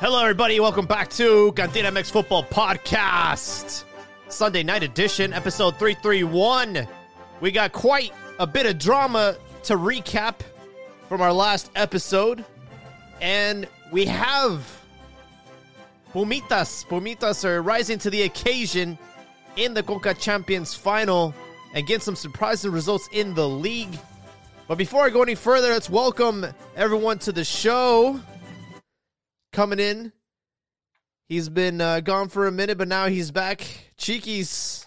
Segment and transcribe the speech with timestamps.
[0.00, 0.58] Hello, everybody.
[0.58, 3.84] Welcome back to Cantina Mix Football Podcast,
[4.28, 6.88] Sunday night edition, episode 331.
[7.40, 10.40] We got quite a bit of drama to recap
[11.08, 12.44] from our last episode,
[13.20, 14.66] and we have
[16.12, 16.84] Pumitas.
[16.86, 18.98] Pumitas are rising to the occasion
[19.56, 21.32] in the Conca Champions final
[21.74, 23.96] and get some surprising results in the league.
[24.68, 28.20] But before I go any further, let's welcome everyone to the show
[29.52, 30.12] coming in.
[31.28, 33.60] He's been uh, gone for a minute, but now he's back.
[33.98, 34.84] Cheekies.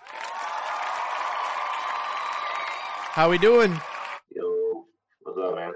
[3.14, 3.72] How we doing?
[4.36, 4.86] Yo,
[5.22, 5.72] what's up, man?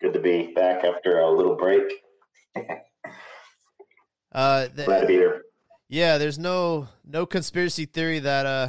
[0.00, 1.82] Good to be back after a little break.
[4.32, 5.42] Uh, th- Glad to be here.
[5.88, 8.68] yeah, there's no no conspiracy theory that uh,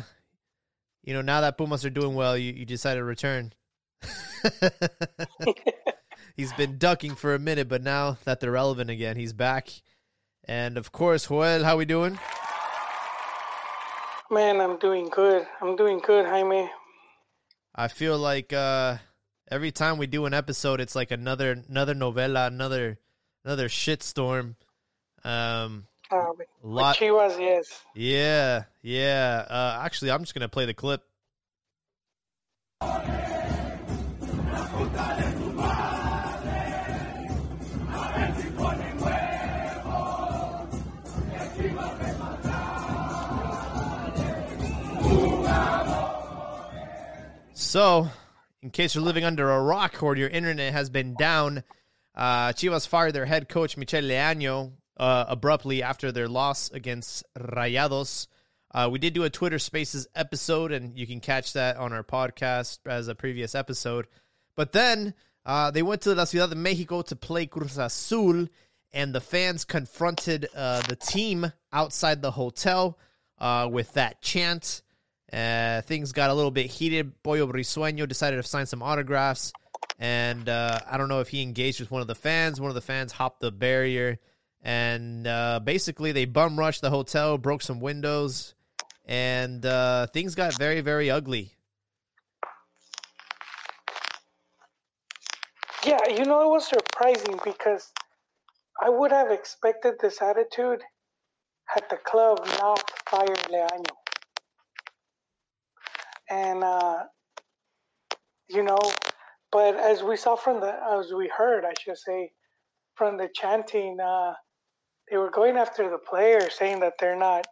[1.07, 3.53] you know, now that Pumas are doing well, you, you decided to return.
[6.35, 9.69] he's been ducking for a minute, but now that they're relevant again, he's back.
[10.43, 12.19] And of course, Joel, how we doing?
[14.29, 15.47] Man, I'm doing good.
[15.61, 16.69] I'm doing good, Jaime.
[17.73, 18.97] I feel like uh,
[19.49, 22.99] every time we do an episode, it's like another another novela, another
[23.45, 24.55] another shitstorm.
[25.23, 26.95] Um, Uh, with, a with lot.
[26.95, 27.83] Chivas, yes.
[27.93, 29.45] Yeah, yeah.
[29.49, 31.03] Uh, actually, I'm just gonna play the clip.
[47.53, 48.07] So,
[48.61, 51.63] in case you're living under a rock or your internet has been down,
[52.15, 58.27] uh, Chivas fired their head coach Michel Leaño uh, abruptly after their loss against Rayados.
[58.73, 62.03] Uh, we did do a Twitter Spaces episode, and you can catch that on our
[62.03, 64.07] podcast as a previous episode.
[64.55, 65.13] But then
[65.45, 68.47] uh, they went to La Ciudad de Mexico to play Cruz Azul,
[68.91, 72.97] and the fans confronted uh, the team outside the hotel
[73.39, 74.81] uh, with that chant.
[75.31, 77.21] Uh, things got a little bit heated.
[77.23, 79.53] Pollo Briseño decided to sign some autographs,
[79.99, 82.59] and uh, I don't know if he engaged with one of the fans.
[82.59, 84.19] One of the fans hopped the barrier,
[84.63, 88.55] and uh, basically they bum rushed the hotel, broke some windows,
[89.05, 91.53] and uh, things got very, very ugly.
[95.85, 97.91] Yeah, you know, it was surprising because
[98.81, 100.83] I would have expected this attitude
[101.67, 103.95] had the club not fired Leaño.
[106.29, 107.03] And, uh,
[108.49, 108.79] you know,
[109.51, 112.31] but as we saw from the, as we heard, I should say,
[112.95, 114.33] from the chanting, uh,
[115.09, 117.45] they were going after the players, saying that they're not,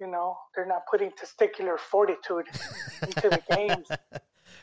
[0.00, 2.46] you know, they're not putting testicular fortitude
[3.02, 3.88] into the games.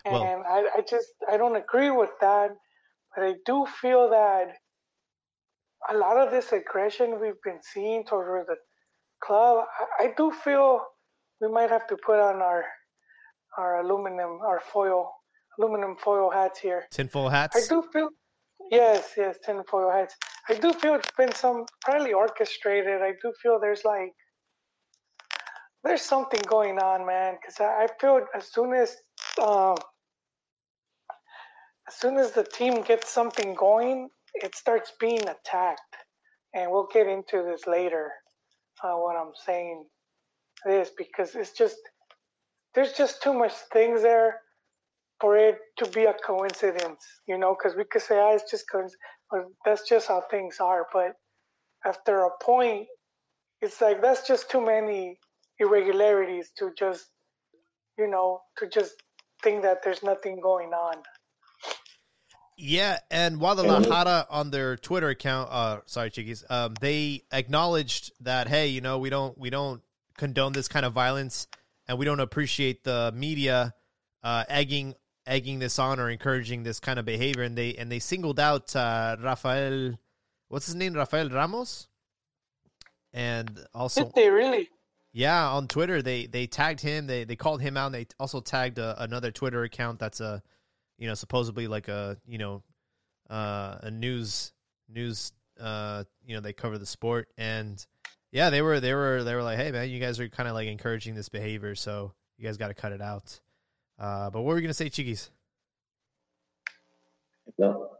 [0.05, 2.51] Well- and I, I just I don't agree with that,
[3.15, 4.53] but I do feel that
[5.89, 8.57] a lot of this aggression we've been seeing toward the
[9.23, 9.65] club,
[9.99, 10.81] I, I do feel
[11.41, 12.65] we might have to put on our
[13.57, 15.11] our aluminum, our foil,
[15.57, 16.85] aluminum foil hats here.
[16.91, 17.55] Tinfoil hats.
[17.55, 17.69] I hats.
[17.69, 18.09] do feel,
[18.69, 20.15] yes, yes, tinfoil hats.
[20.49, 23.01] I do feel it's been some probably orchestrated.
[23.01, 24.13] I do feel there's like
[25.83, 27.37] there's something going on, man.
[27.39, 28.95] Because I, I feel as soon as
[29.41, 29.75] um,
[31.87, 35.95] as soon as the team gets something going, it starts being attacked,
[36.53, 38.11] and we'll get into this later.
[38.83, 39.85] Uh, what I'm saying
[40.67, 41.77] is because it's just
[42.75, 44.41] there's just too much things there
[45.21, 48.65] for it to be a coincidence, you know, because we could say, ah, it's just
[48.69, 48.97] coincidence,
[49.65, 50.87] that's just how things are.
[50.91, 51.15] But
[51.85, 52.87] after a point,
[53.61, 55.17] it's like that's just too many
[55.59, 57.05] irregularities to just,
[57.97, 58.93] you know, to just
[59.43, 60.97] think that there's nothing going on.
[62.57, 68.67] Yeah, and Guadalajara on their Twitter account, uh, sorry, Chiquis, um, they acknowledged that hey,
[68.67, 69.81] you know, we don't we don't
[70.17, 71.47] condone this kind of violence,
[71.87, 73.73] and we don't appreciate the media
[74.23, 74.95] uh, egging
[75.27, 78.75] egging this on or encouraging this kind of behavior, and they and they singled out
[78.75, 79.97] uh, Rafael,
[80.49, 81.87] what's his name, Rafael Ramos,
[83.13, 84.69] and also Did they really?
[85.13, 87.07] yeah, on Twitter they they tagged him.
[87.07, 87.87] They they called him out.
[87.87, 90.43] and They also tagged a, another Twitter account that's a,
[90.97, 92.63] you know, supposedly like a you know,
[93.29, 94.51] uh, a news
[94.89, 95.31] news.
[95.59, 97.85] Uh, you know, they cover the sport, and
[98.33, 100.53] yeah, they were they were they were like, hey man, you guys are kind of
[100.55, 103.39] like encouraging this behavior, so you guys got to cut it out.
[103.99, 105.29] Uh, but what were we gonna say, Chiquis?
[107.57, 107.91] No,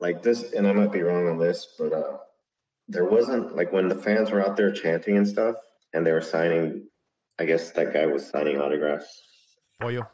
[0.00, 2.18] like this, and I might be wrong on this, but uh,
[2.88, 5.56] there wasn't like when the fans were out there chanting and stuff,
[5.92, 6.88] and they were signing.
[7.38, 9.22] I guess that guy was signing autographs.
[9.80, 10.06] Pollo.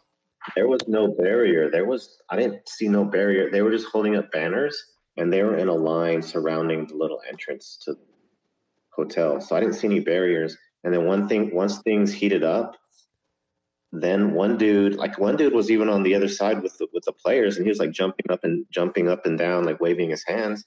[0.55, 1.71] there was no barrier.
[1.71, 3.51] There was I didn't see no barrier.
[3.51, 4.83] They were just holding up banners
[5.19, 8.01] and they were in a line surrounding the little entrance to the
[8.91, 9.41] hotel.
[9.41, 10.57] So I didn't see any barriers.
[10.85, 12.77] And then one thing once things heated up,
[13.93, 17.05] then one dude, like one dude was even on the other side with the with
[17.05, 20.11] the players and he was like jumping up and jumping up and down, like waving
[20.11, 20.65] his hands.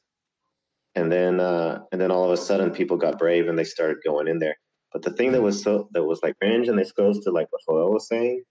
[0.96, 3.98] And then uh and then all of a sudden people got brave and they started
[4.04, 4.56] going in there.
[4.92, 7.48] But the thing that was so that was like cringe and this goes to like
[7.52, 8.44] what Joel was saying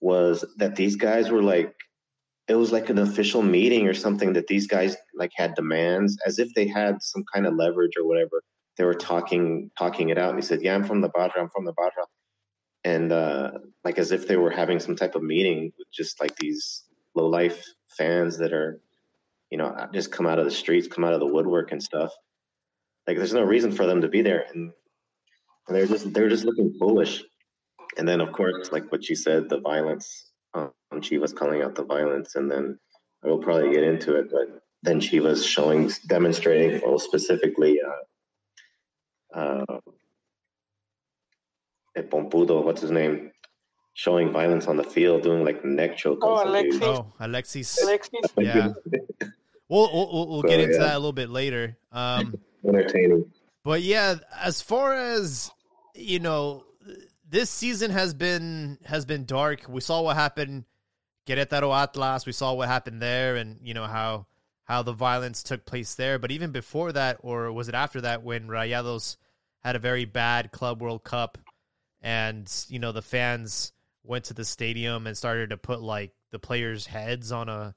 [0.00, 1.74] was that these guys were like
[2.48, 6.38] it was like an official meeting or something that these guys like had demands as
[6.38, 8.42] if they had some kind of leverage or whatever
[8.76, 11.48] they were talking talking it out and he said yeah i'm from the barra i'm
[11.48, 11.90] from the barra
[12.84, 13.50] and uh
[13.82, 16.84] like as if they were having some type of meeting with just like these
[17.14, 18.80] low life fans that are
[19.50, 22.12] you know just come out of the streets come out of the woodwork and stuff.
[23.06, 24.72] Like there's no reason for them to be there and,
[25.68, 27.22] they're just they're just looking foolish.
[27.96, 31.84] And then of course like what you said the violence um chivas calling out the
[31.84, 32.78] violence and then
[33.24, 37.80] I will probably get into it but then she was showing demonstrating well specifically
[39.34, 39.80] uh uh
[42.02, 43.30] Pompudo, what's his name
[43.96, 46.64] showing violence on the field doing like neck choke Oh, on some dude.
[46.64, 46.82] Alexis.
[46.82, 47.82] Oh, Alexis.
[47.82, 48.72] Alexis, Yeah.
[49.68, 50.80] We'll we'll, we'll, we'll get into yeah.
[50.80, 51.76] that a little bit later.
[51.92, 53.30] Um, entertaining
[53.64, 55.50] but yeah, as far as
[55.94, 56.64] you know,
[57.28, 59.62] this season has been has been dark.
[59.68, 60.64] We saw what happened
[61.26, 62.26] Querétaro Atlas.
[62.26, 64.26] We saw what happened there, and you know how
[64.64, 66.18] how the violence took place there.
[66.18, 69.16] But even before that, or was it after that, when Rayados
[69.60, 71.38] had a very bad Club World Cup,
[72.04, 73.72] and you know the fans
[74.04, 77.74] went to the stadium and started to put like the players' heads on a,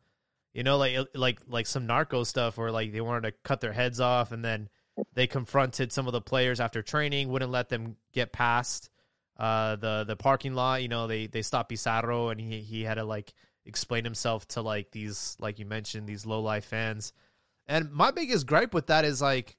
[0.53, 3.71] you know, like like like some narco stuff, where like they wanted to cut their
[3.71, 4.67] heads off, and then
[5.13, 8.89] they confronted some of the players after training, wouldn't let them get past
[9.37, 10.81] uh, the the parking lot.
[10.81, 13.33] You know, they they stopped Pizarro, and he he had to like
[13.65, 17.13] explain himself to like these like you mentioned these low life fans.
[17.65, 19.57] And my biggest gripe with that is like,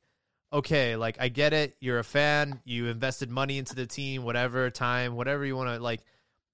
[0.53, 4.71] okay, like I get it, you're a fan, you invested money into the team, whatever
[4.71, 6.01] time, whatever you want to like,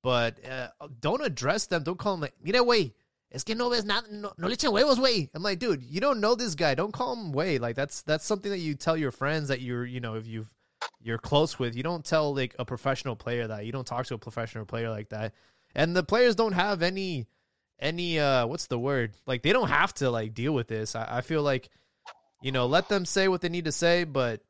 [0.02, 0.68] but uh,
[1.00, 1.82] don't address them.
[1.82, 2.94] Don't call them like, mira, way.
[3.32, 5.28] Es que no ves nada, no, no le echen huevos, way.
[5.34, 6.76] I'm like, dude, you don't know this guy.
[6.76, 7.58] Don't call him way.
[7.58, 10.52] Like that's that's something that you tell your friends that you're, you know, if you've
[11.02, 11.74] you're close with.
[11.74, 13.66] You don't tell like a professional player that.
[13.66, 15.32] You don't talk to a professional player like that.
[15.74, 17.26] And the players don't have any
[17.80, 19.14] any uh what's the word?
[19.26, 20.94] Like they don't have to like deal with this.
[20.94, 21.70] I, I feel like
[22.44, 24.42] you know, let them say what they need to say, but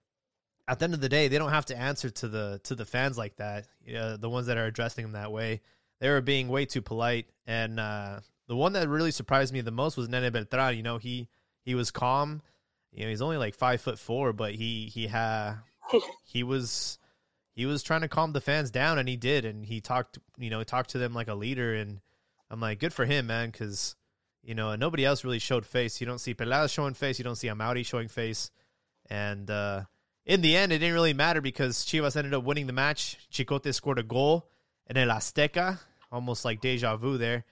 [0.66, 2.84] at the end of the day, they don't have to answer to the to the
[2.84, 3.68] fans like that.
[3.96, 5.60] Uh, the ones that are addressing them that way,
[6.00, 7.26] they were being way too polite.
[7.46, 8.18] And uh,
[8.48, 10.76] the one that really surprised me the most was Nene Beltran.
[10.76, 11.28] You know, he
[11.64, 12.42] he was calm.
[12.90, 15.58] You know, he's only like five foot four, but he he had
[16.24, 16.98] he was
[17.52, 19.44] he was trying to calm the fans down, and he did.
[19.44, 21.74] And he talked, you know, talked to them like a leader.
[21.74, 22.00] And
[22.50, 23.94] I'm like, good for him, man, because
[24.44, 26.00] you know and nobody else really showed face.
[26.00, 27.18] You don't see Pelada showing face.
[27.18, 28.50] You don't see Amaury showing face.
[29.10, 29.82] And uh,
[30.24, 33.18] in the end, it didn't really matter because Chivas ended up winning the match.
[33.30, 34.48] Chicote scored a goal
[34.88, 35.78] in El Azteca,
[36.10, 37.44] almost like deja vu there.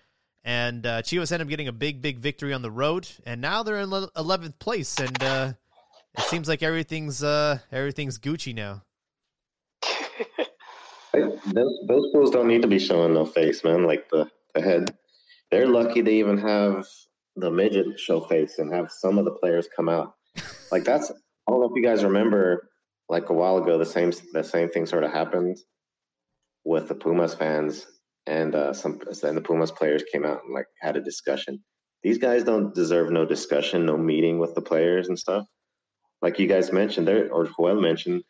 [0.44, 3.62] And uh, Chivas ended up getting a big, big victory on the road, and now
[3.62, 5.52] they're in eleventh place, and uh,
[6.18, 8.82] it seems like everything's uh, everything's Gucci now.
[11.12, 14.96] those, those fools don't need to be showing no face man like the, the head
[15.52, 16.86] they're lucky they even have
[17.36, 20.14] the midget show face and have some of the players come out.
[20.72, 22.68] Like that's i don't know if you guys remember
[23.08, 25.58] like a while ago the same the same thing sort of happened
[26.64, 27.86] with the pumas fans
[28.26, 31.62] and uh some then the pumas players came out and like had a discussion.
[32.02, 35.44] These guys don't deserve no discussion no meeting with the players and stuff.
[36.22, 38.22] Like you guys mentioned there or Joel mentioned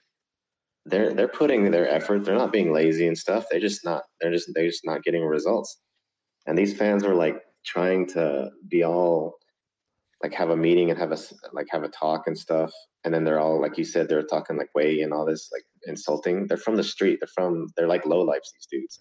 [0.86, 2.24] they're they're putting their effort.
[2.24, 3.44] They're not being lazy and stuff.
[3.48, 5.78] They're just not they're just they're just not getting results
[6.46, 9.38] and these fans are like trying to be all
[10.22, 11.18] like have a meeting and have a
[11.52, 12.72] like have a talk and stuff
[13.04, 15.64] and then they're all like you said they're talking like way and all this like
[15.86, 19.00] insulting they're from the street they're from they're like low lives these dudes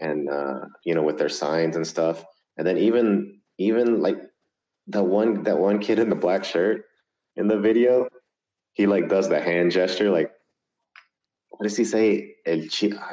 [0.00, 2.24] and uh you know with their signs and stuff
[2.58, 4.18] and then even even like
[4.86, 6.84] the one that one kid in the black shirt
[7.36, 8.06] in the video
[8.74, 10.30] he like does the hand gesture like
[11.56, 12.34] what does he say?
[12.46, 12.62] El.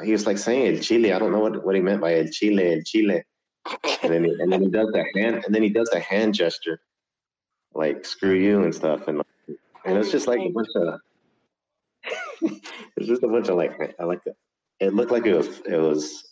[0.04, 1.12] He was like saying El Chile.
[1.12, 3.22] I don't know what, what he meant by El Chile, El Chile.
[4.02, 6.34] And then he, and then he does the hand and then he does the hand
[6.34, 6.80] gesture,
[7.74, 9.06] like screw you and stuff.
[9.08, 9.22] And
[9.84, 11.00] and it's just like a bunch of
[12.96, 14.36] it's just a bunch of like I like it.
[14.80, 16.24] It looked like it was it was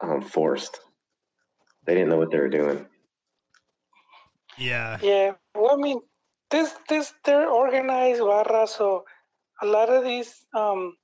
[0.00, 0.80] um, forced.
[1.84, 2.86] They didn't know what they were doing.
[4.58, 6.00] Yeah, Yeah, well, I mean,
[6.50, 9.04] this this they're organized barra, so
[9.62, 10.96] a lot of these um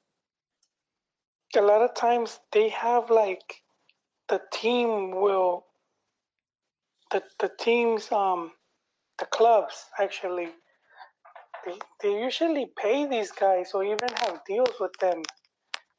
[1.56, 3.62] a lot of times they have like
[4.32, 5.66] the team will
[7.12, 8.52] the the teams um
[9.20, 10.50] the clubs actually
[11.64, 15.22] they, they usually pay these guys or even have deals with them.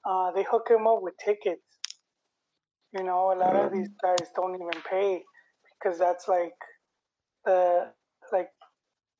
[0.06, 1.62] Uh, they hook them up with tickets.
[2.94, 5.24] You know, a lot of these guys don't even pay
[5.80, 6.54] because that's like
[7.46, 7.92] the
[8.32, 8.50] like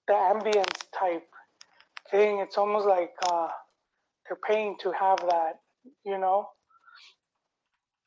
[0.08, 1.28] the ambience type
[2.12, 2.40] thing.
[2.40, 3.50] It's almost like uh,
[4.28, 5.54] they're paying to have that.
[6.06, 6.48] You know.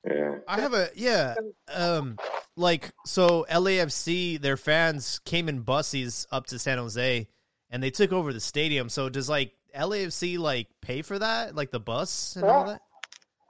[0.06, 0.36] Yeah.
[0.46, 1.34] I have a yeah.
[1.72, 2.16] Um,
[2.56, 7.26] like so, LAFC their fans came in buses up to San Jose,
[7.70, 8.88] and they took over the stadium.
[8.88, 12.80] So does like LAFC like pay for that, like the bus and all that?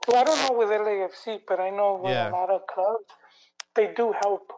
[0.07, 2.29] Well, I don't know with LAFC, but I know with Yeah.
[2.29, 3.05] a lot of clubs,
[3.75, 4.51] they do help.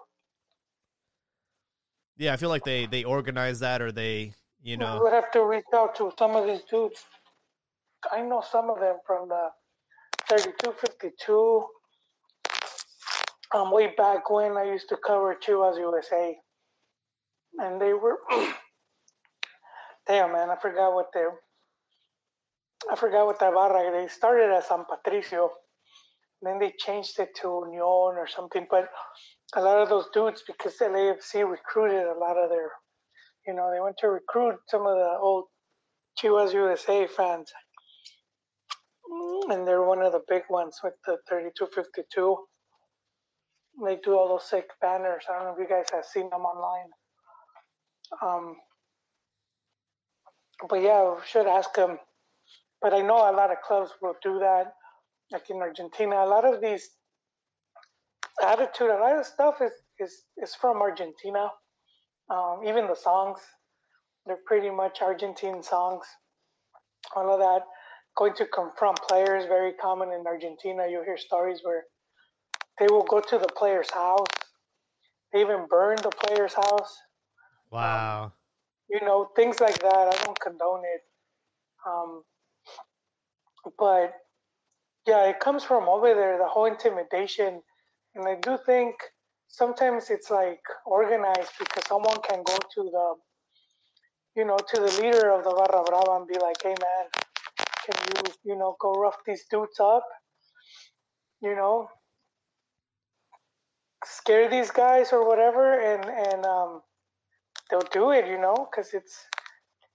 [2.17, 5.31] Yeah, I feel like they they organize that, or they you We know would have
[5.31, 7.03] to reach out to some of these dudes.
[8.11, 9.49] I know some of them from the
[10.29, 11.65] 3252.
[13.55, 16.37] Um, way back when I used to cover Chivas USA,
[17.59, 18.19] and they were
[20.07, 21.31] damn man, I forgot what their
[22.91, 23.91] I forgot what that barra.
[23.91, 25.51] They started as San Patricio,
[26.41, 28.67] then they changed it to Union or something.
[28.69, 28.89] But
[29.55, 32.71] a lot of those dudes, because LAFC recruited a lot of their
[33.47, 35.45] you know, they went to recruit some of the old
[36.21, 37.51] Chivas USA fans.
[39.11, 42.37] Mm, And they're one of the big ones with the 3252.
[43.83, 45.23] They do all those sick banners.
[45.29, 46.89] I don't know if you guys have seen them online.
[48.21, 48.55] Um,
[50.67, 51.97] but yeah, we should ask them.
[52.81, 54.73] But I know a lot of clubs will do that.
[55.31, 56.89] Like in Argentina, a lot of these
[58.43, 61.49] attitude, a lot of stuff is, is, is from Argentina.
[62.29, 63.39] Um, even the songs,
[64.25, 66.05] they're pretty much Argentine songs.
[67.15, 67.61] All of that.
[68.17, 70.87] Going to confront players, very common in Argentina.
[70.89, 71.83] You hear stories where
[72.79, 74.27] they will go to the player's house.
[75.31, 76.97] They even burn the player's house.
[77.69, 78.31] wow.
[78.89, 79.93] You know, things like that.
[79.93, 81.01] I don't condone it.
[81.85, 82.23] Um,
[83.77, 84.13] but
[85.05, 87.61] yeah, it comes from over there, the whole intimidation.
[88.15, 88.95] And I do think
[89.47, 93.13] sometimes it's like organized because someone can go to the,
[94.35, 97.05] you know, to the leader of the Barra Brava and be like, hey man,
[97.85, 100.05] can you, you know, go rough these dudes up?
[101.41, 101.89] You know,
[104.05, 106.81] scare these guys or whatever, and and um,
[107.69, 109.27] they'll do it, you know, because it's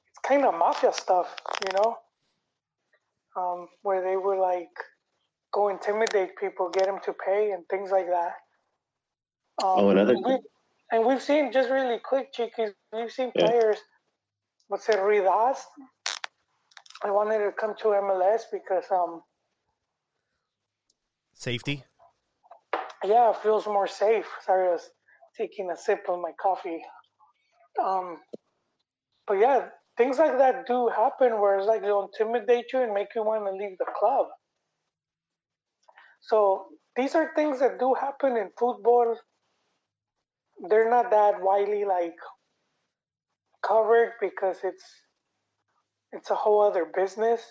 [0.09, 1.35] it's kind of mafia stuff,
[1.67, 1.97] you know,
[3.37, 4.71] um, where they would like
[5.53, 8.33] go intimidate people, get them to pay, and things like that.
[9.63, 10.39] Um, Oh, another and we,
[10.93, 12.73] and we've seen just really quick, Chiquis.
[12.93, 13.47] We've seen Yeah.
[13.47, 13.79] players.
[14.69, 15.59] What's it, Ridas?
[17.05, 19.23] I wanted to come to MLS because um,
[21.35, 21.85] Safety.
[23.05, 24.27] Yeah, it feels more safe.
[24.45, 24.91] Sorry, I was
[25.37, 26.83] taking a sip of my coffee.
[27.83, 28.19] Um,
[29.27, 33.09] but yeah, things like that do happen where it's like they'll intimidate you and make
[33.15, 34.27] you want to leave the club.
[36.23, 39.17] So these are things that do happen in football.
[40.69, 42.17] They're not that widely like
[43.63, 44.85] covered because it's
[46.13, 47.43] it's a whole other business.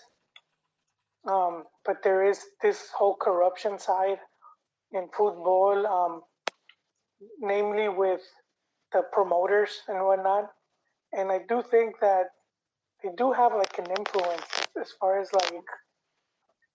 [1.30, 4.18] Um, but there is this whole corruption side
[4.94, 6.22] in football, um,
[7.40, 8.22] namely with
[8.92, 10.50] the promoters and whatnot.
[11.12, 12.26] And I do think that
[13.02, 14.46] they do have like an influence
[14.80, 15.64] as far as like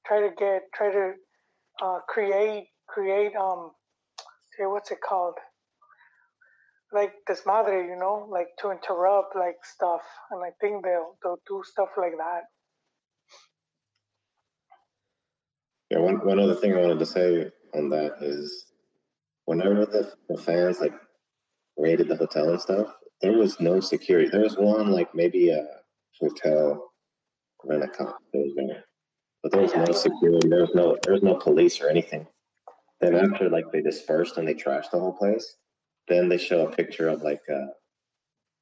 [0.06, 1.14] try to get try to
[1.82, 3.72] uh, create create um
[4.58, 5.36] say what's it called
[6.92, 10.02] like desmadre, you know, like to interrupt like stuff.
[10.32, 12.42] And I think they'll they'll do stuff like that.
[15.92, 18.66] Yeah, one, one other thing I wanted to say on that is
[19.46, 20.94] whenever the, the fans like
[21.78, 24.30] raided the hotel and stuff, there was no security.
[24.30, 25.66] There was one like maybe a
[26.20, 26.92] hotel
[27.64, 28.84] rent a cop that was there.
[29.42, 32.28] But there was no security, there was no there was no police or anything.
[33.02, 35.56] Then after like they dispersed and they trashed the whole place,
[36.08, 37.68] then they show a picture of like uh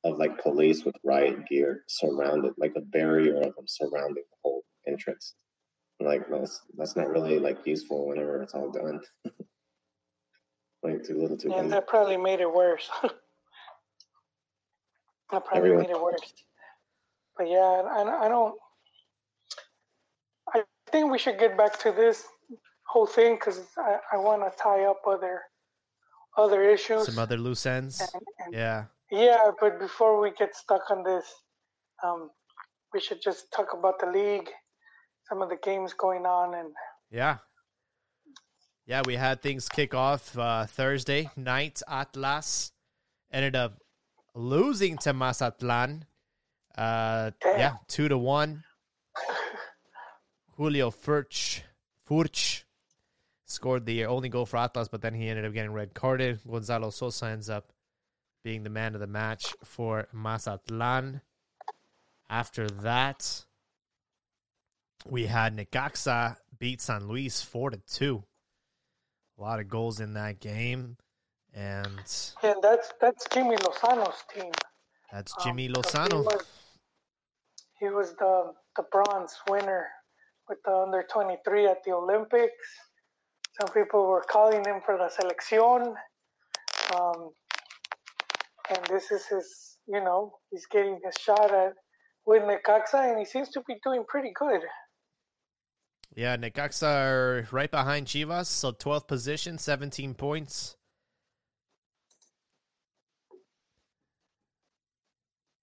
[0.04, 4.64] of like police with riot gear surrounded, like a barrier of them surrounding the whole
[4.88, 5.34] entrance
[6.00, 9.00] like that's that's not really like useful whenever it's all done.
[10.84, 11.72] like too little too And late.
[11.72, 12.90] that probably made it worse.
[13.04, 13.12] that
[15.46, 16.34] probably Everyone- made it worse.
[17.38, 18.56] But yeah, I, I don't.
[20.54, 22.24] I think we should get back to this
[22.88, 25.42] whole thing because I, I want to tie up other
[26.38, 27.06] other issues.
[27.06, 28.00] Some other loose ends.
[28.02, 28.10] and,
[28.46, 28.86] and Yeah.
[29.10, 31.26] Yeah, but before we get stuck on this,
[32.04, 32.30] um,
[32.94, 34.50] we should just talk about the league,
[35.28, 36.70] some of the games going on, and
[37.12, 37.38] Yeah.
[38.86, 41.82] Yeah, we had things kick off uh, Thursday night.
[41.90, 42.72] Atlas
[43.32, 43.82] ended up
[44.34, 46.06] losing to Mazatlan.
[46.78, 48.64] Uh, yeah, two to one.
[50.56, 51.62] Julio Furch,
[52.08, 52.64] Furch
[53.46, 56.40] scored the only goal for Atlas, but then he ended up getting red carded.
[56.50, 57.74] Gonzalo Sosa ends up
[58.44, 61.22] being the man of the match for Mazatlan.
[62.30, 63.46] After that,
[65.10, 68.24] we had Necaxa beat San Luis four to two.
[69.38, 70.98] A lot of goals in that game,
[71.54, 72.02] and
[72.44, 74.52] Yeah, that's that's Jimmy Lozano's team.
[75.12, 76.22] that's Um, Jimmy so Lozano.
[76.22, 76.46] He was,
[77.80, 79.88] he was the the bronze winner
[80.50, 82.68] with the under twenty three at the Olympics.
[83.62, 85.96] Some people were calling him for the selección.
[86.96, 87.32] Um,
[88.70, 91.74] and this is his, you know, he's getting his shot at
[92.26, 94.62] with Necaxa, and he seems to be doing pretty good.
[96.16, 100.76] Yeah, Necaxa are right behind Chivas, so 12th position, 17 points.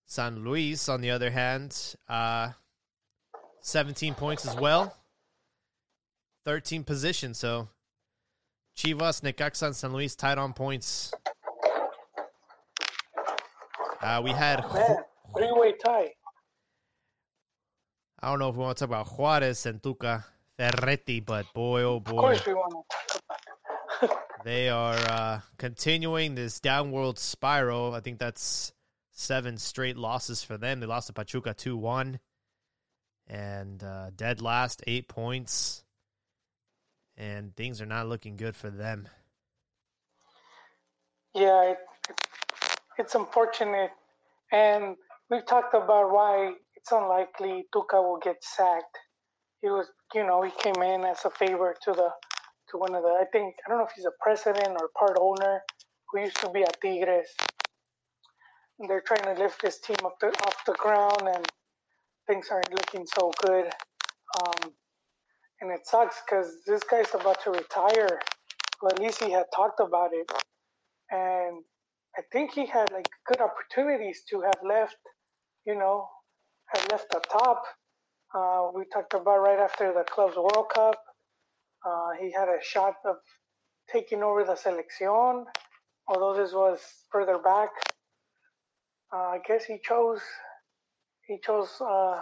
[0.07, 2.51] San Luis, on the other hand, uh,
[3.63, 4.97] 17 points as well.
[6.45, 7.69] 13 position, so
[8.77, 11.13] Chivas, Necaxa, and San Luis tied on points.
[14.01, 14.99] Uh, we had Man,
[15.37, 16.13] three way tie.
[18.21, 20.25] I don't know if we want to talk about Juarez and Tuca
[20.59, 23.23] Ferretti, but boy, oh Of boy, course, we want to talk
[24.01, 24.19] about it.
[24.45, 27.95] they are uh, continuing this downward spiral.
[27.95, 28.73] I think that's
[29.11, 30.81] seven straight losses for them.
[30.81, 32.21] They lost to Pachuca 2 1
[33.29, 35.85] and uh, dead last, eight points.
[37.17, 39.09] And things are not looking good for them.
[41.35, 41.79] Yeah, it,
[42.99, 43.91] it's unfortunate,
[44.53, 44.97] and
[45.31, 48.99] we've talked about why it's unlikely Tuca will get sacked.
[49.63, 52.11] He was, you know, he came in as a favor to the
[52.71, 53.09] to one of the.
[53.09, 55.63] I think I don't know if he's a president or part owner
[56.11, 57.29] who used to be at Tigres.
[58.79, 61.47] And they're trying to lift this team up the, off the ground, and
[62.27, 63.67] things aren't looking so good.
[64.41, 64.73] Um,
[65.61, 68.21] and it sucks because this guy's about to retire.
[68.83, 70.31] Well, at least he had talked about it
[71.11, 71.63] and
[72.17, 74.97] I think he had like good opportunities to have left,
[75.67, 76.09] you know,
[76.75, 77.63] have left the top.
[78.35, 80.97] Uh, we talked about right after the club's World Cup.
[81.87, 83.17] Uh, he had a shot of
[83.93, 85.45] taking over the selección,
[86.09, 86.81] although this was
[87.13, 87.71] further back.
[89.13, 90.21] Uh, I guess he chose
[91.27, 92.21] he chose uh,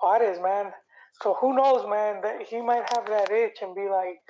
[0.00, 0.72] Juarez, man.
[1.22, 2.22] So who knows, man?
[2.22, 4.22] That he might have that itch and be like,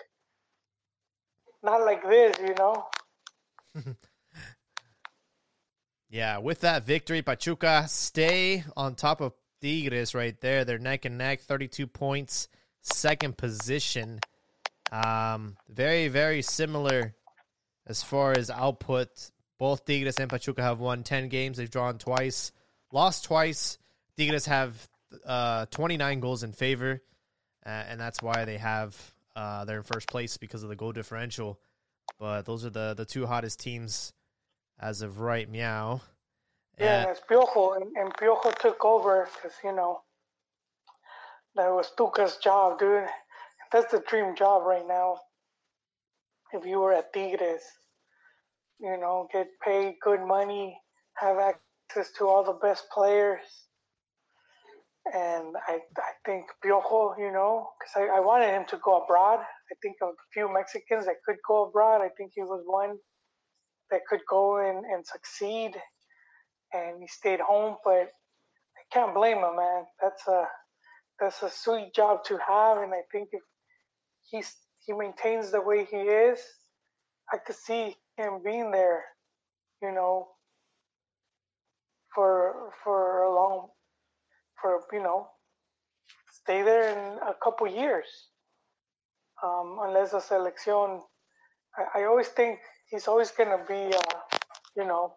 [1.62, 2.86] not like this, you know.
[6.12, 10.64] Yeah, with that victory, Pachuca stay on top of Tigres right there.
[10.64, 12.48] They're neck and neck, 32 points,
[12.82, 14.20] second position.
[14.90, 17.14] Um, very, very similar
[17.86, 19.08] as far as output.
[19.58, 21.56] Both Tigres and Pachuca have won 10 games.
[21.56, 22.52] They've drawn twice,
[22.92, 23.78] lost twice.
[24.16, 24.88] Tigres have
[25.24, 27.00] uh, 29 goals in favor,
[27.64, 28.96] uh, and that's why they have
[29.34, 31.58] uh, they're in first place because of the goal differential.
[32.18, 34.12] But those are the the two hottest teams
[34.78, 36.00] as of right meow.
[36.78, 40.02] Yeah, Uh, and it's Piojo, and, and Piojo took over because you know
[41.56, 43.06] that was Tuca's job, dude.
[43.72, 45.18] That's the dream job right now.
[46.52, 47.62] If you were at Tigres,
[48.80, 50.78] you know, get paid good money,
[51.16, 53.40] have access to all the best players,
[55.12, 59.40] and I I think Piojo, you know, because I, I wanted him to go abroad.
[59.40, 62.02] I think of a few Mexicans that could go abroad.
[62.02, 62.98] I think he was one
[63.90, 65.76] that could go and, and succeed
[66.72, 68.08] and he stayed home but
[68.78, 69.84] I can't blame him man.
[70.00, 70.46] That's a
[71.20, 73.42] that's a sweet job to have and I think if
[74.30, 74.54] he's
[74.86, 76.40] he maintains the way he is
[77.32, 79.04] I could see him being there
[79.82, 80.28] you know
[82.14, 83.68] for for a long
[84.60, 85.28] for you know
[86.30, 88.08] stay there in a couple years.
[89.42, 91.00] Um, unless the selección
[91.76, 92.58] I, I always think
[92.90, 94.20] he's always going to be uh,
[94.76, 95.14] you know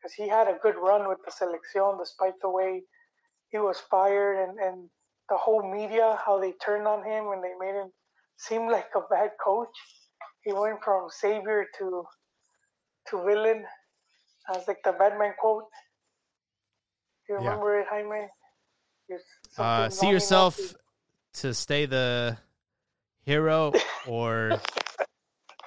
[0.00, 2.82] because he had a good run with the selección despite the way
[3.50, 4.88] he was fired and, and
[5.28, 7.90] the whole media how they turned on him and they made him
[8.36, 9.68] seem like a bad coach.
[10.42, 12.04] He went from savior to
[13.10, 13.64] to villain
[14.54, 15.64] as like the batman quote.
[17.28, 17.42] You Yeah.
[17.42, 18.28] remember it jaime?
[19.58, 20.74] Uh, see yourself
[21.34, 22.38] to stay the
[23.24, 23.72] hero
[24.08, 24.60] or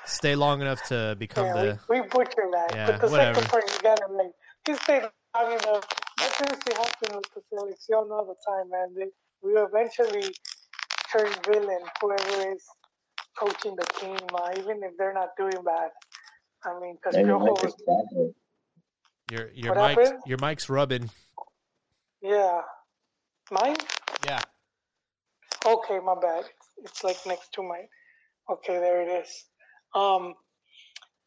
[0.06, 2.72] stay long enough to become Yeah, the we, we butchered that.
[2.74, 3.36] Yeah, but the whatever.
[3.36, 4.32] second part, you gotta like,
[4.66, 5.04] he stayed
[5.36, 5.88] long enough.
[6.20, 8.94] That seriously happened with the selección all the time, man.
[8.96, 9.10] They,
[9.42, 10.34] we eventually
[11.12, 12.63] turn villain, whoever is
[13.38, 15.89] coaching the team, uh, even if they're not doing bad.
[16.66, 18.34] I mean, because And your Piojo mic was.
[19.32, 21.10] Your your What mic your mic's rubbing.
[22.22, 22.62] yeah,
[23.52, 23.78] mine.
[24.26, 24.42] Yeah.
[25.66, 26.46] Okay, my bad.
[26.84, 27.88] It's like next to mine.
[28.50, 29.46] Okay, there it is.
[29.95, 30.34] Um,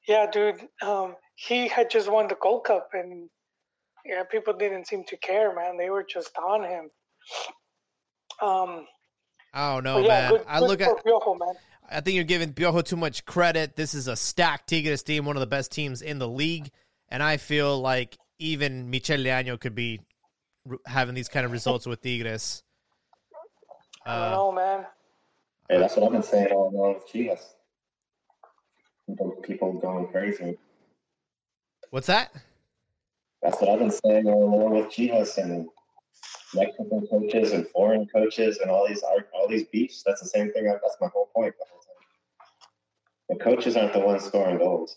[0.08, 0.60] yeah, dude.
[0.82, 3.28] Um, he had just won the Gold Cup, and
[4.04, 5.76] yeah, people didn't seem to care, man.
[5.76, 6.90] They were just on him.
[8.40, 8.86] Um,
[9.52, 10.30] I don't know, yeah, man.
[10.32, 11.54] good, I good look at Piojo, man.
[11.90, 13.76] I think you're giving Piojo too much credit.
[13.76, 16.70] This is a stacked Tigres team, one of the best teams in the league,
[17.08, 20.00] and I feel like even Michel Leaño could be
[20.70, 22.62] r- having these kind of results with Tigres.
[24.04, 24.86] I don't Uh, know, man.
[25.68, 27.40] Hey, that's what I've been saying all along with Chivas.
[29.08, 30.58] People, people going crazy.
[31.90, 32.32] what's that?
[33.42, 35.68] That's what I've been saying all along with Chivas and
[36.54, 40.02] Mexican coaches and foreign coaches and all these ar- all these beefs.
[40.04, 40.64] That's the same thing.
[40.64, 41.54] That's my whole point.
[41.58, 43.38] The, whole time.
[43.38, 44.96] the coaches aren't the ones scoring goals.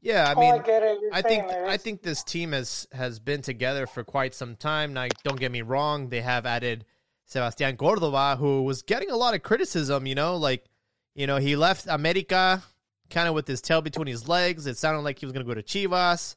[0.00, 0.98] Yeah, I oh, mean, I get it.
[1.12, 1.66] I think saying.
[1.66, 4.92] I think this team has has been together for quite some time.
[4.92, 6.84] Now, don't get me wrong; they have added
[7.24, 10.06] Sebastian Cordova, who was getting a lot of criticism.
[10.06, 10.66] You know, like
[11.14, 12.62] you know he left America
[13.10, 14.66] kind of with his tail between his legs.
[14.66, 16.36] It sounded like he was going to go to Chivas,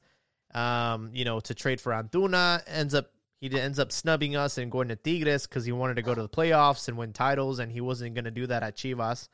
[0.54, 2.62] um, you know, to trade for Antuna.
[2.68, 6.02] Ends up he ends up snubbing us and going to Tigres because he wanted to
[6.02, 8.76] go to the playoffs and win titles, and he wasn't going to do that at
[8.76, 9.28] Chivas.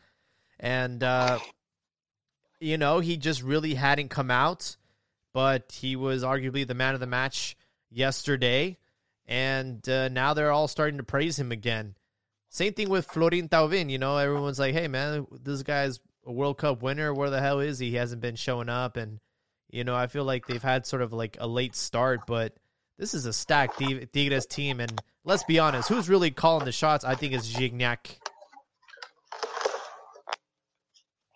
[0.60, 1.40] And uh,
[2.60, 4.76] you know, he just really hadn't come out,
[5.34, 7.58] but he was arguably the man of the match
[7.90, 8.78] yesterday,
[9.26, 11.96] and uh, now they're all starting to praise him again.
[12.54, 13.90] Same thing with Florian Thauvin.
[13.90, 17.12] You know, everyone's like, "Hey, man, this guy's a World Cup winner.
[17.12, 17.90] Where the hell is he?
[17.90, 19.20] He hasn't been showing up." And
[19.72, 22.54] you know, I feel like they've had sort of like a late start, but
[23.00, 24.80] this is a stacked Tig- Tigres team.
[24.80, 27.04] And let's be honest, who's really calling the shots?
[27.04, 28.20] I think it's Gignac.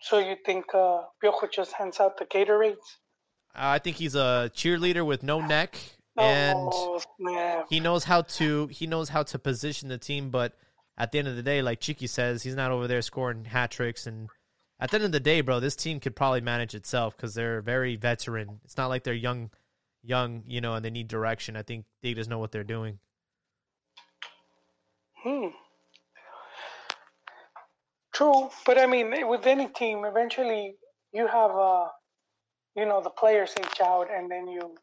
[0.02, 2.76] So you think uh, Piojo just hands out the Gatorades?
[3.56, 5.76] I think he's a cheerleader with no neck,
[6.16, 7.00] and oh,
[7.68, 10.30] he knows how to he knows how to position the team.
[10.30, 10.56] But
[10.98, 13.70] at the end of the day, like Chiki says, he's not over there scoring hat
[13.70, 14.06] tricks.
[14.06, 14.28] And
[14.80, 17.62] at the end of the day, bro, this team could probably manage itself because they're
[17.62, 18.60] very veteran.
[18.64, 19.50] It's not like they're young,
[20.02, 21.56] young, you know, and they need direction.
[21.56, 22.98] I think they just know what they're doing.
[25.22, 25.48] Hmm.
[28.12, 30.74] True, but I mean, with any team, eventually
[31.12, 31.86] you have, uh,
[32.74, 34.74] you know, the players age out, and then you,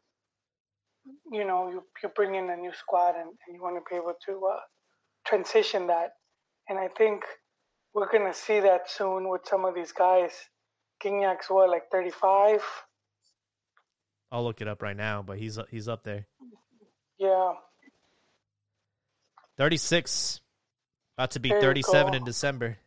[1.30, 3.96] you know, you you bring in a new squad, and, and you want to be
[3.96, 4.60] able to uh,
[5.26, 6.12] transition that.
[6.68, 7.24] And I think
[7.94, 10.30] we're gonna see that soon with some of these guys.
[11.02, 12.62] Gignac's what, like thirty-five?
[14.32, 16.26] I'll look it up right now, but he's he's up there.
[17.18, 17.52] Yeah.
[19.56, 20.40] Thirty six,
[21.16, 22.78] about to be There thirty seven in December.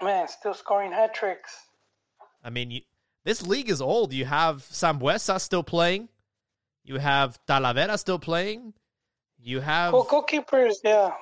[0.00, 1.54] Man, still scoring hat tricks.
[2.42, 2.80] I mean, you,
[3.24, 4.12] this league is old.
[4.12, 6.08] You have Sambueza still playing.
[6.84, 8.74] You have Talavera still playing.
[9.42, 11.12] You have goalkeepers, yeah.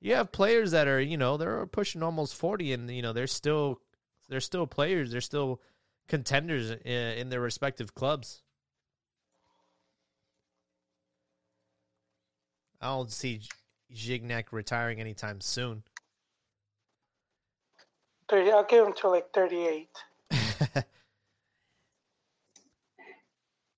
[0.00, 3.26] you have players that are you know they're pushing almost forty, and you know they're
[3.26, 3.80] still
[4.28, 5.10] they're still players.
[5.10, 5.60] They're still
[6.06, 6.78] contenders in,
[7.18, 8.42] in their respective clubs.
[12.82, 13.40] I don't see
[13.90, 15.84] Gignac retiring anytime soon.
[18.28, 19.88] 30, I'll give him to like 38.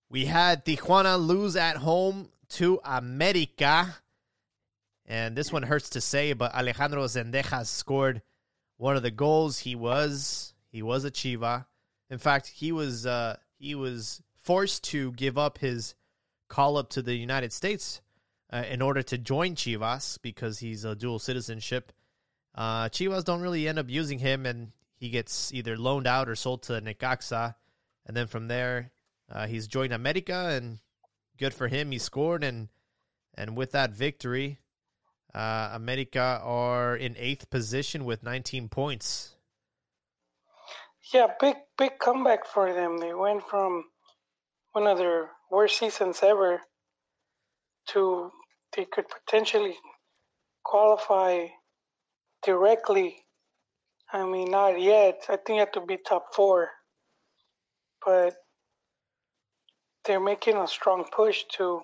[0.08, 3.96] we had Tijuana lose at home to America.
[5.04, 8.22] And this one hurts to say, but Alejandro Zendejas scored
[8.78, 9.60] one of the goals.
[9.60, 11.66] He was he was a Chiva.
[12.10, 15.94] In fact, he was uh, he was forced to give up his
[16.48, 18.00] call up to the United States
[18.50, 21.92] uh, in order to join Chivas because he's a dual citizenship.
[22.54, 26.34] Uh, Chivas don't really end up using him, and he gets either loaned out or
[26.34, 27.54] sold to Necaxa,
[28.06, 28.92] and then from there,
[29.30, 30.78] uh, he's joined America, and
[31.38, 31.92] good for him.
[31.92, 32.68] He scored, and
[33.34, 34.58] and with that victory,
[35.34, 39.36] uh, America are in eighth position with 19 points.
[41.12, 42.98] Yeah, big, big comeback for them.
[42.98, 43.84] They went from
[44.72, 46.62] one of their worst seasons ever
[47.88, 48.32] to
[48.76, 49.76] they could potentially
[50.64, 51.46] qualify
[52.42, 53.24] directly.
[54.12, 55.24] I mean, not yet.
[55.28, 56.70] I think you have to be top four.
[58.04, 58.34] But
[60.06, 61.82] they're making a strong push to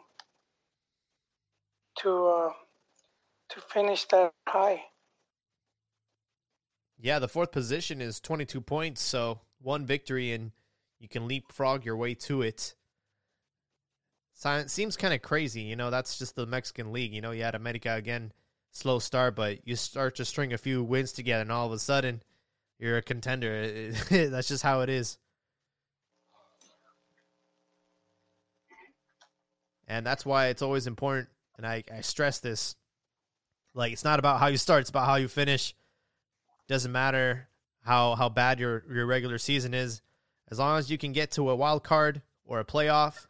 [1.99, 2.51] to uh,
[3.51, 4.83] to finish that high.
[6.99, 10.53] Yeah, the fourth position is 22 points, so one victory and
[11.01, 12.75] you can leapfrog your way to it.
[14.35, 15.91] So it seems kind of crazy, you know.
[15.91, 17.33] That's just the Mexican league, you know.
[17.33, 18.33] You had America again
[18.71, 21.79] slow start, but you start to string a few wins together, and all of a
[21.79, 22.23] sudden,
[22.79, 23.91] you're a contender.
[24.11, 25.19] That's just how it is.
[29.93, 31.29] And that's why it's always important,
[31.59, 32.77] and I, I stress this.
[33.75, 35.75] Like it's not about how you start, it's about how you finish.
[36.67, 37.49] Doesn't matter
[37.85, 40.01] how how bad your, your regular season is.
[40.51, 43.27] As long as you can get to a wild card or a playoff,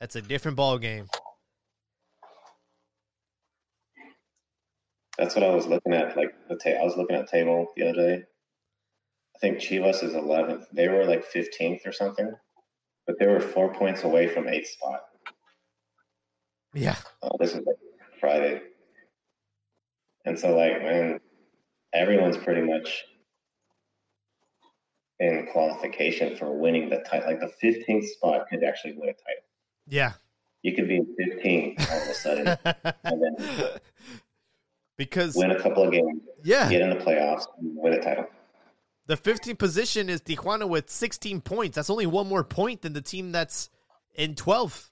[0.00, 1.06] that's a different ball game.
[5.16, 6.16] That's what I was looking at.
[6.16, 8.24] Like the ta- I was looking at table the other day.
[9.36, 10.64] I think Chivas is 11th.
[10.72, 12.32] They were like 15th or something,
[13.06, 15.02] but they were four points away from eighth spot.
[16.74, 16.96] Yeah.
[17.22, 17.76] Oh, this is like
[18.20, 18.60] Friday,
[20.24, 21.20] and so like man,
[21.94, 23.04] everyone's pretty much
[25.18, 27.28] in qualification for winning the title.
[27.28, 29.44] Like the 15th spot could actually win a title.
[29.88, 30.12] Yeah.
[30.62, 32.46] You could be 15 all of a sudden
[33.04, 33.68] and then
[34.96, 38.26] because win a couple of games, yeah, get in the playoffs, and win a title.
[39.06, 41.76] the 15th position is Tijuana with 16 points.
[41.76, 43.70] That's only one more point than the team that's
[44.16, 44.90] in 12th.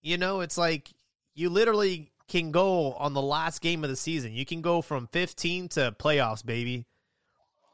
[0.00, 0.90] You know, it's like
[1.34, 4.32] you literally can go on the last game of the season.
[4.32, 6.86] You can go from 15 to playoffs, baby.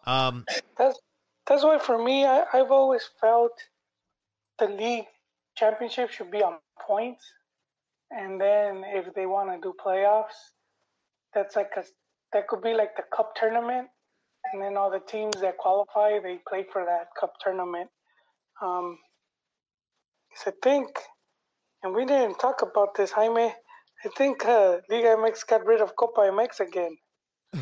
[0.06, 0.44] Um,
[0.78, 0.98] That's
[1.46, 3.52] that's why for me, I, I've always felt
[4.58, 5.06] the league
[5.56, 7.24] championship should be on points,
[8.10, 10.54] and then if they want to do playoffs,
[11.34, 11.84] that's like a
[12.32, 13.88] that could be like the cup tournament,
[14.52, 17.90] and then all the teams that qualify they play for that cup tournament.
[18.62, 18.98] Um,
[20.46, 20.88] I think,
[21.82, 23.52] and we didn't talk about this, Jaime.
[24.04, 26.96] I think uh, Liga MX got rid of Copa MX again.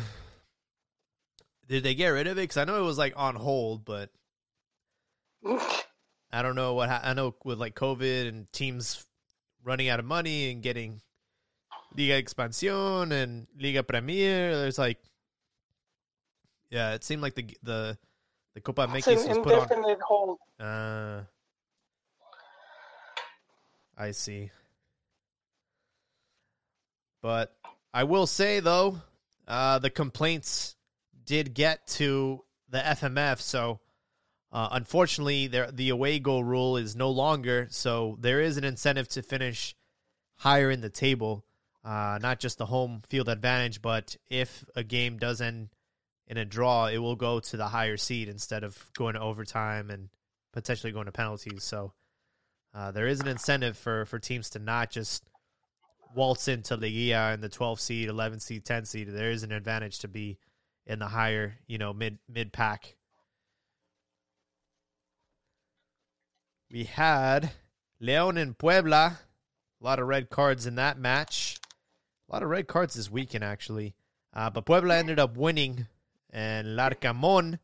[1.67, 2.41] did they get rid of it?
[2.41, 4.09] Because I know it was like on hold, but
[6.31, 9.05] I don't know what ha- I know with like COVID and teams
[9.63, 11.01] running out of money and getting
[11.95, 14.55] Liga Expansión and Liga Premier.
[14.55, 14.99] There's like,
[16.69, 17.97] yeah, it seemed like the the
[18.55, 19.97] the Copa MX was put on.
[20.07, 20.37] hold.
[20.59, 21.21] Uh,
[23.99, 24.49] I see.
[27.21, 27.53] But
[27.93, 29.01] I will say though,
[29.45, 30.77] uh, the complaints
[31.25, 33.81] did get to the FMF, so
[34.51, 37.67] uh, unfortunately, there the away goal rule is no longer.
[37.69, 39.75] So there is an incentive to finish
[40.37, 41.45] higher in the table,
[41.83, 45.69] uh, not just the home field advantage, but if a game does end
[46.25, 49.89] in a draw, it will go to the higher seed instead of going to overtime
[49.89, 50.09] and
[50.53, 51.63] potentially going to penalties.
[51.63, 51.93] So
[52.73, 55.23] uh, there is an incentive for, for teams to not just
[56.15, 59.09] waltz into Liga in the 12 seed, 11 seed, 10 seed.
[59.09, 60.37] There is an advantage to be
[60.85, 62.95] in the higher, you know, mid mid pack.
[66.71, 67.51] We had
[67.99, 69.19] Leon and Puebla.
[69.81, 71.57] A lot of red cards in that match.
[72.27, 73.95] A lot of red cards this weekend, actually.
[74.33, 75.87] Uh, but Puebla ended up winning,
[76.29, 77.57] and Larcamon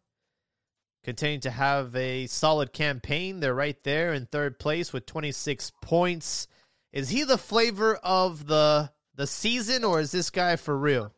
[1.06, 3.40] continuing to have a solid campaign.
[3.40, 6.48] They're right there in third place with 26 points.
[6.92, 11.14] Is he the flavor of the the season, or is this guy for real?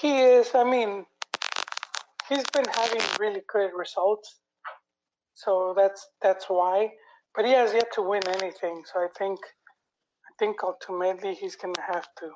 [0.00, 0.54] He is.
[0.54, 1.04] I mean,
[2.28, 4.38] he's been having really good results,
[5.34, 6.92] so that's that's why.
[7.34, 8.82] But he has yet to win anything.
[8.92, 12.30] So I think, I think ultimately he's gonna have to.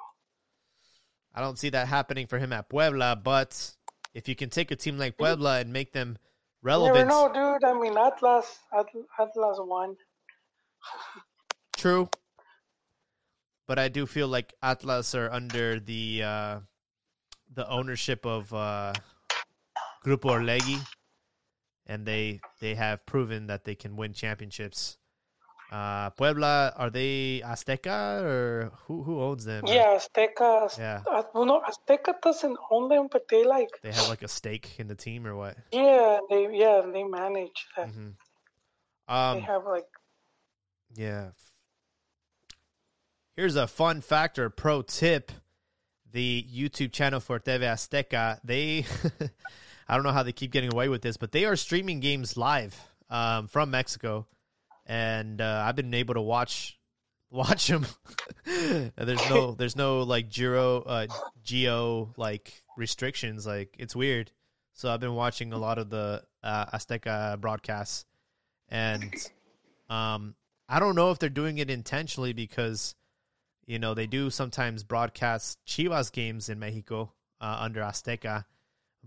[1.32, 3.76] I don't see that happening for him at Puebla, but
[4.16, 6.16] if you can take a team like Puebla and make them
[6.64, 7.64] You never relevant, know, dude.
[7.64, 9.96] I mean, Atlas, Atlas won.
[11.76, 12.08] true.
[13.68, 16.60] But I do feel like Atlas are under the uh,
[17.52, 18.94] the ownership of uh,
[20.02, 20.80] Grupo Orlegi,
[21.86, 24.96] and they they have proven that they can win championships.
[25.70, 29.64] Uh, Puebla are they Azteca or who who owns them?
[29.66, 30.78] Yeah, Azteca.
[30.78, 31.02] Yeah.
[31.10, 33.70] Uh, well, no, Azteca doesn't own them, but they like.
[33.82, 35.56] They have like a stake in the team or what?
[35.72, 37.88] Yeah, they yeah they manage that.
[37.88, 38.10] hmm
[39.08, 39.86] they Um, have like
[40.94, 41.30] Yeah.
[43.36, 45.32] Here's a fun factor pro tip.
[46.10, 48.86] The YouTube channel for TV Azteca, they,
[49.88, 52.36] I don't know how they keep getting away with this, but they are streaming games
[52.38, 54.26] live um, from Mexico.
[54.86, 56.78] And uh, I've been able to watch
[57.30, 57.86] watch them.
[58.44, 61.06] there's no there's no like geo uh,
[61.42, 63.46] geo like restrictions.
[63.46, 64.30] Like it's weird.
[64.72, 68.04] So I've been watching a lot of the uh, Azteca broadcasts,
[68.68, 69.14] and
[69.88, 70.34] um,
[70.68, 72.94] I don't know if they're doing it intentionally because,
[73.66, 78.44] you know, they do sometimes broadcast Chivas games in Mexico uh, under Azteca,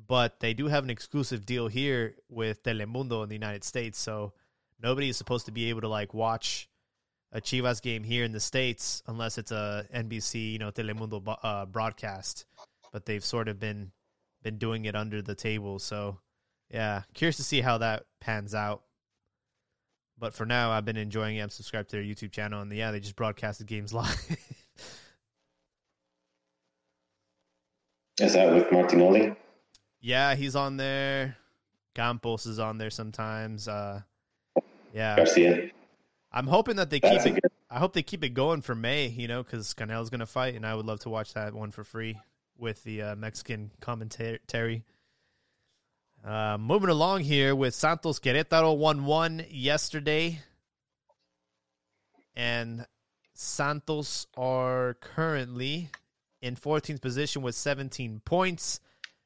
[0.08, 4.00] but they do have an exclusive deal here with Telemundo in the United States.
[4.00, 4.34] So
[4.82, 6.70] nobody is supposed to be able to like watch
[7.32, 11.65] a Chivas game here in the states unless it's a NBC, you know, Telemundo uh,
[11.65, 12.46] broadcast.
[12.92, 13.92] But they've sort of been
[14.42, 15.80] been doing it under the table.
[15.80, 16.18] So,
[16.72, 18.84] yeah, curious to see how that pans out.
[20.18, 21.42] But for now, I've been enjoying it.
[21.42, 24.38] I'm subscribed to their YouTube channel, and yeah, they just broadcasted games live.
[28.20, 29.36] Is that with Martinoli?
[30.02, 31.38] Yeah, he's on there.
[31.96, 33.68] Campos is on there sometimes.
[33.68, 34.02] Uh,
[34.93, 35.71] yeah, Garcia.
[36.32, 37.34] I'm hoping that they keep it.
[37.41, 37.52] Good.
[37.69, 39.08] I hope they keep it going for May.
[39.08, 41.71] You know, because Canelo's going to fight, and I would love to watch that one
[41.71, 42.17] for free
[42.58, 44.84] with the uh, Mexican commentary.
[46.23, 50.39] Uh, moving along here with Santos Querétaro 1 1 yesterday.
[52.36, 52.86] And
[53.34, 55.89] Santos are currently
[56.41, 58.80] in 14th position with 17 points.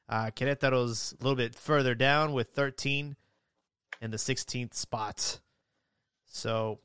[0.08, 3.16] Uh, Querétaro's a little bit further down with 13
[4.00, 5.40] in the 16th spot.
[6.34, 6.80] So,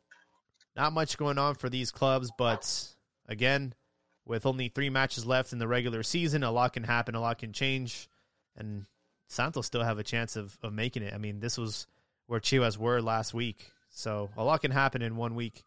[0.76, 2.88] not much going on for these clubs, but
[3.28, 3.74] again,
[4.24, 7.40] with only three matches left in the regular season, a lot can happen, a lot
[7.40, 8.08] can change,
[8.56, 8.86] and
[9.26, 11.16] Santos still have a chance of, of making it.
[11.16, 11.88] I mean, this was
[12.28, 15.64] where Chivas were last week, so a lot can happen in one week,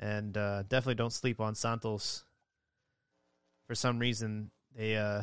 [0.00, 2.24] and uh, definitely don't sleep on Santos.
[3.68, 5.22] For some reason, they uh,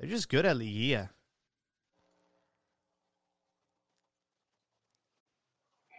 [0.00, 1.10] they're just good at Liguilla.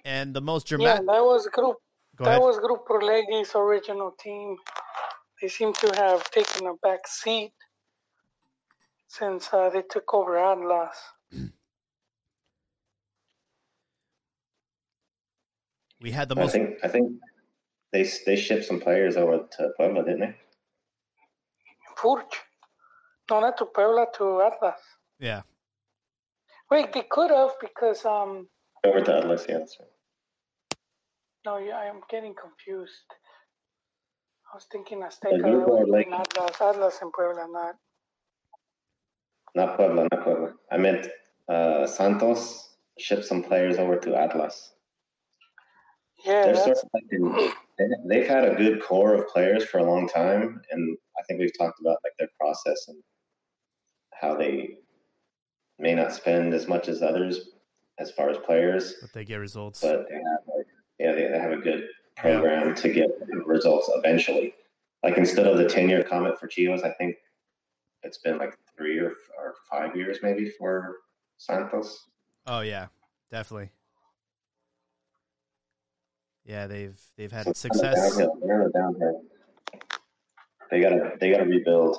[0.06, 1.04] And the most dramatic.
[1.08, 1.78] Yeah, that was group.
[2.16, 2.42] Go that ahead.
[2.42, 4.58] was Grupo Orlegi's original team.
[5.42, 7.54] They seem to have taken a back seat
[9.08, 10.98] since uh, they took over Atlas.
[16.02, 16.50] We had the most.
[16.50, 17.12] I think I think
[17.92, 20.36] they they shipped some players over to Puebla, didn't they?
[21.98, 22.36] Furch.
[23.30, 24.80] No, not to Puebla, to Atlas.
[25.20, 25.42] Yeah.
[26.72, 28.48] Wait, they could have because um.
[28.86, 29.60] Over to Atlas, yeah.
[31.46, 32.92] No, yeah, I'm getting confused.
[34.52, 37.76] I was thinking Azteca, like, Atlas, Atlas and Puebla, not.
[39.56, 40.54] Not Puebla, not Puebla.
[40.72, 41.08] I meant
[41.48, 44.74] uh, Santos shipped some players over to Atlas.
[46.26, 47.52] Yeah, They're sort of like in,
[48.08, 51.58] they've had a good core of players for a long time, and I think we've
[51.58, 53.02] talked about like their process and
[54.14, 54.80] how they
[55.78, 57.52] may not spend as much as others
[58.00, 59.82] as far as players, but they get results.
[59.82, 60.68] But they have like
[61.00, 63.10] yeah, they, they have a good program to get
[63.46, 64.54] results eventually.
[65.04, 67.18] Like instead of the ten year comment for Chivas, I think
[68.04, 70.98] it's been like three or, or five years maybe for
[71.38, 72.08] Santos.
[72.48, 72.88] Oh yeah,
[73.32, 73.70] definitely.
[76.46, 78.18] Yeah, they've they've had so success.
[78.18, 79.22] Downhill, downhill.
[80.72, 81.98] They gotta they gotta rebuild.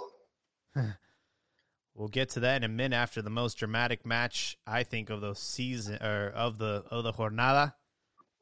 [2.00, 5.20] We'll get to that in a minute after the most dramatic match I think of
[5.20, 7.74] the season or of the of the jornada.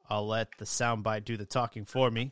[0.09, 2.31] I'll let the soundbite do the talking for me.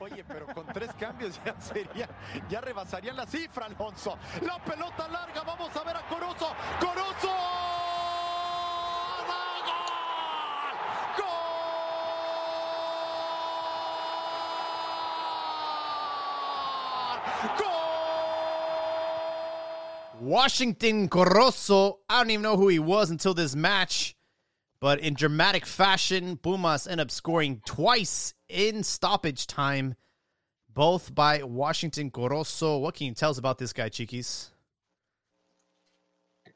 [0.00, 2.08] Oye, pero con tres cambios ya sería,
[2.50, 4.18] ya rebasarían la cifra, Alonso.
[4.42, 6.52] La pelota larga, vamos a ver a Corozo.
[6.80, 7.85] ¡Corozo!
[20.26, 21.98] Washington Corozo.
[22.08, 24.16] I don't even know who he was until this match.
[24.80, 29.94] But in dramatic fashion, Pumas end up scoring twice in stoppage time,
[30.68, 32.80] both by Washington Corozo.
[32.80, 34.50] What can you tell us about this guy, Chiquis?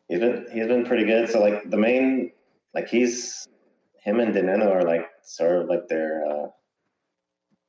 [0.08, 1.30] He's been he's been pretty good.
[1.30, 2.32] So like the main
[2.74, 3.46] like he's
[4.02, 6.48] him and Dinenno are like sort of like their uh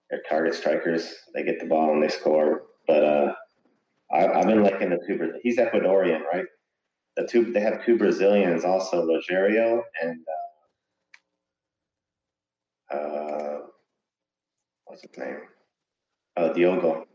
[0.09, 1.13] their target strikers.
[1.35, 2.63] They get the ball and they score.
[2.87, 3.35] But uh
[4.13, 5.33] I, have been liking the two.
[5.43, 6.45] He's Ecuadorian, right?
[7.17, 10.25] The two they have two Brazilians also, Rogerio and
[12.91, 13.59] uh, uh,
[14.85, 15.37] what's his name?
[16.37, 17.05] Uh, Diogo.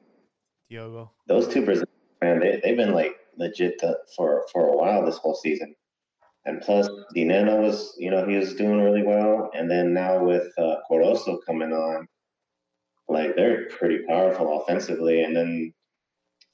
[0.71, 1.11] Diogo.
[1.27, 1.91] Those two Brazilians,
[2.23, 5.75] man, they they've been like legit to, for for a while this whole season.
[6.47, 9.51] And plus, Dinenno was, you know, he was doing really well.
[9.53, 12.07] And then now with uh, Corozo coming on,
[13.09, 15.25] like they're pretty powerful offensively.
[15.25, 15.75] And then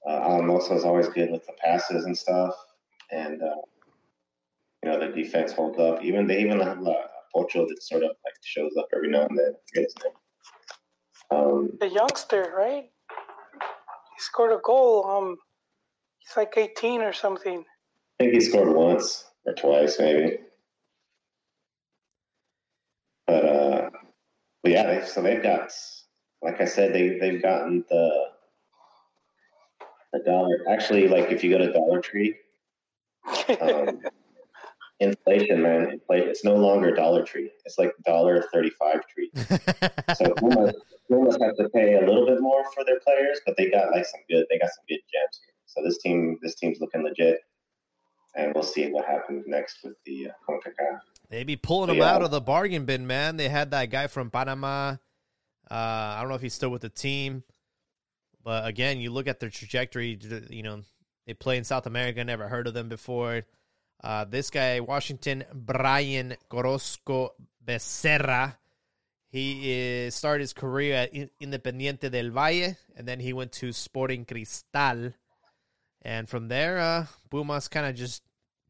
[0.09, 2.55] uh, Alan Mozo is always good with the passes and stuff,
[3.11, 3.61] and uh,
[4.83, 6.03] you know the defense holds up.
[6.03, 6.95] Even they even have uh,
[7.35, 9.87] Pocho that sort of like shows up every now and then.
[11.31, 12.85] Um, the youngster, right?
[12.85, 15.07] He scored a goal.
[15.07, 15.37] Um,
[16.19, 17.65] he's like 18 or something.
[18.21, 20.39] I think he scored once or twice, maybe.
[23.27, 23.91] But uh,
[24.63, 25.71] but yeah, they, so they've got,
[26.43, 28.32] like I said, they they've gotten the
[30.15, 30.59] a dollar.
[30.69, 32.35] Actually, like if you go to Dollar Tree,
[33.61, 34.01] um,
[35.01, 35.91] inflation, man.
[35.91, 36.29] Inflation.
[36.29, 37.51] It's no longer Dollar Tree.
[37.65, 39.31] It's like dollar thirty-five tree.
[40.17, 40.75] so Pumas,
[41.09, 44.05] Pumas have to pay a little bit more for their players, but they got like
[44.07, 44.45] some good.
[44.51, 45.55] They got some good gems here.
[45.67, 47.41] So this team, this team's looking legit,
[48.35, 50.99] and we'll see what happens next with the uh, Concacaf.
[51.31, 52.15] They be pulling So, them yeah.
[52.15, 53.39] out of the bargain bin, man.
[53.39, 54.97] They had that guy from Panama.
[55.71, 57.45] Uh, I don't know if he's still with the team,
[58.45, 60.19] but again, you look at their trajectory.
[60.51, 60.83] You know,
[61.27, 62.25] they play in South America.
[62.25, 63.43] Never heard of them before.
[64.03, 67.31] Uh, this guy, Washington Brian Corozo
[67.65, 68.57] Becerra,
[69.29, 74.25] he is, started his career at Independiente del Valle, and then he went to Sporting
[74.25, 75.13] Cristal.
[76.03, 78.23] And from there, uh, Pumas kind of just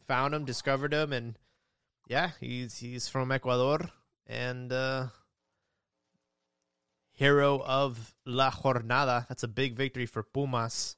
[0.06, 1.38] found him, discovered him, and
[2.08, 3.88] yeah, he's he's from Ecuador
[4.26, 5.06] and uh,
[7.22, 9.26] hero of La Jornada.
[9.28, 10.96] That's a big victory for Pumas.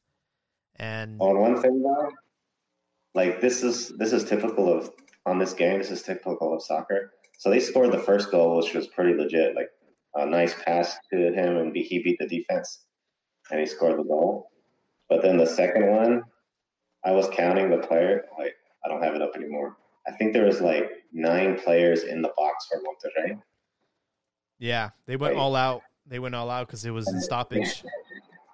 [0.77, 2.11] And oh, On one thing though,
[3.14, 4.91] like this is this is typical of
[5.27, 5.79] on this game.
[5.79, 7.12] This is typical of soccer.
[7.39, 9.55] So they scored the first goal, which was pretty legit.
[9.55, 9.68] Like
[10.14, 12.68] a nice pass to him, and he beat the defense,
[13.51, 14.51] and he scored the goal.
[15.11, 16.22] But then the second one,
[17.05, 18.25] I was counting the player.
[18.39, 18.55] Like
[18.85, 19.77] I don't have it up anymore.
[20.09, 23.41] I think there was like nine players in the box for Monterrey.
[24.59, 25.41] yeah, they went Right.
[25.41, 25.83] all out.
[26.07, 27.83] They went all out because it was in stoppage.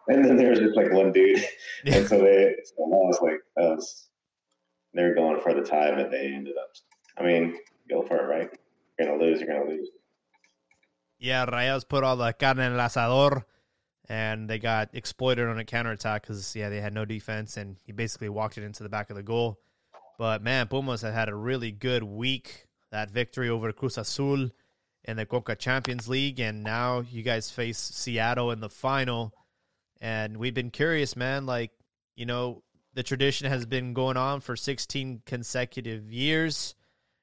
[0.08, 1.44] And then there was just like one dude.
[1.86, 4.08] and so they, so I was like, that was,
[4.94, 6.70] they were going for the tie, but they ended up,
[7.18, 7.56] I mean,
[7.88, 8.50] go for it, right?
[8.98, 9.88] You're to lose, you're to lose.
[11.18, 13.44] Yeah, Rayados put all the carne en el asador,
[14.08, 17.92] and they got exploited on a counterattack because, yeah, they had no defense, and he
[17.92, 19.60] basically walked it into the back of the goal.
[20.18, 22.66] But, man, Pumas had had a really good week.
[22.90, 24.50] That victory over Cruz Azul
[25.04, 29.32] in the Conca Champions League, and now you guys face Seattle in the final.
[30.00, 31.72] And we've been curious, man, like,
[32.16, 32.62] you know,
[32.94, 36.74] the tradition has been going on for 16 consecutive years.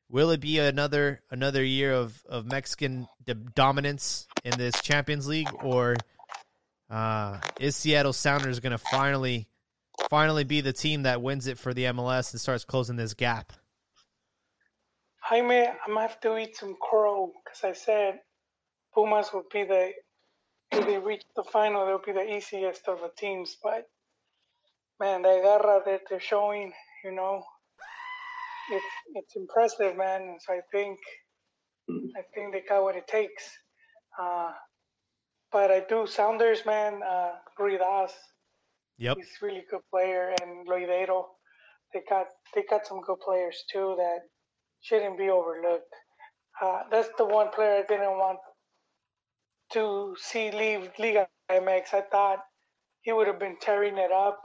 [0.09, 3.07] Will it be another another year of of Mexican
[3.53, 5.97] dominance in this Champions League, or
[6.89, 9.49] uh, is Seattle Sounders going to finally
[10.09, 13.51] finally be the team that wins it for the MLS and starts closing this gap?
[15.29, 18.19] Jaime, I'm gonna have to eat some crow because I said
[18.93, 19.91] Pumas would be the
[20.71, 23.57] if they reach the final, they'll be the easiest of the teams.
[23.61, 23.85] But
[25.01, 26.71] man, the garra that they're showing,
[27.03, 27.43] you know,
[28.71, 30.21] it's it's impressive, man.
[30.21, 30.97] And so I think
[31.89, 33.43] I think they got what it takes.
[34.19, 34.51] Uh,
[35.51, 37.01] but I do Sounders, man.
[37.03, 38.11] Uh, Ruidíaz,
[38.97, 39.17] Yep.
[39.17, 41.25] he's a really good player, and Lodeiro.
[41.93, 44.19] They got they got some good players too that
[44.87, 45.93] shouldn't be overlooked.
[46.61, 48.39] Uh, that's the one player I didn't want
[49.73, 51.93] to see leave Liga MX.
[51.93, 52.39] I thought
[53.01, 54.41] he would have been tearing it up,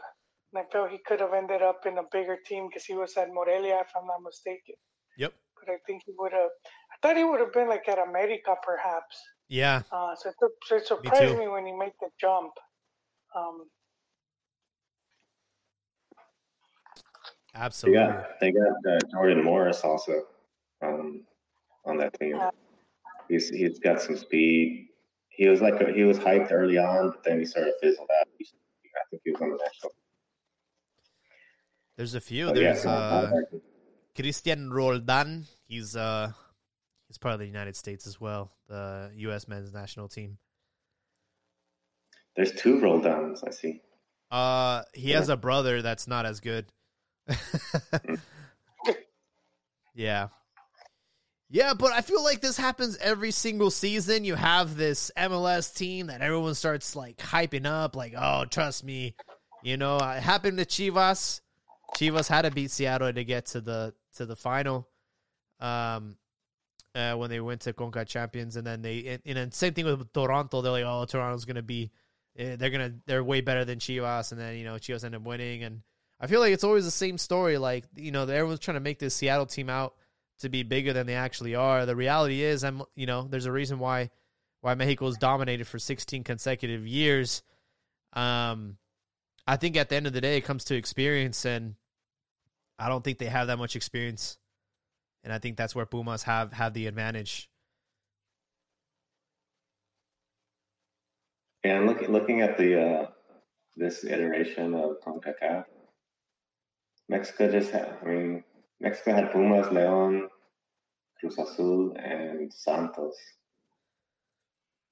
[0.53, 3.17] and I felt he could have ended up in a bigger team because he was
[3.17, 4.75] at Morelia, if I'm not mistaken.
[5.17, 5.33] Yep.
[5.59, 6.51] But I think he would have.
[6.93, 9.17] I thought he would have been like at America, perhaps.
[9.49, 9.83] Yeah.
[9.93, 10.35] Uh, so, it,
[10.67, 11.39] so it surprised too.
[11.39, 12.53] me, when he made the jump.
[13.37, 13.67] Um,
[17.55, 18.01] They Absolutely.
[18.01, 20.23] got, they got uh, Jordan Morris also
[20.83, 21.23] um,
[21.85, 22.39] on that team.
[23.29, 24.89] He's, he's got some speed.
[25.29, 28.27] He was like, he was hyped early on, but then he sort of fizzled out.
[28.27, 29.93] I think he was on the national.
[31.97, 32.47] There's a few.
[32.47, 33.31] But yeah, There's uh,
[34.17, 35.47] Cristian Roldan.
[35.67, 36.33] He's uh
[37.09, 39.49] he's part of the United States as well, the U.S.
[39.49, 40.39] men's national team.
[42.37, 43.83] There's two Roldans, I see.
[44.31, 46.65] Uh, he has a brother that's not as good.
[49.95, 50.29] yeah.
[51.53, 54.25] Yeah, but I feel like this happens every single season.
[54.25, 59.15] You have this MLS team that everyone starts like hyping up, like, oh, trust me.
[59.63, 61.43] You know, it happened to Chivas.
[61.95, 64.89] Chivas had to beat Seattle to get to the to the final.
[65.61, 66.17] Um
[66.95, 70.11] uh, when they went to Conca Champions, and then they and, and same thing with
[70.15, 70.63] Toronto.
[70.63, 71.91] They're like, oh, Toronto's gonna be,
[72.37, 75.23] eh, they're gonna, they're way better than Chivas, and then you know Chivas end up
[75.23, 75.83] winning, and
[76.21, 77.59] I feel like it's always the same story.
[77.59, 79.95] Like you know, everyone's trying to make this Seattle team out
[80.43, 81.87] to be bigger than they actually are.
[81.87, 84.11] The reality is, I'm, you know, there's a reason why
[84.61, 87.43] why Mexico's dominated for 16 consecutive years.
[88.13, 88.77] Um,
[89.45, 91.75] I think at the end of the day, it comes to experience, and
[92.79, 94.39] I don't think they have that much experience
[95.25, 97.49] and I think that's where Pumas have have the advantage.
[101.65, 103.07] And look, looking at the uh,
[103.77, 105.65] this iteration of CONCACAF,
[107.09, 108.45] Mexico just had, I mean,
[108.81, 110.27] Mexico had Pumas, León,
[111.23, 113.17] Cruz Azul, and Santos.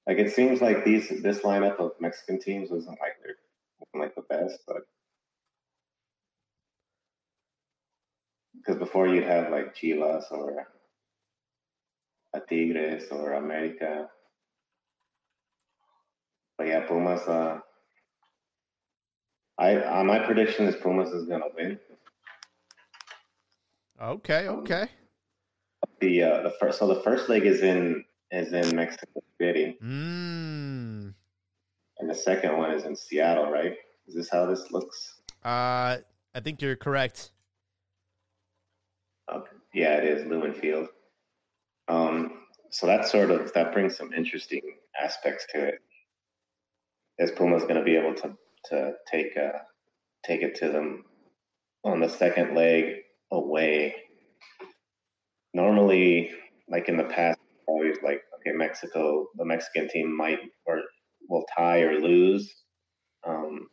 [0.07, 3.17] Like it seems like these this lineup of Mexican teams wasn't like
[3.79, 4.83] wasn't like the best, but
[8.55, 10.67] because before you'd have like Chivas or
[12.33, 14.09] a Tigres or America.
[16.57, 17.27] But yeah, Pumas.
[17.27, 17.59] Uh,
[19.57, 21.77] I uh, my prediction is Pumas is gonna win.
[24.01, 24.87] Okay, okay.
[26.01, 31.13] The uh, the first so the first leg is in is in Mexico City, Mm.
[31.99, 33.51] and the second one is in Seattle.
[33.51, 33.75] Right?
[34.07, 35.19] Is this how this looks?
[35.45, 35.97] Uh,
[36.33, 37.31] I think you're correct.
[39.31, 39.51] Okay.
[39.73, 40.87] Yeah, it is Lumen Field.
[41.87, 42.39] Um,
[42.71, 44.61] so that sort of that brings some interesting
[44.99, 45.75] aspects to it.
[47.19, 48.35] Is Puma's going to be able to
[48.69, 49.59] to take uh,
[50.25, 51.05] take it to them
[51.83, 52.95] on the second leg
[53.31, 53.95] away?
[55.53, 56.31] Normally,
[56.69, 60.81] like in the past, always like okay, Mexico, the Mexican team might or
[61.29, 62.53] will tie or lose
[63.27, 63.67] um,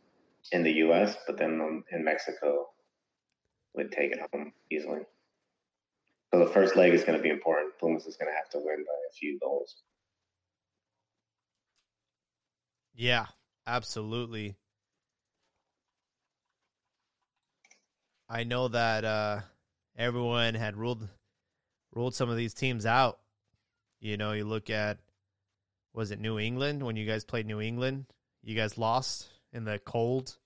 [0.51, 2.67] in the U.S., but then in Mexico
[3.75, 5.01] would take it home easily.
[6.33, 7.73] So the first leg is going to be important.
[7.79, 9.75] Pumas is going to have to win by a few goals.
[12.93, 13.25] Yeah,
[13.65, 14.57] absolutely.
[18.27, 19.41] I know that uh,
[19.97, 21.07] everyone had ruled
[21.93, 23.19] ruled some of these teams out.
[23.99, 24.99] You know, you look at
[25.93, 28.05] was it New England when you guys played New England?
[28.43, 30.37] You guys lost in the cold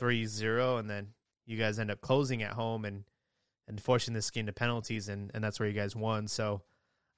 [0.00, 1.08] 3-0 and then
[1.46, 3.04] you guys end up closing at home and
[3.66, 6.26] and forcing this game to penalties and and that's where you guys won.
[6.26, 6.62] So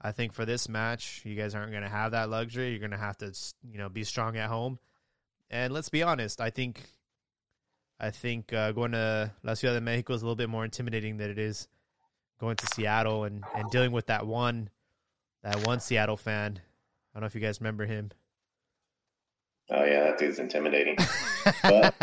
[0.00, 2.70] I think for this match, you guys aren't going to have that luxury.
[2.70, 3.32] You're going to have to,
[3.70, 4.78] you know, be strong at home.
[5.50, 6.82] And let's be honest, I think,
[7.98, 11.18] I think uh, going to La Ciudad de Mexico is a little bit more intimidating
[11.18, 11.68] than it is
[12.40, 14.70] going to Seattle and, and dealing with that one,
[15.42, 16.58] that one Seattle fan.
[16.58, 18.10] I don't know if you guys remember him.
[19.72, 20.96] Oh yeah, that dude's intimidating.
[21.62, 21.94] but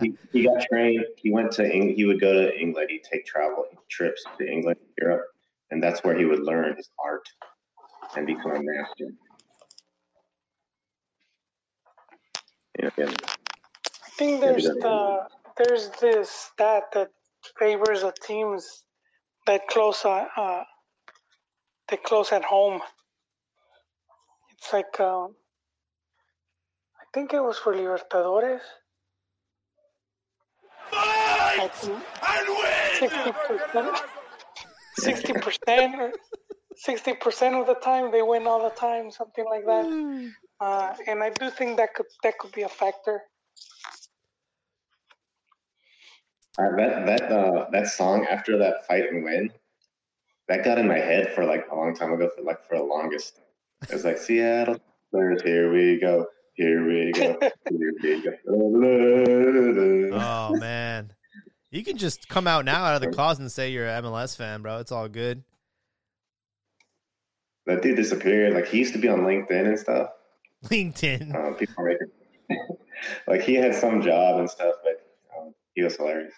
[0.00, 1.04] he, he got trained.
[1.16, 2.90] He went to Eng- he would go to England.
[2.90, 5.26] He'd take travel trips to England, Europe,
[5.70, 7.28] and that's where he would learn his art
[8.16, 9.12] and become a master.
[12.80, 13.06] Yeah, yeah.
[13.06, 17.10] I think there's the there's this stat that
[17.58, 18.85] favors the teams
[19.46, 20.64] that close uh, uh
[21.88, 22.80] that close at home.
[24.58, 25.34] It's like um,
[27.00, 28.60] I think it was for Libertadores.
[30.92, 32.02] I think
[32.98, 33.96] sixty percent,
[34.98, 36.14] sixty percent,
[36.76, 40.32] sixty percent of the time they win all the time, something like that.
[40.58, 43.22] Uh, and I do think that could that could be a factor.
[46.58, 49.52] Uh, that that uh, that song after that fight and win,
[50.48, 52.30] that got in my head for like a long time ago.
[52.34, 53.40] For like for the longest,
[53.82, 54.78] it was like Seattle
[55.08, 55.42] Spurs.
[55.42, 56.26] Here we go.
[56.54, 57.38] Here we go.
[57.68, 58.32] Here we go.
[60.18, 61.12] Oh man,
[61.70, 64.34] you can just come out now out of the closet and say you're an MLS
[64.34, 64.78] fan, bro.
[64.78, 65.42] It's all good.
[67.66, 68.54] That dude disappeared.
[68.54, 70.10] Like he used to be on LinkedIn and stuff.
[70.66, 71.34] LinkedIn.
[71.34, 72.08] Um, people making
[73.26, 76.32] like he had some job and stuff, but um, he was hilarious.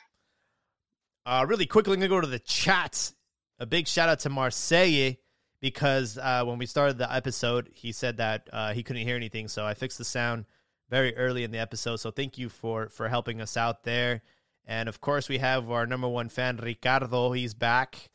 [1.29, 3.15] Uh, really quickly, I'm gonna go to the chats.
[3.59, 5.17] A big shout out to Marseille
[5.61, 9.47] because uh, when we started the episode, he said that uh, he couldn't hear anything,
[9.47, 10.47] so I fixed the sound
[10.89, 11.97] very early in the episode.
[11.97, 14.23] So thank you for for helping us out there.
[14.65, 17.33] And of course, we have our number one fan, Ricardo.
[17.33, 18.09] He's back.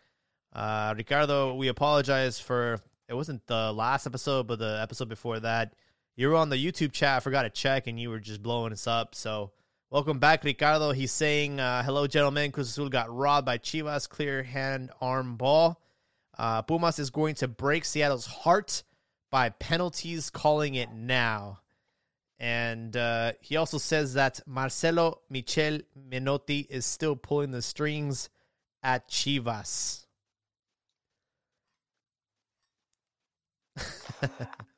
[0.52, 5.76] Uh, Ricardo, we apologize for it wasn't the last episode, but the episode before that.
[6.16, 7.18] You were on the YouTube chat.
[7.18, 9.14] I forgot to check, and you were just blowing us up.
[9.14, 9.52] So
[9.94, 10.92] Welcome back, Ricardo.
[10.92, 12.52] He's saying, uh, hello, gentlemen.
[12.52, 14.10] Cruz Azul got robbed by Chivas.
[14.10, 15.80] Clear hand arm ball.
[16.36, 18.82] Uh, Pumas is going to break Seattle's heart
[19.30, 21.60] by penalties, calling it now.
[22.40, 28.32] And uh, he also says that Marcelo Michel Menotti is still pulling the strings
[28.82, 30.08] at Chivas.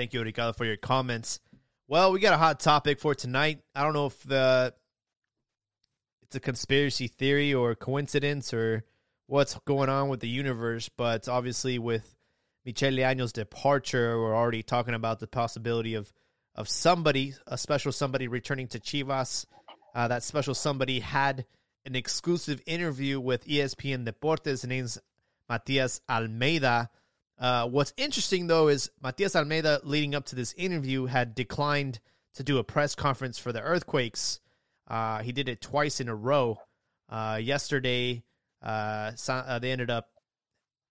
[0.00, 1.40] Thank you, Ricardo, for your comments.
[1.86, 3.60] Well, we got a hot topic for tonight.
[3.74, 4.72] I don't know if the
[6.22, 8.86] it's a conspiracy theory or coincidence or
[9.26, 12.16] what's going on with the universe, but obviously with
[12.64, 16.10] Michel Leaño's departure, we're already talking about the possibility of
[16.54, 19.44] of somebody, a special somebody returning to Chivas.
[19.94, 21.44] Uh, that special somebody had
[21.84, 24.46] an exclusive interview with ESPN Deportes.
[24.46, 24.98] His name's
[25.46, 26.88] Matias Almeyda.
[27.40, 31.98] Uh, what's interesting though is Matias Almeyda, leading up to this interview, had declined
[32.34, 34.40] to do a press conference for the Earthquakes.
[34.86, 36.60] Uh, he did it twice in a row.
[37.08, 38.22] Uh, yesterday,
[38.62, 40.10] uh, uh, they ended up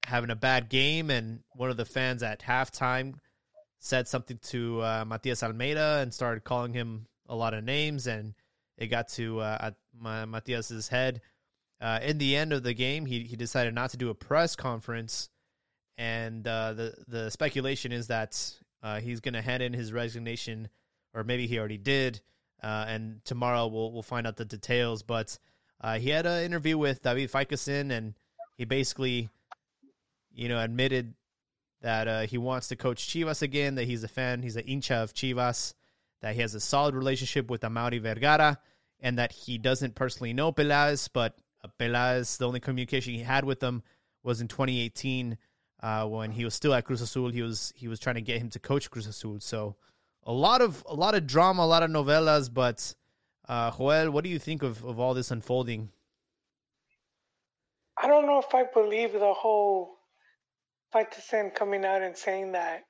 [0.05, 3.13] having a bad game, and one of the fans at halftime
[3.79, 8.33] said something to uh, Matias Almeyda and started calling him a lot of names, and
[8.77, 9.71] it got to uh,
[10.01, 11.21] Matias's head.
[11.79, 14.55] Uh, in the end of the game, he he decided not to do a press
[14.55, 15.29] conference,
[15.99, 18.41] and uh, the the speculation is that
[18.81, 20.69] uh, he's going to hand in his resignation,
[21.13, 22.21] or maybe he already did.
[22.63, 25.03] Uh, and tomorrow we'll we'll find out the details.
[25.03, 25.37] But
[25.81, 28.13] uh, he had an interview with David Faitelson, and
[28.55, 29.29] he basically,
[30.33, 31.15] you know, admitted
[31.81, 33.75] that he wants to coach Chivas again.
[33.75, 34.41] That he's a fan.
[34.41, 35.73] He's an hincha of Chivas.
[36.21, 38.57] That he has a solid relationship with Amaury Vergara
[39.01, 41.37] and that he doesn't personally know Peláez, but
[41.79, 43.83] Peláez, the only communication he had with them
[44.23, 45.37] was in 2018
[45.81, 47.29] uh, when he was still at Cruz Azul.
[47.29, 49.39] He was he was trying to get him to coach Cruz Azul.
[49.39, 49.75] So
[50.23, 52.53] a lot of a lot of drama, a lot of novelas.
[52.53, 52.93] But
[53.47, 55.89] uh, Joel, what do you think of, of all this unfolding?
[58.01, 59.97] I don't know if I believe the whole
[60.93, 62.83] Faitelson coming out and saying that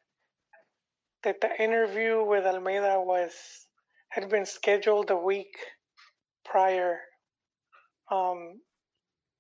[1.24, 3.34] that the interview with Almeyda was
[4.10, 5.58] had been scheduled a week
[6.46, 7.00] prior.
[8.12, 8.60] Um,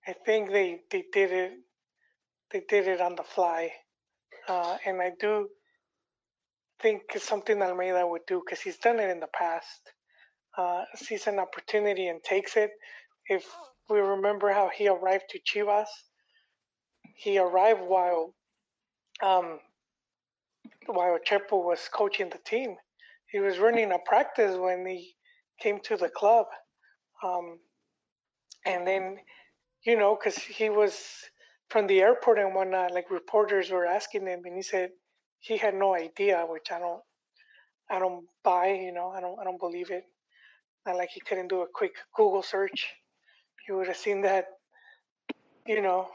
[0.08, 1.54] I think they, they did it
[2.52, 3.72] they did it on the fly,
[4.48, 5.50] uh, and I do
[6.82, 9.82] think it's something Almeyda would do because he's done it in the past.
[10.58, 12.72] Uh, sees an opportunity and takes it.
[13.28, 13.46] If
[13.90, 15.88] we remember how he arrived to Chivas,
[17.16, 18.34] he arrived while
[19.22, 19.60] um,
[20.86, 22.76] while Chepo was coaching the team.
[23.32, 25.16] He was running a practice when he
[25.62, 26.48] came to the club.
[27.24, 27.60] Um,
[28.66, 29.18] and then,
[29.86, 30.96] you know, because he was
[31.70, 34.90] from the airport and whatnot, like reporters were asking him, and he said
[35.40, 37.02] he had no idea, which I don't,
[37.90, 38.68] I don't buy.
[38.70, 40.04] You know, I don't, I don't believe it.
[40.86, 42.88] Not like he couldn't do a quick Google search.
[43.68, 44.46] You would have seen that,
[45.68, 46.08] you know,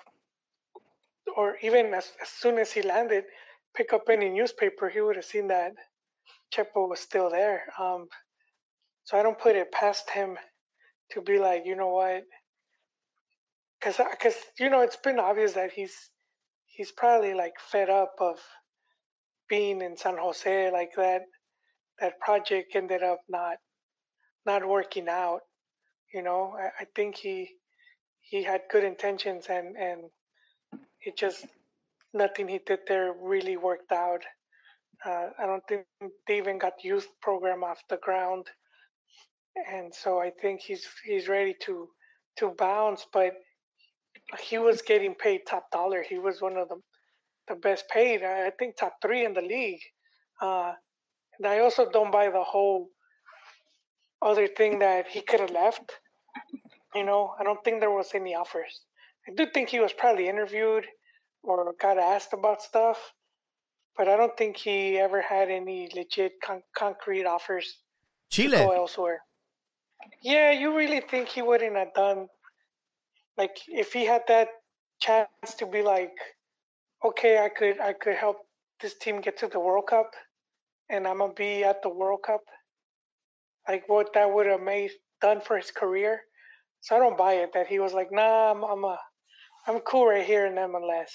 [1.36, 3.24] or even as, as soon as he landed,
[3.76, 5.72] pick up any newspaper, he would have seen that
[6.52, 7.64] Chepo was still there.
[7.78, 8.08] Um,
[9.04, 10.36] so I don't put it past him
[11.12, 12.24] to be like, you know what?
[13.84, 15.94] Because, because you know, it's been obvious that he's
[16.66, 18.40] he's probably like fed up of
[19.48, 21.22] being in San Jose like that.
[22.00, 23.58] That project ended up not
[24.46, 25.40] not working out.
[26.14, 27.50] You know, I, I think he
[28.22, 30.04] he had good intentions and and
[31.02, 31.46] it just
[32.14, 34.22] nothing he did there really worked out.
[35.04, 35.84] Uh, I don't think
[36.26, 38.46] they even got youth program off the ground
[39.56, 41.88] and so I think he's he's ready to
[42.38, 43.06] to bounce.
[43.12, 43.34] But
[44.40, 46.02] he was getting paid top dollar.
[46.02, 46.76] He was one of the
[47.48, 48.22] the best paid.
[48.22, 49.82] I think top three in the league.
[50.40, 50.72] Uh,
[51.38, 52.88] and I also don't buy the whole
[54.22, 55.92] other thing that he could have left.
[56.94, 58.80] You know, I don't think there was any offers.
[59.28, 60.86] I do think he was probably interviewed
[61.42, 62.98] or got asked about stuff,
[63.96, 67.78] but I don't think he ever had any legit con- concrete offers
[68.30, 68.56] Chile.
[68.56, 69.20] to go elsewhere.
[70.22, 72.28] Yeah, you really think he wouldn't have done
[73.36, 74.48] like if he had that
[75.00, 76.12] chance to be like,
[77.04, 78.38] okay, I could I could help
[78.80, 80.10] this team get to the World Cup,
[80.88, 82.40] and I'm gonna be at the World Cup.
[83.68, 86.20] Like what that would have made done for his career.
[86.80, 88.98] So I don't buy it that he was like, nah, I'm I'm a,
[89.66, 91.10] I'm cool right here in MLS.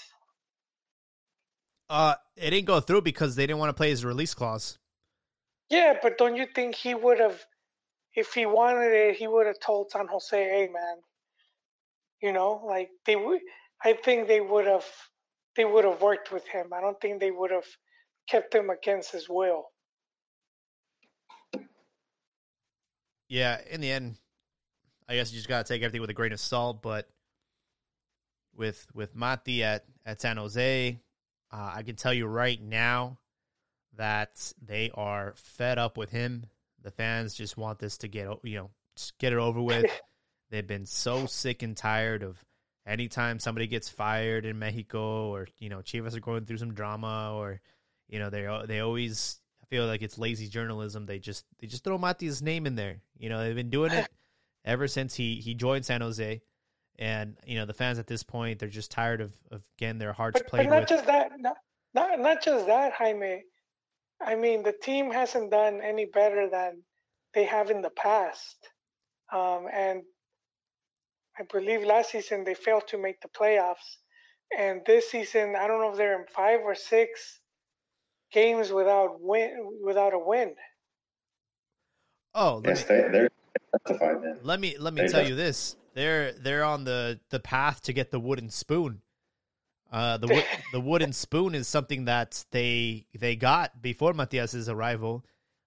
[1.90, 4.78] Uh, it didn't go through because they didn't want to play his release clause.
[5.70, 7.40] Yeah, but don't you think he would have
[8.16, 10.98] if he wanted it, he would have told San Jose, "Hey, man,
[12.22, 13.42] you know, like they would."
[13.84, 14.86] I think they would have
[15.56, 16.74] they would have worked with him.
[16.74, 17.66] I don't think they would have
[18.30, 19.66] kept him against his will.
[23.28, 24.18] Yeah, in the end,
[25.08, 26.82] I guess you just gotta take everything with a grain of salt.
[26.82, 27.10] But
[28.56, 31.00] with with Mati at at San Jose,
[31.52, 33.20] uh, I can tell you right now
[33.96, 36.46] that they are fed up with him.
[36.82, 39.86] The fans just want this to get you know just get it over with.
[40.50, 42.44] They've been so sick and tired of
[42.86, 47.34] anytime somebody gets fired in Mexico or you know Chivas are going through some drama
[47.36, 47.62] or
[48.08, 49.40] you know they they always
[49.70, 51.06] feel like it's lazy journalism.
[51.06, 52.98] They just they just throw Mati's name in there.
[53.18, 54.10] You know they've been doing it
[54.66, 56.42] ever since he he joined San Jose,
[56.98, 60.14] and you know the fans at this point they're just tired of of getting their
[60.14, 60.90] hearts but, played but not with.
[60.90, 61.58] just that, not,
[61.94, 63.44] not not just that, Jaime.
[64.22, 66.84] I mean, the team hasn't done any better than
[67.34, 68.58] they have in the past.
[69.32, 70.02] Um, and
[71.40, 73.98] I believe last season they failed to make the playoffs.
[74.58, 77.40] And this season, I don't know if they're in five or six
[78.32, 80.56] games without win without a win.
[82.34, 83.30] Oh, let Yes, me, they, they're
[83.88, 84.40] justified, man.
[84.42, 87.82] let me let me They're tell def- you this: they're they're on the the path
[87.84, 89.02] to get the wooden spoon.
[89.92, 95.26] Uh, the wo- the wooden spoon is something that they they got before Matias's arrival.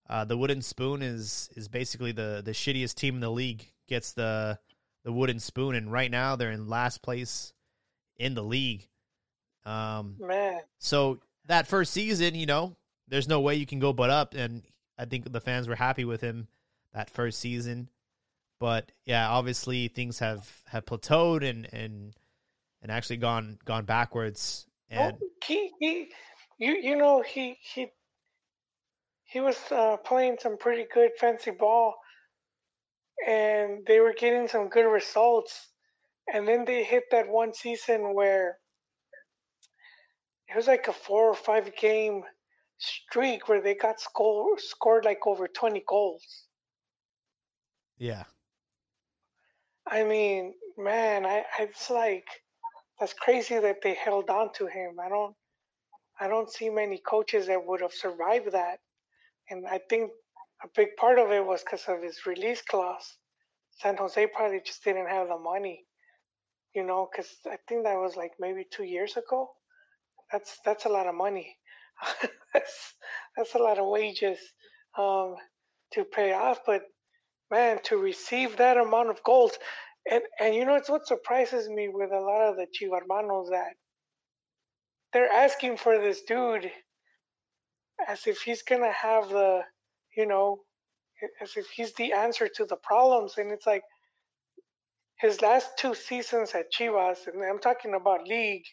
[0.09, 4.13] Uh, the wooden spoon is is basically the the shittiest team in the league gets
[4.13, 4.59] the
[5.05, 7.53] the wooden spoon, and right now they're in last place
[8.17, 8.89] in the league.
[9.65, 12.77] Um, Man, so that first season, you know,
[13.09, 14.63] there's no way you can go but up, and
[14.99, 16.49] I think the fans were happy with him
[16.95, 17.89] that first season.
[18.59, 22.15] But yeah, obviously things have have plateaued and and
[22.83, 24.67] and actually gone gone backwards.
[24.93, 26.09] And oh, he, he,
[26.59, 27.89] you, you know, he, he,
[29.25, 31.95] he was uh, playing some pretty good fancy ball,
[33.27, 35.69] and they were getting some good results.
[36.33, 38.59] And then they hit that one season where
[40.49, 42.23] it was like a four or five game
[42.79, 46.47] streak where they got score, scored like over 20 goals.
[47.99, 48.25] yeah,
[49.87, 52.27] I mean, man, I, I it's like
[52.99, 54.99] that's crazy that they held on to him.
[55.01, 55.35] I don't
[56.21, 58.81] I don't see many coaches that would have survived that.
[59.51, 60.13] And I think
[60.65, 63.19] a big part of it was because of his release clause.
[63.81, 65.85] San Jose probably just didn't have the money,
[66.75, 69.51] you know, because I think that was like maybe two years ago.
[70.31, 71.57] That's that's a lot of money.
[72.55, 72.95] that's
[73.37, 74.39] that's a lot of wages
[74.99, 75.35] um,
[75.93, 76.61] to pay off.
[76.67, 76.83] But
[77.51, 79.53] man, to receive that amount of gold,
[80.11, 83.75] and and you know, it's what surprises me with a lot of the Chivarmanos that
[85.13, 86.71] they're asking for this dude
[88.09, 89.61] as if he's gonna have the,
[90.17, 90.61] you know,
[91.41, 93.83] as if he's the answer to the problems, and it's like
[95.19, 98.65] his last two seasons at Chivas, and I'm talking about league,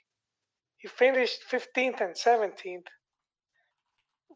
[0.77, 2.87] he finished 15th and 17th.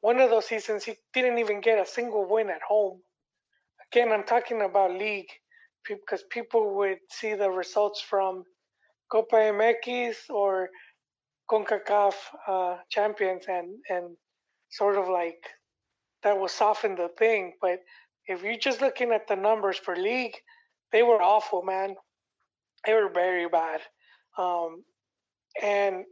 [0.02, 3.02] One of those seasons, he didn't even get a single win at home.
[3.92, 5.30] Again, I'm talking about league
[5.88, 8.44] because people would see the results from
[9.12, 10.70] Copa MX or
[11.50, 12.14] CONCACAF
[12.48, 14.18] uh, champions and, and
[14.70, 15.44] sort of like
[16.24, 17.54] that will soften the thing.
[17.62, 17.80] But
[18.28, 20.36] if you're just looking at the numbers for league,
[20.92, 21.96] they were awful, man.
[22.86, 23.82] They were very bad.
[24.38, 24.84] Um,
[25.62, 26.06] and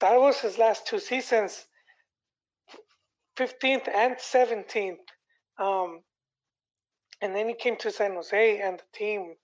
[0.00, 1.64] that was his last two seasons
[3.38, 4.96] 15th and 17th.
[5.58, 6.00] Um,
[7.20, 9.34] and then he came to San Jose and the team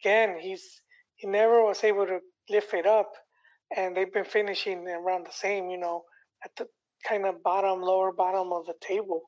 [0.00, 0.38] again.
[0.40, 0.80] He's
[1.16, 3.12] he never was able to lift it up,
[3.76, 6.04] and they've been finishing around the same, you know,
[6.44, 6.66] at the
[7.06, 9.22] kind of bottom, lower bottom of the table.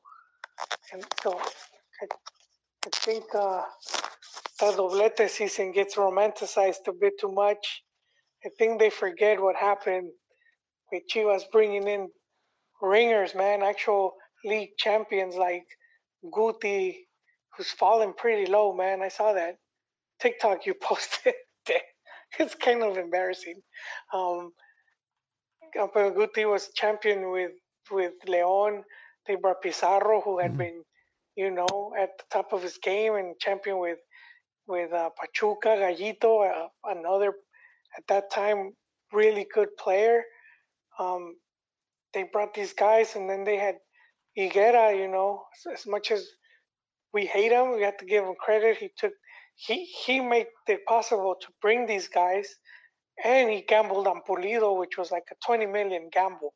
[0.93, 2.07] And so I,
[2.87, 3.63] I think uh,
[4.59, 7.83] the doblete season gets romanticized a bit too much.
[8.45, 10.11] I think they forget what happened
[10.91, 12.09] with Chivas bringing in
[12.83, 15.65] ringers, man, actual league champions like
[16.25, 16.97] Guti,
[17.57, 19.03] who's fallen pretty low, man.
[19.03, 19.57] I saw that
[20.21, 21.35] TikTok you posted.
[22.39, 23.61] it's kind of embarrassing.
[24.13, 24.53] Um,
[25.77, 27.53] Guti was champion with
[27.91, 28.85] with Leon.
[29.27, 30.59] They brought Pizarro, who had Mhm.
[30.59, 30.85] been,
[31.37, 33.99] you know, at the top of his game and champion with
[34.67, 37.35] with uh, Pachuca, Gallito, uh, another
[37.97, 38.77] at that time
[39.13, 40.25] really good player.
[40.99, 41.37] Um,
[42.15, 43.77] they brought these guys, and then they had
[44.39, 44.97] Higuera.
[44.97, 46.27] You know, as, as much as
[47.13, 48.79] we hate him, we have to give him credit.
[48.79, 49.13] He took
[49.57, 52.49] he he made it possible to bring these guys,
[53.25, 56.55] and he gambled on Pulido, which was like a twenty million gamble,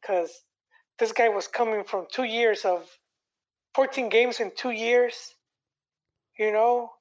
[0.00, 0.32] because
[1.02, 2.88] this guy was coming from two years of
[3.74, 5.34] fourteen games in two years,
[6.38, 6.92] you know,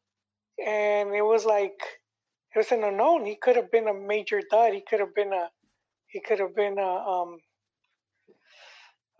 [0.58, 1.80] and it was like
[2.56, 3.28] it was an unknown.
[3.28, 4.74] He could have been a major dud.
[4.74, 5.52] He could have been a
[6.08, 7.38] he could have been a um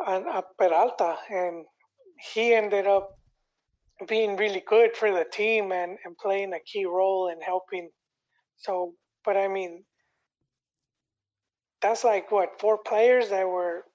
[0.04, 1.64] a, a Peralta, and
[2.34, 3.12] he ended up
[4.08, 7.92] being really good for the team and, and playing a key role in helping.
[8.58, 9.84] So, but I mean,
[11.84, 13.86] that's like what four players that were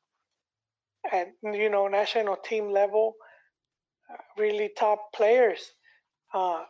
[1.13, 3.15] at you know national team level,
[4.13, 5.73] uh, really top players.
[6.33, 6.63] Uh,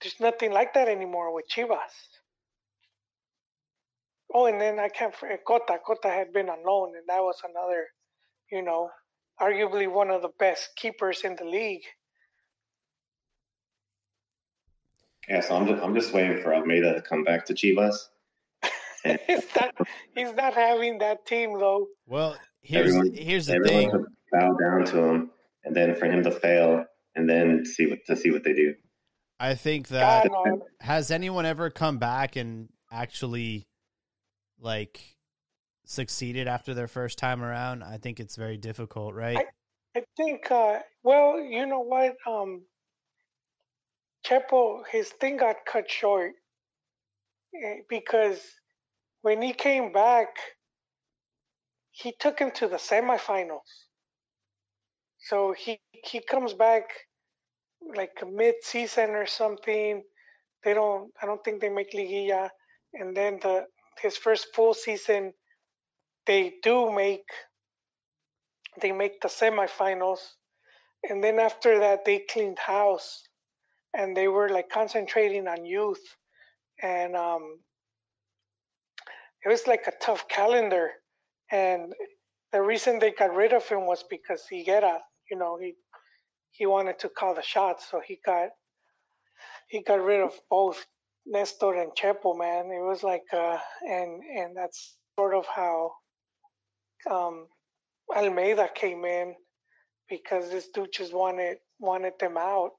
[0.00, 1.94] there's nothing like that anymore with Chivas.
[4.32, 5.78] Oh, and then I can't forget Cota.
[5.86, 7.86] Cota had been on loan, and that was another,
[8.50, 8.90] you know,
[9.40, 11.84] arguably one of the best keepers in the league.
[15.28, 17.96] Yeah, so I'm just, I'm just waiting for Almeyda to come back to Chivas.
[19.26, 19.74] he's not
[20.14, 21.86] he's not having that team though.
[22.06, 23.90] Well, here's Everyone- here's the Everyone thing.
[23.92, 25.30] to bow down to him,
[25.64, 26.84] and then for him to fail,
[27.14, 28.74] and then see what to see what they do.
[29.38, 33.66] I think that God, has anyone ever come back and actually
[34.58, 35.00] like
[35.84, 37.82] succeeded after their first time around?
[37.82, 39.46] I think it's very difficult, right?
[39.96, 42.16] I think uh well, you know what?
[42.26, 42.64] Um
[44.26, 46.32] Chepo his thing got cut short
[47.54, 48.40] eh, because
[49.22, 50.28] when he came back
[51.94, 53.70] he took him to the semifinals.
[55.28, 56.84] So he he comes back
[57.96, 60.02] like mid season or something.
[60.64, 61.12] They don't.
[61.22, 62.50] I don't think they make liguilla,
[62.94, 63.66] and then the
[64.02, 65.32] his first full season,
[66.26, 67.28] they do make.
[68.80, 70.18] They make the semifinals,
[71.08, 73.22] and then after that they cleaned house,
[73.96, 76.02] and they were like concentrating on youth,
[76.82, 77.60] and um,
[79.44, 80.90] it was like a tough calendar,
[81.50, 81.92] and
[82.52, 84.98] the reason they got rid of him was because Higuera,
[85.30, 85.74] you know, he
[86.52, 88.50] he wanted to call the shots, so he got
[89.68, 90.84] he got rid of both
[91.26, 92.66] Nestor and Chepo, man.
[92.66, 95.92] It was like, uh, and and that's sort of how
[97.10, 97.46] um,
[98.14, 99.34] Almeyda came in
[100.08, 102.70] because this dude just wanted wanted them out.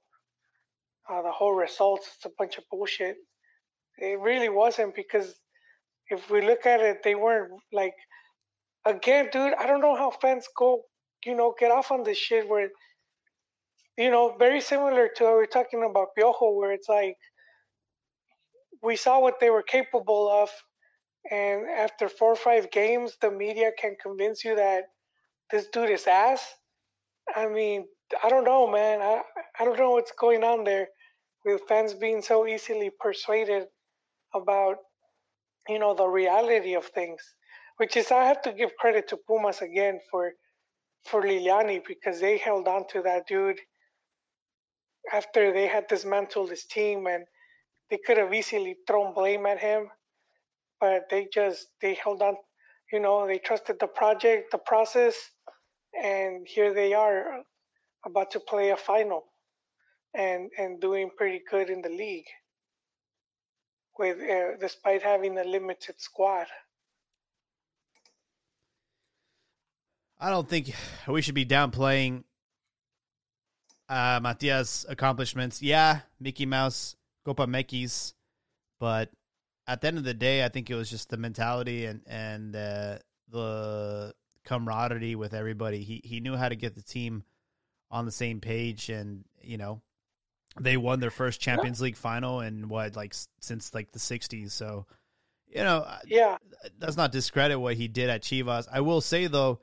[1.10, 3.18] Uh, the whole results, it's a bunch of bullshit.
[3.98, 5.36] It really wasn't because
[6.10, 7.94] if we look at it, they weren't like
[8.86, 9.54] again, dude.
[9.56, 10.84] I don't know how fans go,
[11.26, 12.70] you know, get off on this shit where
[13.98, 17.18] you know, very similar to what we are talking about Piojo, where it's like
[18.84, 20.50] we saw what they were capable of,
[21.32, 24.84] and after four or five games, the media can convince you that
[25.52, 26.46] this dude is ass.
[27.36, 27.86] I mean,
[28.24, 29.02] I don't know, man.
[29.02, 29.22] I
[29.60, 30.88] I don't know what's going on there
[31.46, 33.66] with fans being so easily persuaded
[34.34, 34.78] about
[35.70, 37.22] you know the reality of things.
[37.78, 40.34] Which is I have to give credit to Pumas again for
[41.04, 43.60] for Lillini because they held on to that dude
[45.14, 47.26] after they had dismantled his team and
[47.90, 49.90] they could have easily thrown blame at him
[50.80, 52.36] but they just they held on
[52.92, 55.16] you know they trusted the project the process
[56.02, 57.42] and here they are
[58.06, 59.24] about to play a final
[60.16, 62.32] and and doing pretty good in the league
[64.00, 66.48] with uh, despite having a limited squad
[70.26, 70.74] I don't think
[71.08, 72.24] we should be downplaying
[73.88, 75.62] uh, Matias' accomplishments.
[75.62, 78.16] Yeah, Mickey Mouse, Copa Mekis,
[78.80, 79.12] but
[79.68, 82.56] at the end of the day, I think it was just the mentality and and
[82.56, 82.98] uh,
[83.30, 84.16] the
[84.46, 85.84] camaraderie with everybody.
[85.84, 87.24] He he knew how to get the team
[87.92, 89.84] on the same page, and you know
[90.60, 94.50] they won their first Champions League final in what like since like the '60s.
[94.50, 94.88] So
[95.46, 96.38] you know, yeah,
[96.80, 98.66] does not discredit what he did at Chivas.
[98.72, 99.60] I will say though,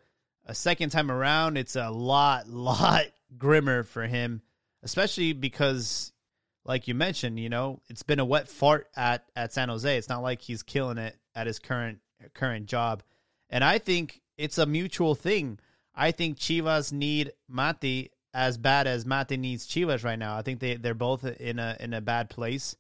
[0.47, 3.07] a second time around, it's a lot, lot
[3.38, 4.43] grimmer for him,
[4.82, 6.12] especially because,
[6.64, 9.97] like you mentioned, you know, it's been a wet fart at at San Jose.
[9.97, 11.99] It's not like he's killing it at his current
[12.34, 13.03] current job,
[13.51, 15.59] and I think it's a mutual thing.
[15.95, 20.36] I think Chivas need Mati as bad as Mati needs Chivas right now.
[20.36, 22.76] I think they they're both in a in a bad place,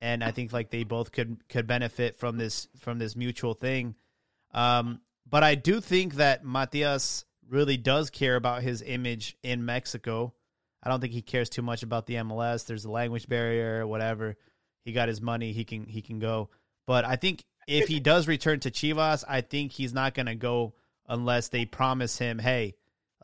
[0.00, 3.94] and I think like they both could could benefit from this from this mutual thing.
[4.52, 10.34] Um, but I do think that Matias really does care about his image in Mexico.
[10.82, 12.66] I don't think he cares too much about the MLS.
[12.66, 14.36] There's a language barrier, whatever.
[14.84, 16.50] He got his money, he can he can go.
[16.86, 20.34] But I think if he does return to Chivas, I think he's not going to
[20.34, 20.74] go
[21.06, 22.74] unless they promise him, "Hey,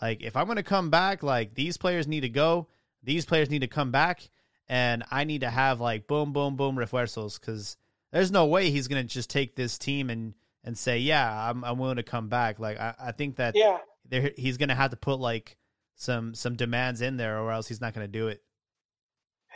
[0.02, 2.68] like if I'm going to come back, like these players need to go,
[3.02, 4.28] these players need to come back,
[4.68, 7.76] and I need to have like boom boom boom refuerzos cuz
[8.12, 10.34] there's no way he's going to just take this team and
[10.64, 13.78] and say, "Yeah, I'm I'm willing to come back." Like I, I think that yeah
[14.08, 15.56] there he's gonna have to put like
[15.96, 18.42] some some demands in there, or else he's not gonna do it.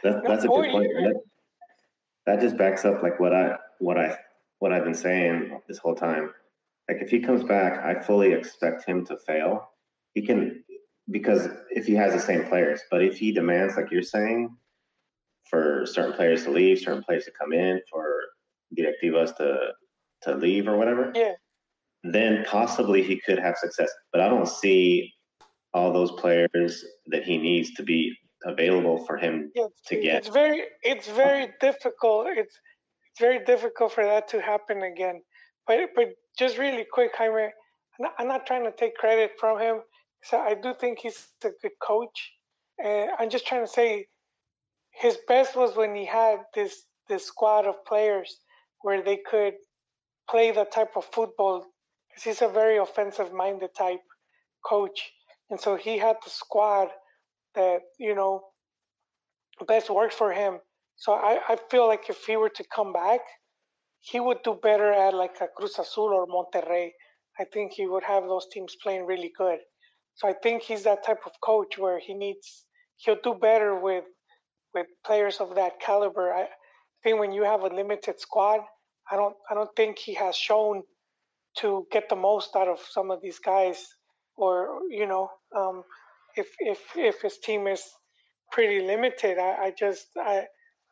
[0.03, 0.89] That, that's a good point.
[0.95, 1.21] That,
[2.27, 4.17] that just backs up like what I what I
[4.59, 6.33] what I've been saying this whole time.
[6.89, 9.71] Like if he comes back, I fully expect him to fail.
[10.15, 10.65] He can
[11.11, 14.57] because if he has the same players, but if he demands, like you're saying,
[15.51, 18.21] for certain players to leave, certain players to come in, for
[18.79, 19.73] directivas to
[20.23, 21.33] to leave or whatever, yeah,
[22.03, 23.91] then possibly he could have success.
[24.13, 25.13] But I don't see
[25.75, 30.17] all those players that he needs to be available for him it's, to get.
[30.19, 32.29] It's very it's very difficult.
[32.31, 32.57] It's
[33.11, 35.23] it's very difficult for that to happen again.
[35.67, 36.09] But but
[36.39, 37.51] just really quick, Jaime, I'm
[38.01, 39.81] not, I'm not trying to take credit from him.
[40.25, 42.33] So I do think he's a good coach,
[42.83, 44.07] and I'm just trying to say
[44.93, 48.39] his best was when he had this this squad of players
[48.83, 49.55] where they could
[50.31, 51.67] play the type of football
[52.09, 54.01] because he's a very offensive minded type
[54.65, 55.11] coach.
[55.51, 56.89] And so he had the squad
[57.55, 58.43] that, you know,
[59.67, 60.59] best worked for him.
[60.97, 63.21] So I, I feel like if he were to come back,
[64.01, 66.91] he would do better at like a Cruz Azul or Monterrey.
[67.39, 69.59] I think he would have those teams playing really good.
[70.15, 72.65] So I think he's that type of coach where he needs
[72.97, 74.05] he'll do better with
[74.75, 76.33] with players of that caliber.
[76.35, 76.49] I
[77.03, 78.61] think when you have a limited squad,
[79.11, 80.83] I don't I don't think he has shown
[81.59, 83.85] to get the most out of some of these guys,
[84.37, 85.83] or you know, um,
[86.37, 87.83] if if if his team is
[88.53, 89.39] pretty limited.
[89.39, 90.47] I, I just I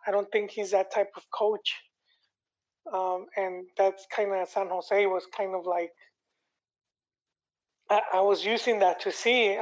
[0.06, 1.74] I don't think he's that type of coach.
[2.92, 5.90] Um, and that's kind of San Jose was kind of like
[7.90, 9.56] I, I was using that to see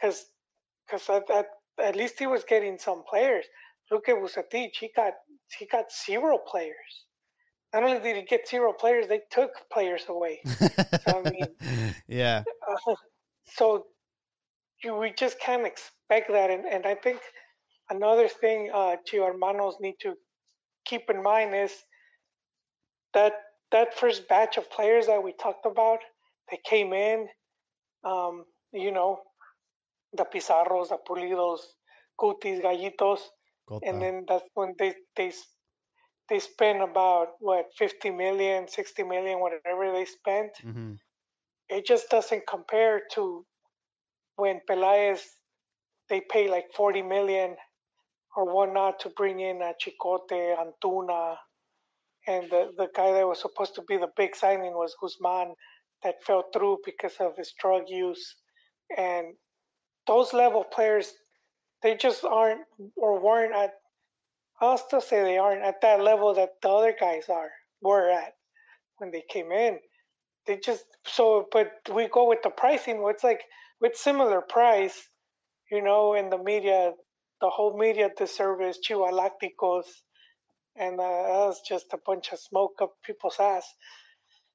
[0.00, 0.24] because
[0.86, 1.46] because at, at
[1.82, 3.44] at least he was getting some players.
[3.90, 5.14] Look at Vucetich; he got
[5.58, 7.06] he got zero players.
[7.72, 10.40] Not only did he get zero players, they took players away.
[10.46, 12.42] so, I mean, yeah.
[12.86, 12.94] Uh,
[13.46, 13.86] so
[14.82, 17.20] you, we just can't expect that, and, and I think
[17.90, 20.14] another thing uh, Chivas Hermanos need to
[20.84, 21.72] keep in mind is
[23.14, 23.32] that
[23.72, 26.00] that first batch of players that we talked about,
[26.50, 27.28] they came in,
[28.04, 29.20] um, you know,
[30.12, 31.60] the Pizarros, the Pulidos,
[32.18, 33.20] Cutis, Gallitos,
[33.68, 33.86] Cota.
[33.86, 35.32] and then that's when they they
[36.30, 40.52] they spend about what 50 million, 60 million, whatever they spent.
[40.64, 40.94] Mm-hmm.
[41.68, 43.44] It just doesn't compare to
[44.36, 45.20] when Pelaez
[46.08, 47.56] they pay like 40 million
[48.36, 51.36] or whatnot to bring in a Chicote, Antuna,
[52.26, 55.54] and the, the guy that was supposed to be the big signing was Guzman
[56.02, 58.36] that fell through because of his drug use.
[58.96, 59.34] And
[60.06, 61.12] those level players,
[61.82, 62.62] they just aren't
[62.96, 63.70] or weren't at.
[64.60, 67.50] I'll still say they aren't at that level that the other guys are
[67.80, 68.34] were at
[68.98, 69.78] when they came in.
[70.46, 73.02] They just so, but we go with the pricing.
[73.06, 73.42] It's like
[73.80, 75.08] with similar price,
[75.70, 76.92] you know, in the media,
[77.40, 79.86] the whole media disservice, Chivalacticos,
[80.76, 83.66] and uh, that's just a bunch of smoke up people's ass.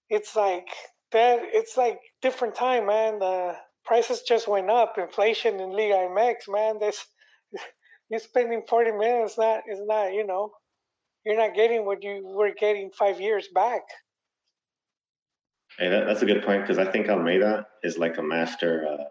[0.10, 0.68] It's like
[1.12, 1.40] that.
[1.44, 3.20] It's like different time, man.
[3.20, 4.96] The prices just went up.
[4.98, 6.80] Inflation in Liga MX, man.
[6.80, 7.06] This
[8.10, 9.64] you're spending 40 minutes not.
[9.66, 10.14] It's not.
[10.14, 10.52] You know,
[11.26, 13.82] you're not getting what you were getting five years back.
[15.78, 19.04] Hey, that, that's a good point because I think Almeyda is like a master uh,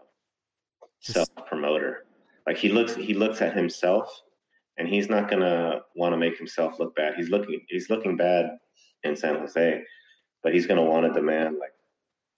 [1.01, 2.07] self promoter.
[2.47, 4.09] Like he looks, he looks at himself,
[4.79, 7.15] and he's not gonna want to make himself look bad.
[7.17, 8.51] He's looking, he's looking bad
[9.03, 9.83] in San Jose,
[10.43, 11.73] but he's gonna want to demand like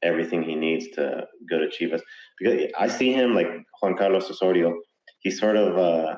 [0.02, 2.02] everything he needs to go to Chivas.
[2.38, 3.48] Because I see him like
[3.80, 4.74] Juan Carlos Osorio.
[5.20, 6.16] He's sort of, uh,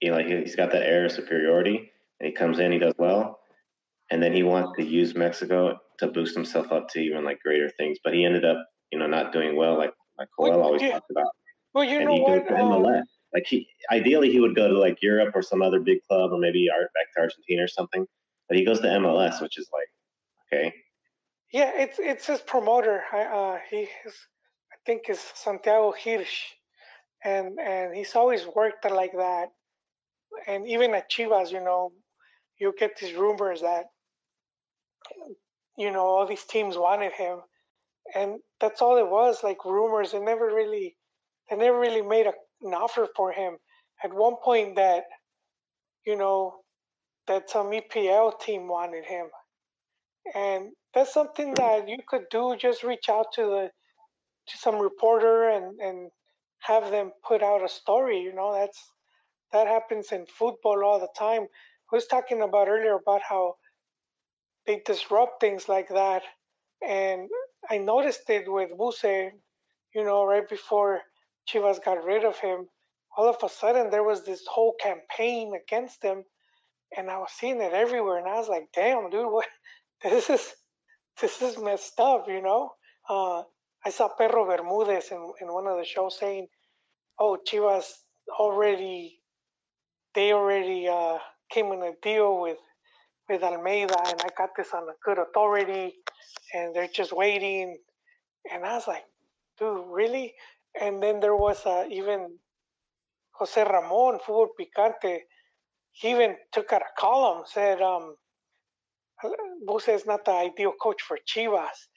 [0.00, 1.90] you know, he's got that air of superiority,
[2.20, 3.40] and he comes in, he does well,
[4.10, 7.70] and then he wants to use Mexico to boost himself up to even like greater
[7.70, 7.98] things.
[8.02, 8.58] But he ended up,
[8.92, 10.92] you know, not doing well, like like Joel always yeah.
[10.92, 11.28] talks about.
[11.74, 12.52] Well, you and know what?
[12.52, 16.32] Um, like he, ideally, he would go to like Europe or some other big club,
[16.32, 18.06] or maybe back to Argentina or something.
[18.48, 19.88] But he goes to MLS, which is like,
[20.60, 20.74] okay,
[21.52, 23.02] yeah, it's it's his promoter.
[23.12, 24.14] Uh, he is,
[24.72, 26.44] I think, is Santiago Hirsch,
[27.24, 29.48] and and he's always worked like that.
[30.46, 31.92] And even at Chivas, you know,
[32.58, 33.86] you get these rumors that
[35.78, 37.40] you know all these teams wanted him,
[38.14, 40.12] and that's all it was, like rumors.
[40.12, 40.96] They never really,
[41.50, 43.58] they never really made a, an offer for him.
[44.04, 45.04] At one point, that
[46.06, 46.60] you know,
[47.26, 49.26] that some EPL team wanted him,
[50.34, 52.56] and that's something that you could do.
[52.58, 53.70] Just reach out to the
[54.48, 56.10] to some reporter and and
[56.60, 58.20] have them put out a story.
[58.20, 58.80] You know, that's
[59.56, 61.42] that happens in football all the time.
[61.90, 63.56] I was talking about earlier about how
[64.66, 66.22] they disrupt things like that,
[66.86, 67.28] and
[67.70, 69.32] I noticed it with Buse.
[69.94, 71.02] You know, right before
[71.48, 72.68] Chivas got rid of him,
[73.16, 76.24] all of a sudden there was this whole campaign against him,
[76.96, 79.48] and I was seeing it everywhere, and I was like, "Damn, dude, what?
[80.02, 80.54] This is
[81.20, 82.72] this is messed up, you know.
[83.08, 83.42] Uh,
[83.84, 86.48] I saw Perro Bermudez in, in one of the shows saying,
[87.18, 87.86] "Oh, Chivas
[88.38, 89.15] already,
[90.16, 91.18] they already uh,
[91.50, 92.58] came in a deal with
[93.28, 95.94] with Almeyda, and I got this on a good authority,
[96.54, 97.78] and they're just waiting."
[98.52, 99.04] And I was like,
[99.60, 100.34] "Dude, really?"
[100.80, 102.38] And then there was uh, even
[103.38, 105.20] Jose Ramon, Fútbol Picante.
[105.92, 108.16] He even took out a column, said, um,
[109.66, 111.88] Buse is not the ideal coach for Chivas.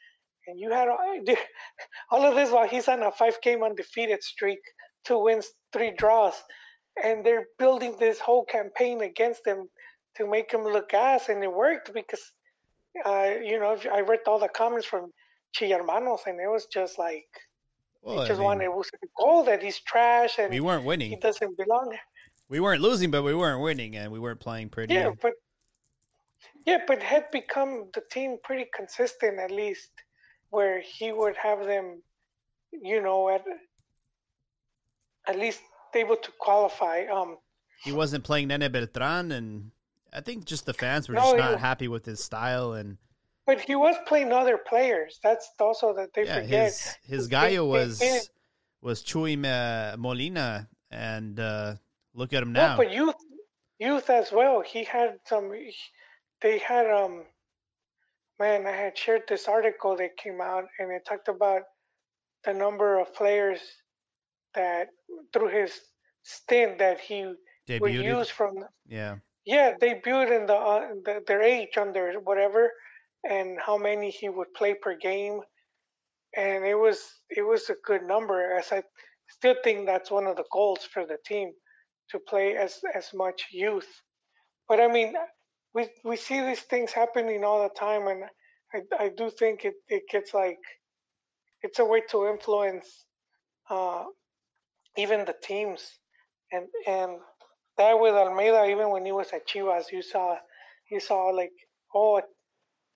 [0.47, 0.88] And you had
[2.11, 4.59] all of this while he's on a five game undefeated streak,
[5.05, 6.36] two wins, three draws.
[7.03, 9.69] And they're building this whole campaign against him
[10.15, 11.29] to make him look ass.
[11.29, 12.31] And it worked because,
[13.05, 15.11] uh, you know, I read all the comments from
[15.55, 17.27] Chillermanos and it was just like,
[18.01, 21.09] well, he just I mean, wanted to go, that he's trash and we weren't winning.
[21.09, 21.95] He doesn't belong.
[22.47, 24.95] We weren't losing, but we weren't winning, and we weren't playing pretty.
[24.95, 25.33] Yeah, but
[26.65, 29.91] yeah, but had become the team pretty consistent at least,
[30.49, 32.01] where he would have them,
[32.71, 33.43] you know, at
[35.27, 35.61] at least
[35.95, 37.05] able to qualify.
[37.05, 37.37] Um,
[37.83, 39.71] he wasn't playing Nene Beltran, and
[40.11, 42.97] I think just the fans were no, just not he, happy with his style and.
[43.45, 45.19] But he was playing other players.
[45.23, 46.65] That's also that they yeah, forget.
[46.67, 47.99] His his Gallo was
[48.79, 49.35] was Chuy
[49.97, 51.75] Molina, and uh,
[52.13, 52.77] look at him now.
[52.77, 53.15] but youth,
[53.79, 54.61] youth as well.
[54.61, 55.51] He had some.
[56.41, 57.23] They had um.
[58.39, 61.63] Man, I had shared this article that came out, and it talked about
[62.45, 63.59] the number of players
[64.55, 64.89] that
[65.33, 65.79] through his
[66.23, 67.33] stint that he
[67.79, 68.01] would Debuted.
[68.01, 72.73] use from Yeah, yeah debuted in the, uh, the their age under whatever,
[73.27, 75.41] and how many he would play per game,
[76.35, 78.53] and it was it was a good number.
[78.57, 78.83] As I
[79.29, 81.53] still think that's one of the goals for the team
[82.11, 83.89] to play as as much youth.
[84.69, 85.15] But I mean,
[85.73, 88.25] we we see these things happening all the time, and
[88.73, 90.59] I I do think it it gets like
[91.61, 93.05] it's a way to influence
[93.69, 94.05] uh,
[95.01, 95.81] even the teams,
[96.51, 97.11] and and
[97.77, 100.37] that with Almeyda, even when he was at Chivas, you saw
[100.91, 101.53] you saw like
[101.95, 102.21] oh,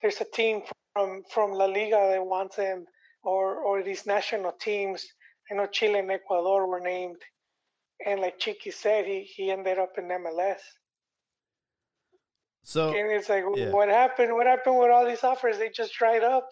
[0.02, 2.86] there's a team from from La Liga that wants him,
[3.22, 5.04] or or these national teams.
[5.50, 7.20] I know Chile and Ecuador were named,
[8.06, 10.60] and like Chiqui said, he he ended up in MLS.
[12.62, 13.70] so And it's like, yeah.
[13.70, 14.32] what happened?
[14.34, 15.58] What happened with all these offers?
[15.58, 16.48] They just dried up.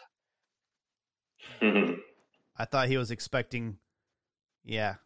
[2.57, 3.79] I thought he was expecting,
[4.65, 4.97] yeah,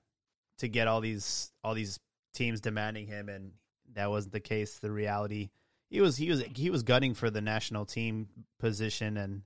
[0.59, 1.99] to get all these all these
[2.35, 3.53] teams demanding him, and
[3.95, 4.79] that wasn't the case.
[4.79, 5.51] The reality,
[5.91, 8.29] he was he was he was gunning for the national team
[8.59, 9.43] position, and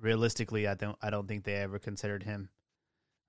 [0.00, 2.48] realistically, I don't I don't think they ever considered him.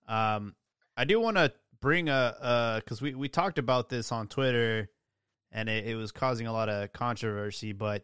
[0.07, 0.55] Um,
[0.95, 4.89] I do want to bring a because we we talked about this on Twitter,
[5.51, 7.74] and it, it was causing a lot of controversy.
[7.74, 8.03] But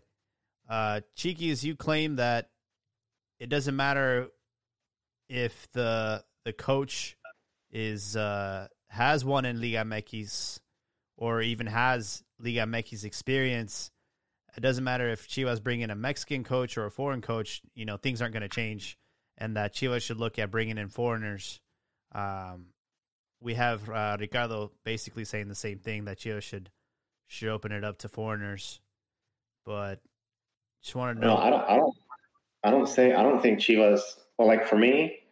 [0.70, 2.50] uh, as you claim that
[3.40, 4.30] it doesn't matter
[5.30, 7.18] if the the coach
[7.74, 10.60] is uh, has won in Liga MX
[11.18, 13.92] or even has Liga MX experience.
[14.56, 17.62] It doesn't matter if Chivas bring in a Mexican coach or a foreign coach.
[17.74, 18.98] You know things aren't going to change,
[19.38, 21.60] and that Chivas should look at bringing in foreigners.
[22.14, 22.68] Um,
[23.42, 26.70] we have uh, Ricardo basically saying the same thing that Chivas should
[27.28, 28.80] should open it up to foreigners,
[29.66, 30.00] but
[30.84, 31.36] just want to know.
[31.36, 31.64] No, I don't.
[31.64, 31.96] I don't.
[32.66, 33.14] I don't say.
[33.14, 34.02] I don't think Chivas.
[34.38, 35.23] Well, like for me,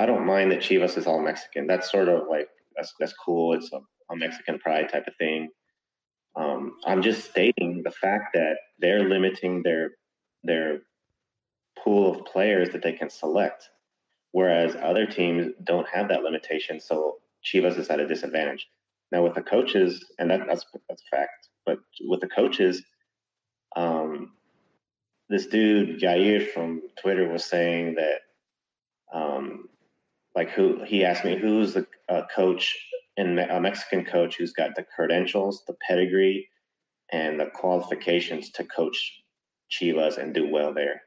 [0.00, 1.66] I don't mind that Chivas is all Mexican.
[1.66, 3.52] That's sort of like that's that's cool.
[3.52, 3.80] It's a,
[4.10, 5.50] a Mexican pride type of thing.
[6.36, 9.90] Um, I'm just stating the fact that they're limiting their
[10.42, 10.80] their
[11.78, 13.68] pool of players that they can select,
[14.32, 16.80] whereas other teams don't have that limitation.
[16.80, 18.68] So Chivas is at a disadvantage.
[19.12, 21.48] Now with the coaches, and that, that's that's a fact.
[21.66, 21.78] But
[22.08, 22.82] with the coaches,
[23.76, 24.32] um,
[25.28, 28.20] this dude Jair from Twitter was saying that,
[29.12, 29.68] um,
[30.34, 32.76] like who he asked me who's the uh, coach
[33.16, 36.48] in a Mexican coach who's got the credentials, the pedigree,
[37.12, 39.20] and the qualifications to coach
[39.70, 41.02] Chivas and do well there.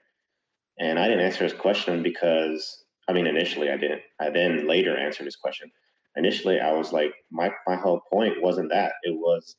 [0.79, 4.01] And I didn't answer his question because I mean initially I didn't.
[4.19, 5.71] I then later answered his question.
[6.15, 8.93] Initially I was like my my whole point wasn't that.
[9.03, 9.55] It was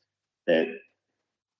[0.47, 0.67] that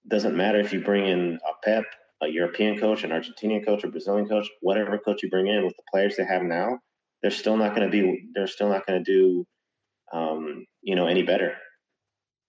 [0.07, 1.85] doesn't matter if you bring in a Pep,
[2.21, 5.75] a European coach, an Argentinian coach, a Brazilian coach, whatever coach you bring in with
[5.75, 6.79] the players they have now,
[7.25, 8.29] they're still not going to be.
[8.35, 9.47] They're still not going to do,
[10.13, 11.55] um, you know, any better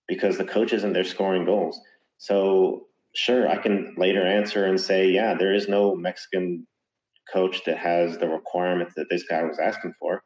[0.07, 1.81] because the coach isn't there scoring goals.
[2.19, 6.67] So sure, I can later answer and say, yeah, there is no Mexican
[7.33, 10.21] coach that has the requirements that this guy was asking for.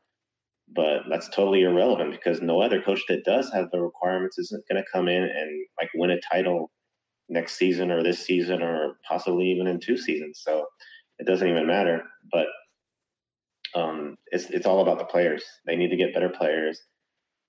[0.68, 4.84] But that's totally irrelevant because no other coach that does have the requirements isn't going
[4.84, 6.70] to come in and like win a title
[7.30, 10.42] next season or this season or possibly even in two seasons.
[10.44, 10.66] So
[11.20, 12.04] it doesn't even matter.
[12.34, 12.48] But
[13.76, 15.44] um, it's it's all about the players.
[15.66, 16.80] They need to get better players.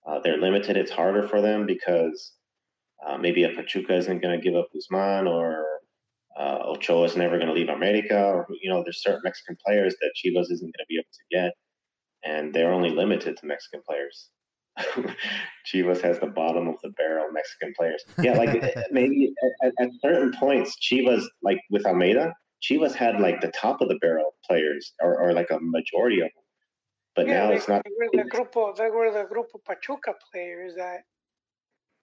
[0.06, 0.76] Uh, they're limited.
[0.76, 2.32] It's harder for them because
[3.06, 5.64] uh, maybe a Pachuca isn't going to give up Guzman or
[6.38, 9.94] uh, Ochoa is never going to leave America, or you know, there's certain Mexican players
[10.00, 11.52] that Chivas isn't going to be able to get,
[12.24, 14.30] and they're only limited to Mexican players.
[15.66, 18.02] Chivas has the bottom of the barrel Mexican players.
[18.18, 22.32] Yeah, like maybe at, at certain points, Chivas, like with Almeyda,
[22.62, 26.30] Chivas had like the top of the barrel players, or, or like a majority of
[26.34, 26.44] them.
[27.16, 27.82] But yeah, now they, it's not.
[27.84, 28.76] they were the grupo.
[28.76, 31.00] They were the grupo Pachuca players that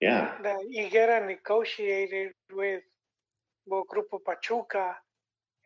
[0.00, 2.82] Yeah, that Higuera negotiated with
[3.66, 4.96] well, Grupo Pachuca,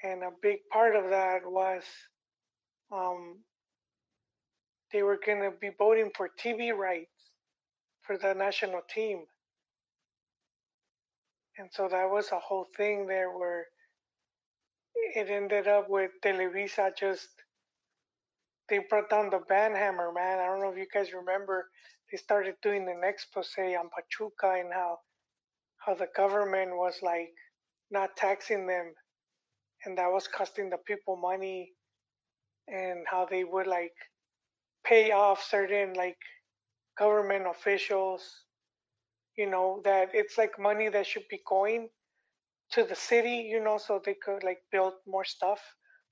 [0.03, 1.83] and a big part of that was
[2.93, 3.39] um,
[4.93, 7.11] they were going to be voting for TV rights
[8.03, 9.25] for the national team.
[11.59, 13.67] And so that was a whole thing there where
[14.95, 17.29] it ended up with Televisa just,
[18.69, 20.39] they brought down the ban hammer, man.
[20.41, 21.69] I don't know if you guys remember,
[22.11, 24.99] they started doing an expose on Pachuca and how
[25.79, 27.33] how the government was like
[27.91, 28.95] not taxing them
[29.85, 31.73] and that was costing the people money
[32.69, 33.93] and how they would like
[34.85, 36.17] pay off certain like
[36.99, 38.23] government officials.
[39.37, 41.89] You know that it's like money that should be going
[42.75, 43.49] to the city.
[43.51, 45.61] You know, so they could like build more stuff,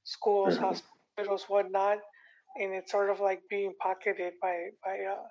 [0.04, 0.82] schools, Mhm.
[1.16, 1.98] hospitals, whatnot,
[2.56, 5.26] and it's sort of like being pocketed by by uh,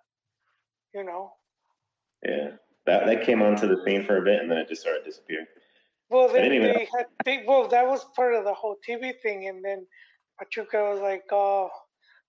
[0.94, 1.34] you know.
[2.24, 5.04] Yeah, that that came onto the scene for a bit, and then it just started
[5.06, 5.48] disappearing.
[6.10, 6.74] Well, then anyway.
[6.74, 9.88] they had they well that was part of the whole TV thing, and then
[10.40, 11.70] Pachuca was like, oh,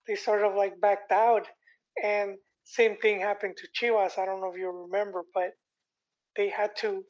[0.07, 1.49] they sort of like backed out,
[2.03, 4.19] and same thing happened to Chivas.
[4.19, 5.53] I don't know if you remember, but
[6.37, 7.05] they had to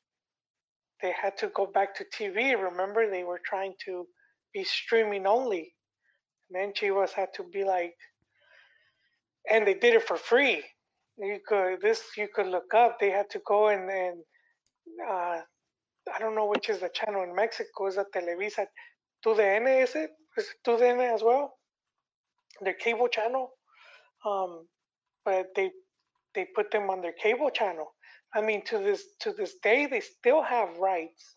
[1.03, 2.55] they had to go back to TV.
[2.61, 4.07] Remember, they were trying to
[4.55, 5.74] be streaming only,
[6.51, 7.95] and then Chivas had to be like,
[9.51, 10.62] and they did it for free.
[11.19, 12.99] You could this you could look up.
[13.01, 14.19] They had to go and and
[15.09, 15.41] uh,
[16.15, 17.87] I don't know which is the channel in Mexico.
[17.87, 18.66] Is it Televisa?
[19.24, 20.11] TUDN is it?
[20.37, 21.55] Is it TUDN as well?
[22.62, 23.51] Their cable channel.
[24.27, 24.66] Um,
[25.24, 25.70] but they
[26.35, 27.95] they put them on their cable channel.
[28.35, 31.35] I mean, to this to this day, they still have rights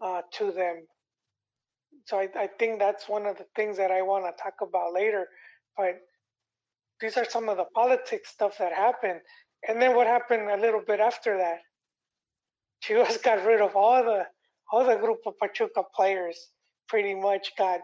[0.00, 0.86] uh, to them.
[2.06, 4.92] So I, I think that's one of the things that I want to talk about
[4.92, 5.26] later.
[5.76, 6.00] But
[7.00, 9.20] these are some of the politics stuff that happened.
[9.66, 11.58] And then what happened a little bit after that?
[12.84, 14.24] Chivas got rid of all the
[14.72, 16.38] all the group of Pachuca players.
[16.88, 17.80] Pretty much got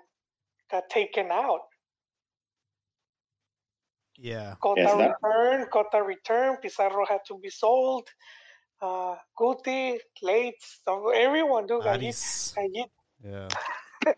[0.71, 1.61] got taken out.
[4.19, 4.55] Yeah.
[4.63, 6.57] Cota Yes, that- return, Cota return.
[6.59, 8.09] Pizarro had to be sold.
[8.83, 10.79] Uh, Guti, Lates,
[11.15, 11.83] everyone, dude.
[11.83, 12.55] Gallit- Aris.
[12.57, 12.91] Gallit-
[13.25, 13.49] Yeah.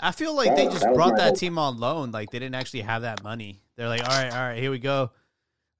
[0.00, 1.36] I feel like That they was- just that brought that hope.
[1.38, 2.10] team on loan.
[2.10, 3.60] Like they didn't actually have that money.
[3.76, 5.10] They're like, all right, all right, here we go.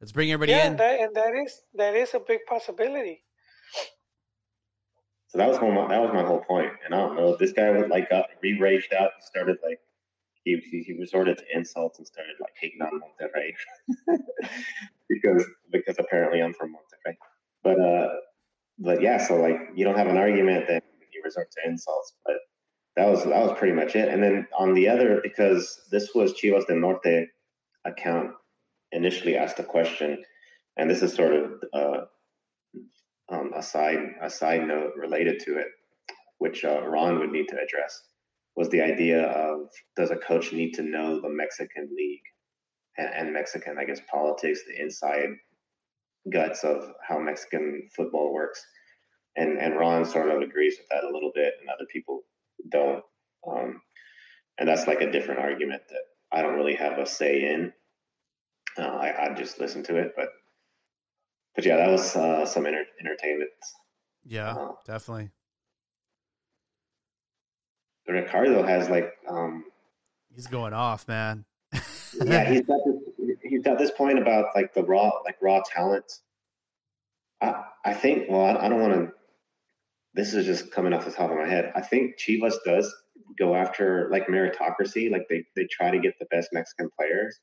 [0.01, 0.77] Let's bring everybody Yeah, in.
[0.77, 3.23] that, and that is that is a big possibility.
[5.29, 6.73] So that was my that was my whole point.
[6.85, 9.11] And I don't know, this guy was like got re raged out.
[9.19, 9.79] He started like
[10.45, 13.53] he, he he resorted to insults and started like hating on Monterrey
[15.09, 16.90] because because apparently I'm from Monterrey.
[17.63, 18.09] But uh,
[18.79, 20.81] but yeah, so like you don't have an argument, then
[21.13, 22.15] you resort to insults.
[22.25, 22.37] But
[22.97, 24.09] that was that was pretty much it.
[24.09, 27.29] And then on the other, because this was Chivas del Norte
[27.85, 28.31] account
[28.93, 30.23] initially asked a question,
[30.77, 32.01] and this is sort of uh,
[33.31, 35.69] um, a side a side note related to it,
[36.39, 38.01] which uh, Ron would need to address,
[38.57, 42.23] was the idea of does a coach need to know the Mexican league
[42.97, 45.29] and, and Mexican, I guess, politics, the inside
[46.33, 48.65] guts of how Mexican football works,
[49.37, 52.23] and and Ron sort of agrees with that a little bit, and other people
[52.69, 53.03] don't,
[53.49, 53.81] um,
[54.59, 56.03] and that's like a different argument that
[56.33, 57.73] I don't really have a say in.
[58.79, 60.29] Uh, I, I just listen to it, but
[61.57, 63.51] but yeah, that was uh, some enter- entertainment.
[64.25, 65.31] Yeah, Uh, definitely.
[68.07, 69.65] Ricardo has like, um,
[70.35, 71.45] He's going off, man.
[72.25, 72.81] yeah, he's got
[73.63, 76.11] this, this point about like the raw, like raw talent.
[77.41, 78.29] I I think.
[78.29, 79.13] Well, I, I don't want to.
[80.15, 81.73] This is just coming off the top of my head.
[81.75, 82.93] I think Chivas does
[83.39, 85.11] go after like meritocracy.
[85.11, 87.39] Like they they try to get the best Mexican players,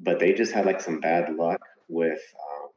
[0.00, 2.68] but they just had like some bad luck with um,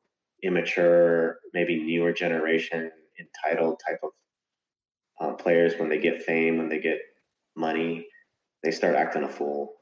[0.43, 4.09] immature, maybe newer generation entitled type of
[5.19, 5.73] uh, players.
[5.77, 6.99] When they get fame, when they get
[7.55, 8.07] money,
[8.63, 9.73] they start acting a fool.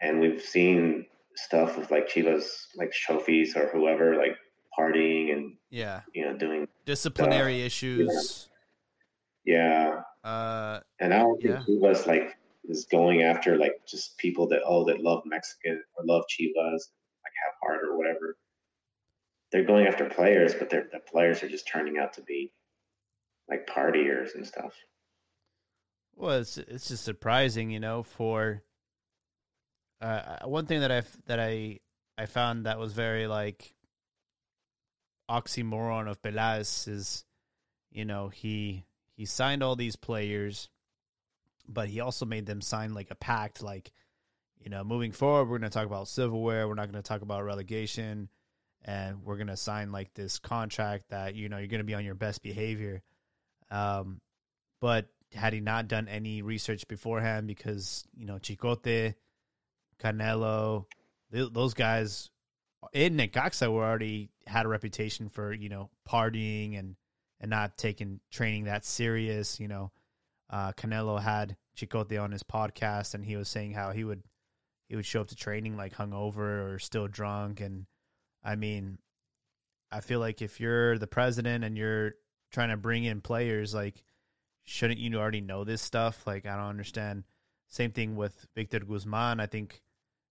[0.00, 1.06] And we've seen
[1.36, 2.46] stuff with like Chivas,
[2.76, 4.36] like trophies or whoever, like
[4.78, 6.02] partying and Yeah.
[6.14, 8.48] you know doing Disciplinary issues.
[9.44, 10.02] yeah.
[10.24, 11.62] Uh And I don't Yeah.
[11.64, 16.04] think Chivas like is going after like just people that oh that love Mexican or
[16.04, 16.80] love Chivas,
[17.24, 18.36] like have heart or whatever.
[19.52, 22.52] They're going after players, but they're, the players are just turning out to be
[23.48, 24.74] like partiers and stuff.
[26.14, 28.62] well, it's it's just surprising, you know, for
[30.06, 31.80] uh one thing that I that I
[32.18, 33.74] I found that was very like
[35.30, 37.24] oxymoron of Pelas is
[37.90, 38.84] you know, he
[39.16, 40.68] he signed all these players
[41.68, 43.90] but he also made them sign like a pact like
[44.58, 47.22] you know, moving forward we're going to talk about silverware, we're not going to talk
[47.22, 48.28] about relegation
[48.84, 51.94] and we're going to sign like this contract that you know, you're going to be
[51.94, 53.02] on your best behavior.
[53.70, 54.20] Um
[54.80, 59.14] but had he not done any research beforehand because you know Chicote,
[60.02, 60.86] Canelo,
[61.32, 62.30] th- those guys
[62.92, 66.96] in Necaxa were already had a reputation for you know partying and
[67.40, 69.60] and not taking training that serious.
[69.60, 69.92] You know,
[70.50, 74.22] uh, Canelo had Chicote on his podcast and he was saying how he would
[74.88, 77.86] he would show up to training like hungover or still drunk and
[78.42, 78.98] I mean
[79.90, 82.14] I feel like if you're the president and you're
[82.52, 84.02] trying to bring in players like
[84.64, 86.26] shouldn't you already know this stuff?
[86.26, 87.24] Like I don't understand.
[87.68, 89.40] Same thing with Victor Guzman.
[89.40, 89.82] I think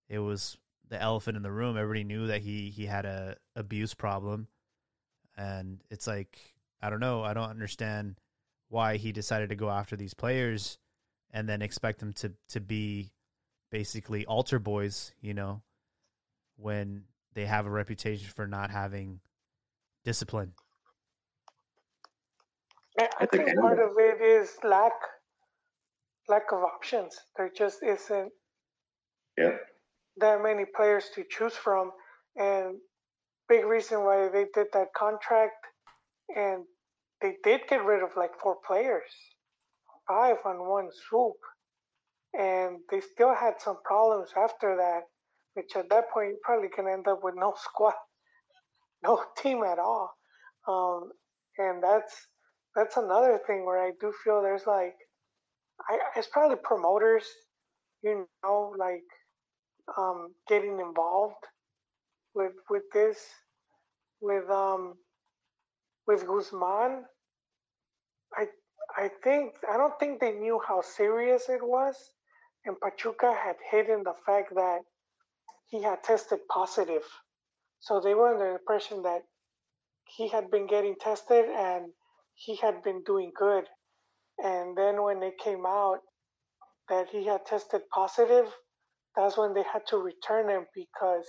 [0.10, 0.58] it was
[0.90, 1.78] the elephant in the room.
[1.78, 4.48] Everybody knew that he he had a abuse problem,
[5.38, 6.40] and it's like
[6.82, 7.24] I don't know.
[7.24, 8.20] I don't understand
[8.70, 10.78] why he decided to go after these players
[11.32, 13.12] and then expect them to to be
[13.72, 15.14] basically altar boys.
[15.22, 15.62] You know,
[16.58, 17.04] when
[17.34, 19.20] they have a reputation for not having
[20.04, 20.54] discipline.
[22.98, 24.94] I, I think part of it is lack
[26.30, 27.20] lack of options.
[27.36, 28.32] There just isn't
[29.38, 29.58] Yeah.
[30.18, 31.92] That many players to choose from,
[32.38, 32.78] and
[33.48, 35.66] big reason why they did that contract,
[36.36, 36.64] and
[37.22, 39.12] they did get rid of like four players,
[40.08, 41.38] five on one swoop,
[42.38, 45.02] and they still had some problems after that.
[45.54, 47.94] Which at that point you probably can end up with no squad,
[49.04, 50.12] no team at all,
[50.68, 51.12] um,
[51.58, 52.14] and that's
[52.76, 54.96] that's another thing where I do feel there's like,
[55.90, 57.26] I it's probably promoters,
[58.04, 59.04] you know, like
[59.98, 61.44] um, getting involved
[62.34, 63.20] with with this,
[64.22, 64.96] with um,
[66.08, 67.06] with Guzman.
[68.36, 68.48] I
[68.98, 71.96] I think I don't think they knew how serious it was,
[72.66, 74.82] and Pachuca had hidden the fact that
[75.68, 77.04] he had tested positive,
[77.80, 79.24] so they were under the impression that
[80.06, 81.92] he had been getting tested and
[82.36, 83.66] he had been doing good.
[84.40, 86.00] And then when it came out
[86.90, 88.48] that he had tested positive,
[89.16, 91.26] that's when they had to return him because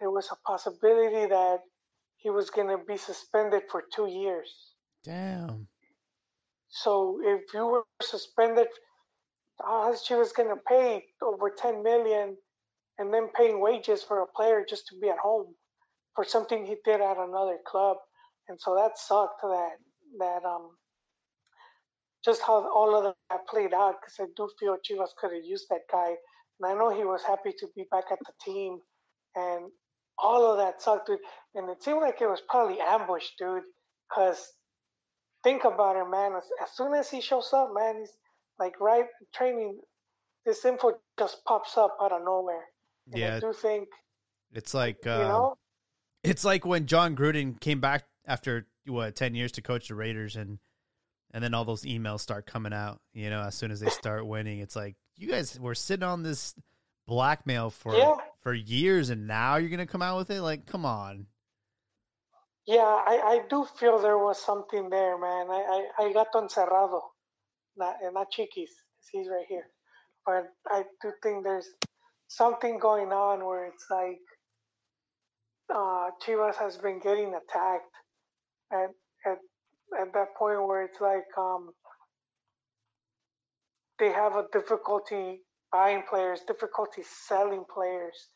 [0.00, 1.60] there was a possibility that
[2.16, 4.72] he was going to be suspended for two years.
[5.04, 5.68] Damn.
[6.68, 8.68] So if you were suspended,
[9.66, 12.36] uh, she was going to pay over 10 million
[12.98, 15.54] and then paying wages for a player just to be at home
[16.14, 17.98] for something he did at another club.
[18.48, 19.76] And so that sucked that
[20.18, 20.70] that um
[22.24, 25.66] just how all of that played out because I do feel Chivas could have used
[25.70, 26.14] that guy,
[26.60, 28.78] and I know he was happy to be back at the team,
[29.34, 29.70] and
[30.18, 31.18] all of that sucked, dude.
[31.54, 33.62] And it seemed like it was probably ambush, dude.
[34.08, 34.52] Because
[35.42, 36.32] think about it, man.
[36.36, 38.12] As, as soon as he shows up, man, he's
[38.58, 39.78] like right training.
[40.44, 42.64] This info just pops up out of nowhere.
[43.10, 43.36] And Yeah.
[43.36, 43.88] I do think
[44.52, 45.58] It's like you uh, know.
[46.22, 50.36] it's like when John Gruden came back after what ten years to coach the Raiders,
[50.36, 50.58] and
[51.32, 53.00] and then all those emails start coming out.
[53.12, 56.22] You know, as soon as they start winning, it's like you guys were sitting on
[56.22, 56.54] this
[57.06, 58.16] blackmail for Yeah.
[58.40, 60.42] for years, and now you're gonna come out with it.
[60.42, 61.26] Like, come on.
[62.66, 65.46] Yeah, I, I do feel there was something there, man.
[65.50, 67.00] I, I, I gato encerrado,
[67.76, 68.70] not, not chiquis,
[69.12, 69.68] he's right here.
[70.24, 71.68] But I do think there's
[72.26, 74.18] something going on where it's like
[75.72, 77.94] uh, Chivas has been getting attacked
[78.72, 78.90] at,
[79.24, 79.38] at,
[80.00, 81.70] at that point where it's like um,
[83.98, 85.40] they have a difficulty
[85.72, 88.28] buying players, difficulty selling players,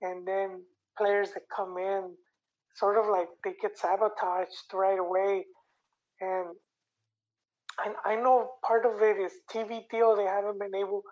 [0.00, 0.62] and then
[0.98, 2.14] players that come in
[2.74, 5.44] sort of like they get sabotaged right away.
[6.20, 6.46] And
[7.78, 10.16] I, I know part of it is TV deal.
[10.16, 11.02] They haven't been able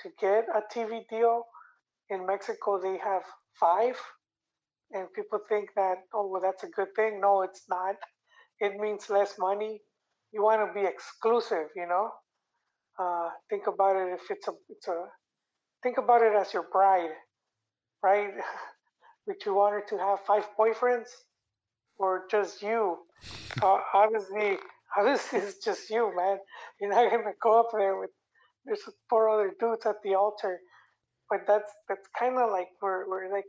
[0.00, 1.44] to get a TV deal.
[2.10, 3.22] In Mexico, they have
[3.58, 3.96] five.
[4.92, 7.20] And people think that, oh, well, that's a good thing.
[7.20, 7.96] No, it's not.
[8.60, 9.80] It means less money.
[10.32, 12.10] You want to be exclusive, you know?
[12.98, 15.04] Uh, think about it if it's a, it's a,
[15.82, 17.10] think about it as your bride,
[18.02, 18.30] right?
[19.26, 21.08] Would you want her to have five boyfriends
[21.98, 22.98] or just you?
[23.62, 24.58] Uh, obviously,
[24.98, 26.38] obviously it's just you, man.
[26.80, 28.10] You're not gonna go up there with
[28.66, 30.60] there's four other dudes at the altar,
[31.30, 33.46] but that's that's kind of like we're we're like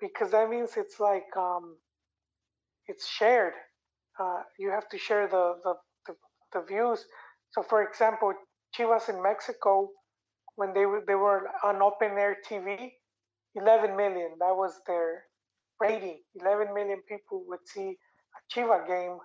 [0.00, 1.76] because that means it's like um
[2.86, 3.54] it's shared.
[4.18, 5.74] Uh, you have to share the, the
[6.06, 6.14] the
[6.52, 7.04] the views.
[7.52, 8.32] So, for example,
[8.76, 9.90] Chivas in Mexico,
[10.56, 12.92] when they were they were on open air TV,
[13.54, 14.32] 11 million.
[14.38, 15.24] That was their
[15.80, 16.20] rating.
[16.40, 17.96] 11 million people would see
[18.36, 19.18] a Chiva game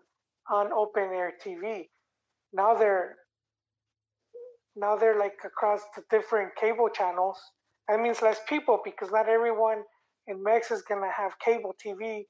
[0.49, 1.89] on open air TV.
[2.53, 3.15] Now they're
[4.75, 7.37] now they're like across the different cable channels.
[7.87, 9.83] That means less people because not everyone
[10.27, 12.25] in Mex is gonna have cable TV,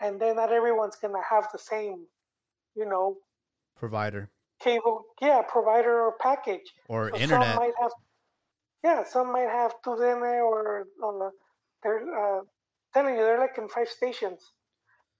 [0.00, 2.06] and then not everyone's gonna have the same,
[2.74, 3.16] you know,
[3.76, 4.28] Provider
[4.62, 6.68] cable yeah provider or package.
[6.88, 7.48] or So internet.
[7.48, 7.92] Some might have,
[8.84, 11.30] yeah, some might have TUDN or on the,
[11.82, 12.42] they're uh,
[12.94, 14.40] telling you they're like in five stations,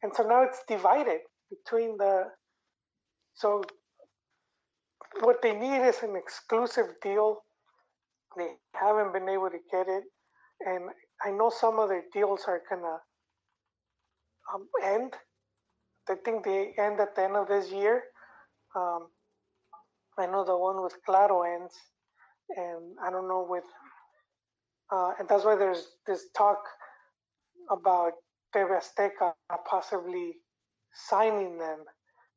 [0.02, 2.24] and so now it's divided between the.
[3.34, 3.62] So,
[5.20, 7.42] what they need is an exclusive deal.
[8.36, 10.04] They haven't been able to get it,
[10.66, 10.90] and
[11.24, 12.98] I know some of their deals are gonna
[14.54, 15.14] um, end.
[16.08, 18.02] I think they end at the end of this year.
[18.74, 19.08] Um,
[20.20, 21.74] I know the one with Claro ends,
[22.56, 23.64] and I don't know with
[24.92, 26.58] uh, and that's why there's this talk
[27.70, 28.12] about
[28.54, 29.32] TV Azteca
[29.70, 30.34] possibly
[30.94, 31.80] signing them,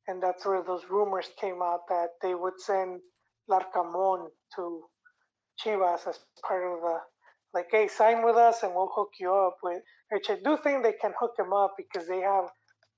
[0.07, 3.01] and that's where those rumors came out that they would send
[3.49, 4.83] Larcamon to
[5.61, 6.99] Chivas as part of the
[7.53, 9.81] like, hey, sign with us and we'll hook you up with.
[10.11, 12.45] Which I do think they can hook him up because they have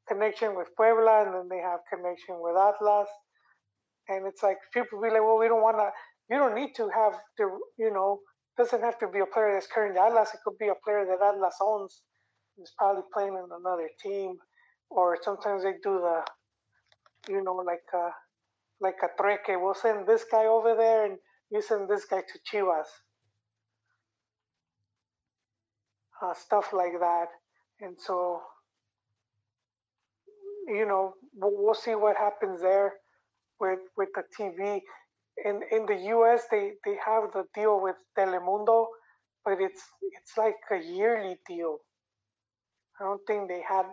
[0.07, 3.09] connection with Puebla and then they have connection with Atlas.
[4.09, 5.89] And it's like people be like, well, we don't want to.
[6.29, 8.19] You don't need to have the, you know,
[8.57, 10.33] doesn't have to be a player that's currently Atlas.
[10.33, 12.01] It could be a player that Atlas owns,
[12.57, 14.37] who's probably playing in another team,
[14.89, 16.21] or sometimes they do the,
[17.29, 18.09] you know, like a,
[18.81, 19.47] like a treque.
[19.61, 21.17] We'll send this guy over there, and
[21.51, 22.85] you send this guy to Chivas.
[26.21, 27.27] Uh, stuff like that,
[27.81, 28.41] and so,
[30.67, 32.93] you know, we'll, we'll see what happens there
[33.59, 34.81] with with the TV.
[35.45, 38.87] In in the U.S., they they have the deal with Telemundo,
[39.45, 41.79] but it's it's like a yearly deal.
[42.99, 43.85] I don't think they had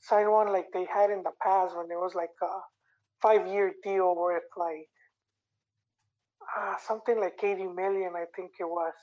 [0.00, 2.54] signed one like they had in the past when it was like a
[3.22, 4.88] five year deal worth like
[6.58, 8.94] uh, something like 80 million, I think it was.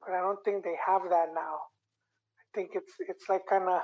[0.00, 1.56] But I don't think they have that now.
[2.40, 3.82] I think it's it's like on a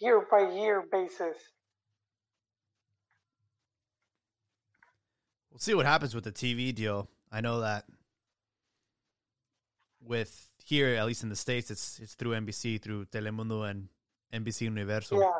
[0.00, 1.36] year by year basis.
[5.56, 7.08] We'll see what happens with the TV deal.
[7.32, 7.86] I know that
[10.04, 13.88] with here, at least in the states, it's it's through NBC, through Telemundo and
[14.34, 15.18] NBC Universal.
[15.18, 15.30] Yeah.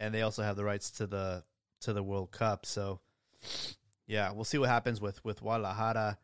[0.00, 1.44] and they also have the rights to the
[1.82, 2.66] to the World Cup.
[2.66, 2.98] So,
[4.08, 6.18] yeah, we'll see what happens with with Guadalajara.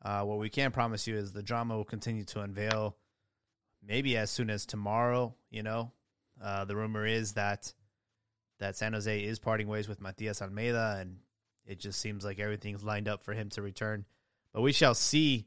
[0.00, 2.96] Uh, what we can promise you is the drama will continue to unveil,
[3.86, 5.34] maybe as soon as tomorrow.
[5.50, 5.92] You know,
[6.42, 7.74] uh, the rumor is that
[8.58, 11.18] that San Jose is parting ways with Matias Almeyda, and
[11.66, 14.04] it just seems like everything's lined up for him to return.
[14.52, 15.46] But we shall see.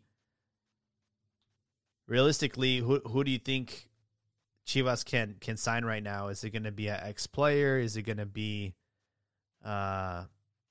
[2.08, 3.90] Realistically, who who do you think
[4.66, 6.28] Chivas can can sign right now?
[6.28, 7.78] Is it going to be an ex player?
[7.78, 8.74] Is it going to be
[9.64, 10.24] uh,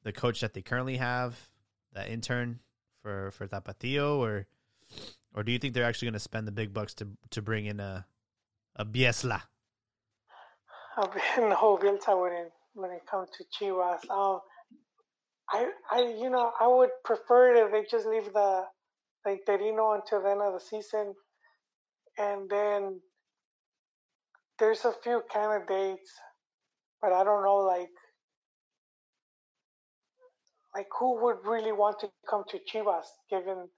[0.02, 1.36] the coach that they currently have,
[1.94, 2.60] that intern
[3.02, 4.47] for for Tapatio, or
[5.35, 7.66] or do you think they're actually going to spend the big bucks to to bring
[7.66, 8.06] in a
[8.77, 9.43] a Bielsa?
[11.38, 14.08] No, Bielsa wouldn't when it comes to Chivas.
[14.10, 14.40] Um,
[15.50, 18.64] I, I, you know, I would prefer if they just leave the
[19.24, 21.14] the interino until the end of the season,
[22.18, 23.00] and then
[24.58, 26.12] there's a few candidates,
[27.00, 27.88] but I don't know, like,
[30.74, 33.68] like who would really want to come to Chivas, given,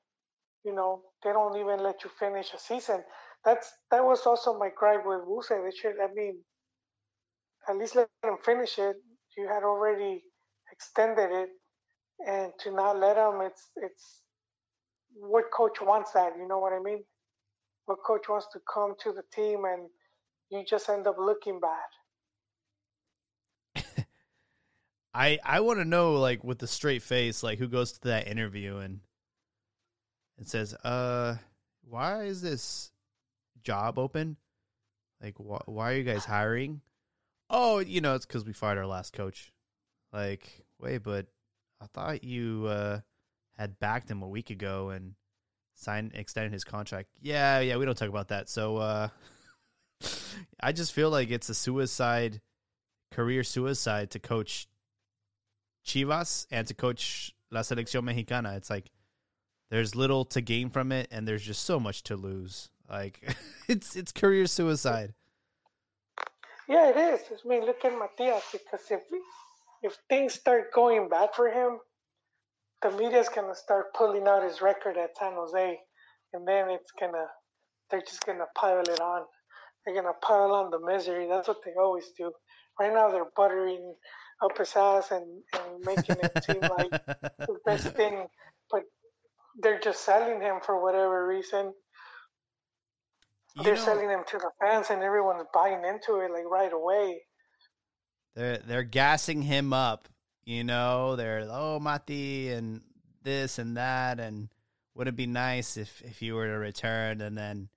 [0.65, 3.03] you know, they don't even let you finish a season.
[3.45, 5.49] That's that was also my gripe with Buse.
[5.49, 6.43] They should, I mean,
[7.71, 8.97] at least let them finish it.
[9.37, 10.25] You had already
[10.73, 11.51] extended it,
[12.27, 14.23] and to not let them, it's it's
[15.15, 16.33] what coach wants that.
[16.39, 17.05] You know what I mean?
[17.87, 19.89] What coach wants to come to the team and
[20.51, 21.79] you just end up looking bad.
[25.15, 28.29] I I want to know like with the straight face like who goes to that
[28.29, 29.01] interview and
[30.39, 31.37] and says, "Uh,
[31.83, 32.93] why is this
[33.63, 34.37] job open?
[35.23, 36.81] Like wh- why are you guys hiring?"
[37.51, 39.53] Oh, you know, it's cuz we fired our last coach.
[40.13, 41.27] Like, wait, but
[41.81, 43.01] I thought you uh
[43.59, 45.15] had backed him a week ago and
[45.75, 47.09] signed extended his contract.
[47.21, 48.49] Yeah, yeah, we don't talk about that.
[48.49, 49.09] So uh
[50.61, 52.41] I just feel like it's a suicide,
[53.11, 54.69] career suicide to coach
[55.85, 58.55] Chivas and to coach La Selección Mexicana.
[58.57, 58.91] It's like
[59.71, 62.71] there's little to gain from it, and there's just so much to lose.
[62.89, 63.37] Like
[63.69, 65.15] it's it's career suicide.
[66.71, 67.21] Yeah, it is.
[67.33, 69.03] I mean, look at Matias because if
[69.83, 71.81] if things start going bad for him,
[72.83, 75.79] the media's gonna start pulling out his record at San Jose,
[76.33, 77.27] and then it's gonna
[77.91, 79.27] they're just gonna pile it on
[79.85, 81.29] they're gonna pile on the misery.
[81.29, 82.33] That's what they always do.
[82.79, 83.95] Right now they're buttering
[84.43, 86.91] up his ass and, and making it seem like
[87.39, 88.27] the best thing,
[88.71, 88.83] but
[89.63, 91.75] they're just selling him for whatever reason.
[93.57, 96.73] You they're know- selling them to the fans, and everyone's buying into it like right
[96.73, 97.23] away.
[98.35, 100.09] They're they're gassing him up.
[100.45, 102.83] You know, they're oh Mati and
[103.23, 104.49] this and that and
[104.95, 107.69] would it be nice if if you were to return and then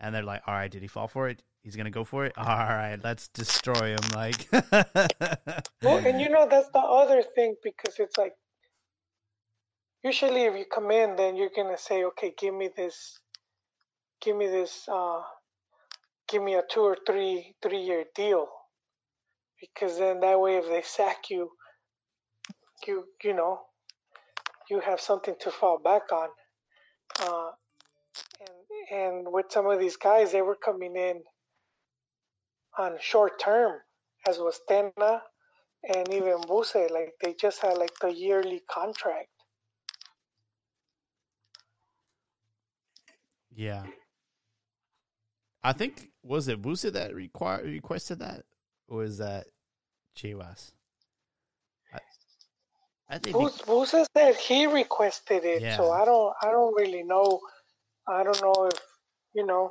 [0.00, 1.42] and they're like, all right, did he fall for it?
[1.62, 2.32] He's gonna go for it.
[2.36, 4.00] All right, let's destroy him.
[4.12, 4.48] Like,
[5.82, 8.34] Well, and you know that's the other thing because it's like
[10.02, 13.20] usually if you come in, then you're gonna say, okay, give me this,
[14.22, 15.20] give me this, uh,
[16.28, 18.48] give me a two or three three year deal,
[19.60, 21.50] because then that way if they sack you,
[22.86, 23.60] you you know,
[24.70, 26.28] you have something to fall back on.
[27.20, 27.50] Uh,
[28.40, 31.22] and and with some of these guys, they were coming in
[32.78, 33.78] on short term,
[34.28, 35.20] as was Tena
[35.94, 36.74] and even Buse.
[36.74, 39.28] Like they just had like the yearly contract.
[43.54, 43.84] Yeah.
[45.64, 48.44] I think was it Busa that require requested that,
[48.88, 49.46] or was that
[50.16, 50.72] Chivas?
[51.94, 51.98] I,
[53.08, 55.76] I think he- Bus, Buse said he requested it, Yeah.
[55.76, 57.40] so I don't I don't really know.
[58.08, 58.80] I don't know if
[59.34, 59.70] you know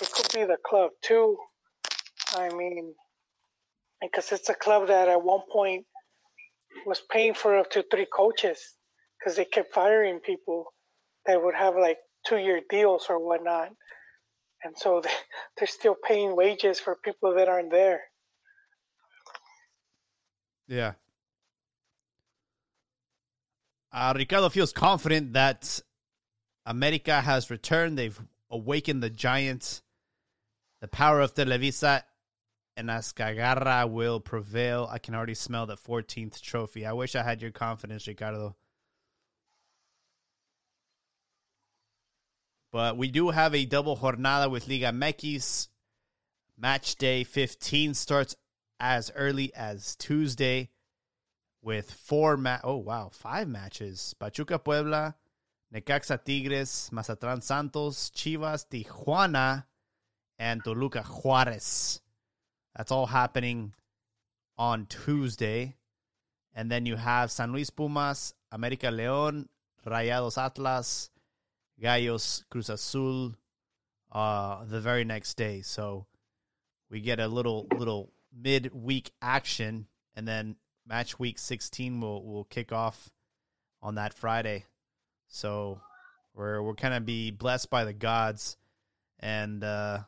[0.00, 1.36] it could be the club too.
[2.36, 2.94] I mean,
[4.00, 5.86] because it's a club that at one point
[6.86, 8.58] was paying for up to three coaches
[9.18, 10.66] because they kept firing people
[11.26, 13.68] that would have like two year deals or whatnot,
[14.64, 15.10] and so they,
[15.56, 18.00] they're still paying wages for people that aren't there.
[20.66, 20.92] Yeah.
[23.92, 25.80] Uh, Ricardo feels confident that
[26.66, 27.96] America has returned.
[27.96, 28.20] They've
[28.50, 29.82] awakened the giants.
[30.80, 32.02] The power of Televisa
[32.76, 34.88] and Azcárraga will prevail.
[34.90, 36.84] I can already smell the 14th trophy.
[36.86, 38.56] I wish I had your confidence, Ricardo.
[42.74, 45.68] But we do have a double jornada with Liga MX.
[46.58, 48.34] Match day 15 starts
[48.80, 50.70] as early as Tuesday
[51.62, 54.16] with four ma- oh wow, five matches.
[54.18, 55.14] Pachuca Puebla,
[55.72, 59.66] Necaxa Tigres, Mazatlan Santos, Chivas Tijuana,
[60.40, 62.00] and Toluca Juarez.
[62.74, 63.72] That's all happening
[64.58, 65.76] on Tuesday.
[66.52, 69.46] And then you have San Luis Pumas, America León,
[69.86, 71.10] Rayados Atlas,
[71.80, 73.34] Gallos Cruz Azul
[74.12, 75.62] uh the very next day.
[75.62, 76.06] So
[76.90, 80.56] we get a little little mid-week action and then
[80.86, 83.10] match week 16 will will kick off
[83.82, 84.64] on that Friday.
[85.28, 85.80] So
[86.34, 88.56] we're we're kind of be blessed by the gods
[89.20, 90.00] and uh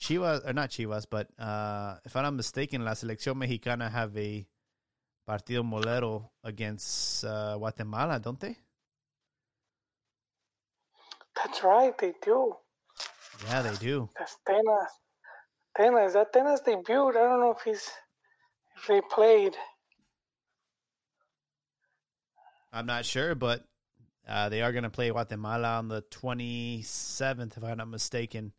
[0.00, 4.46] Chivas or not Chivas but uh if I'm not mistaken La Selección Mexicana have a
[5.26, 8.56] partido molero against uh, Guatemala, don't they?
[11.36, 12.54] That's right, they do.
[13.46, 14.08] Yeah, they do.
[14.18, 14.88] That's Tenas.
[15.76, 16.12] Tenas.
[16.12, 17.08] That Tenas debut?
[17.08, 17.90] I don't know if he's
[18.76, 19.56] if they played.
[22.72, 23.64] I'm not sure, but
[24.26, 28.52] uh, they are going to play Guatemala on the 27th, if I'm not mistaken.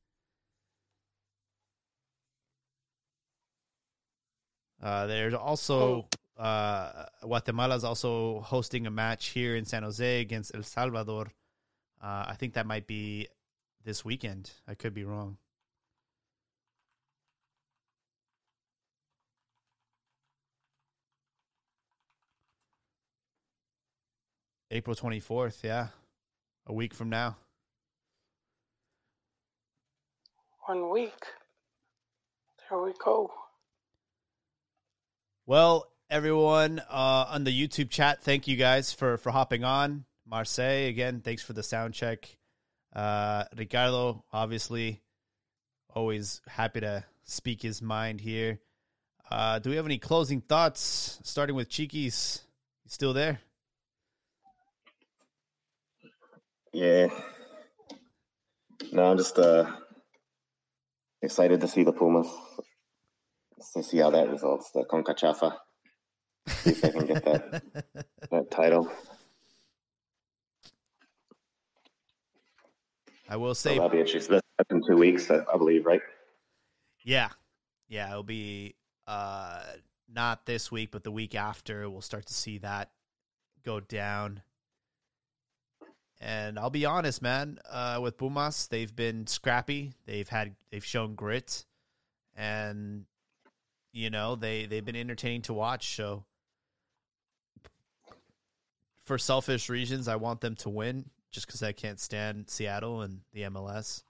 [4.82, 10.54] Uh, there's also uh, Guatemala is also hosting a match here in San Jose against
[10.54, 11.32] El Salvador.
[12.04, 13.30] Uh, I think that might be
[13.86, 14.52] this weekend.
[14.68, 15.38] I could be wrong.
[24.70, 25.88] April 24th, yeah.
[26.68, 27.38] A week from now.
[30.66, 31.26] One week.
[32.70, 33.32] There we go.
[35.46, 40.06] Well, everyone uh, on the YouTube chat, thank you guys for for hopping on.
[40.26, 42.38] Marseille, again, thanks for the sound check.
[42.96, 45.02] Uh, Ricardo, obviously,
[45.94, 48.60] always happy to speak his mind here.
[49.30, 51.20] Uh, do we have any closing thoughts?
[51.24, 52.42] Starting with Cheekies,
[52.84, 53.40] you still there?
[56.72, 57.08] Yeah.
[58.92, 59.72] No, I'm just uh
[61.22, 62.28] excited to see the Pumas.
[63.74, 65.56] To see how that results, the Concachafa.
[66.48, 67.64] See if they can get that
[68.32, 68.92] that title.
[73.34, 74.40] I will say, that'll be interesting.
[74.60, 76.02] That's in two weeks, I, believe, right?
[77.04, 77.30] yeah,
[77.88, 78.76] yeah, it'll be
[79.08, 79.64] uh,
[80.08, 81.90] not this week, but the week after.
[81.90, 82.92] We'll start to see that
[83.66, 84.44] go down.
[86.22, 87.58] And I'll be honest, man.
[87.68, 89.94] Uh, with Pumas, they've been scrappy.
[90.06, 91.66] They've had they've shown grit,
[92.36, 93.06] and
[93.92, 95.96] you know they they've been entertaining to watch.
[95.96, 96.24] So,
[99.06, 103.20] for selfish reasons, I want them to win, just because I can't stand Seattle and
[103.34, 104.04] the MLS.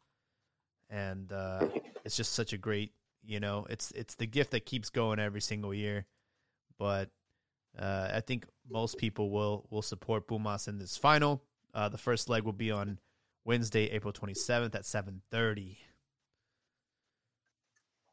[0.89, 1.65] And uh,
[2.05, 2.91] it's just such a great,
[3.25, 6.05] you know, it's it's the gift that keeps going every single year.
[6.77, 7.09] But
[7.79, 11.41] uh, I think most people will will support Pumas in this final.
[11.73, 12.99] Uh, the first leg will be on
[13.45, 15.77] Wednesday, April 27th at 7:30.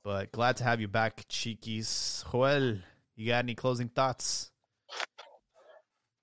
[0.03, 2.25] But glad to have you back, Cheekies.
[2.31, 2.79] Joel,
[3.17, 4.51] you got any closing thoughts?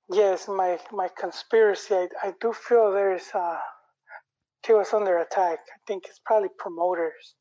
[0.10, 1.96] Yes, my my conspiracy.
[1.96, 3.58] I, I do feel there's uh,
[4.70, 5.60] was under attack.
[5.60, 7.36] I think it's probably promoters.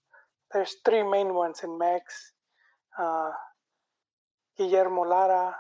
[0.53, 2.33] There's three main ones in Mex:
[2.99, 3.31] uh,
[4.59, 5.55] Guillermo Lara,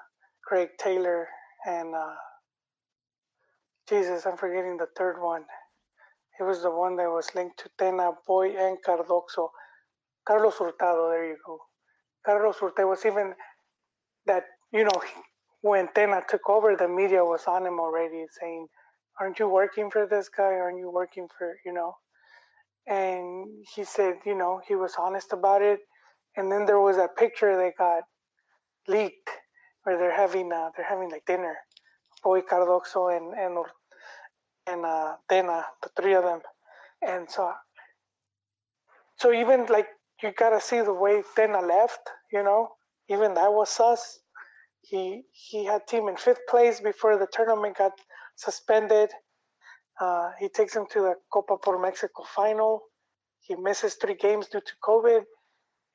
[0.44, 1.28] Craig Taylor,
[1.66, 2.14] and uh,
[3.88, 5.44] Jesus, I'm forgetting the third one.
[6.40, 9.50] It was the one that was linked to Tena, Boy, and Cardoxo.
[10.26, 11.58] Carlos Hurtado, there you go.
[12.24, 13.34] Carlos Hurtado was even
[14.26, 15.02] that, you know,
[15.62, 18.68] when Tena took over, the media was on him already saying,
[19.20, 20.44] Aren't you working for this guy?
[20.44, 21.94] Aren't you working for, you know?
[22.86, 25.80] And he said, you know, he was honest about it.
[26.36, 28.02] And then there was a picture that got
[28.86, 29.30] leaked
[29.82, 31.56] where they're having uh, they're having like dinner,
[32.22, 33.64] Boy Cardoxo and and
[34.66, 36.40] and uh, Tena, the three of them,
[37.02, 37.52] and so
[39.16, 39.86] so even like
[40.22, 42.00] you gotta see the way Tena left,
[42.32, 42.70] you know,
[43.08, 44.20] even that was sus.
[44.88, 47.92] He he had team in fifth place before the tournament got
[48.36, 49.10] suspended.
[50.00, 52.82] Uh, he takes him to the Copa por Mexico final.
[53.40, 55.24] He misses three games due to COVID,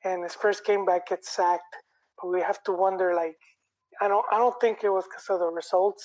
[0.04, 1.76] and his first game back gets sacked.
[2.20, 3.36] But we have to wonder, like,
[4.00, 6.04] I don't, I don't think it was because of the results.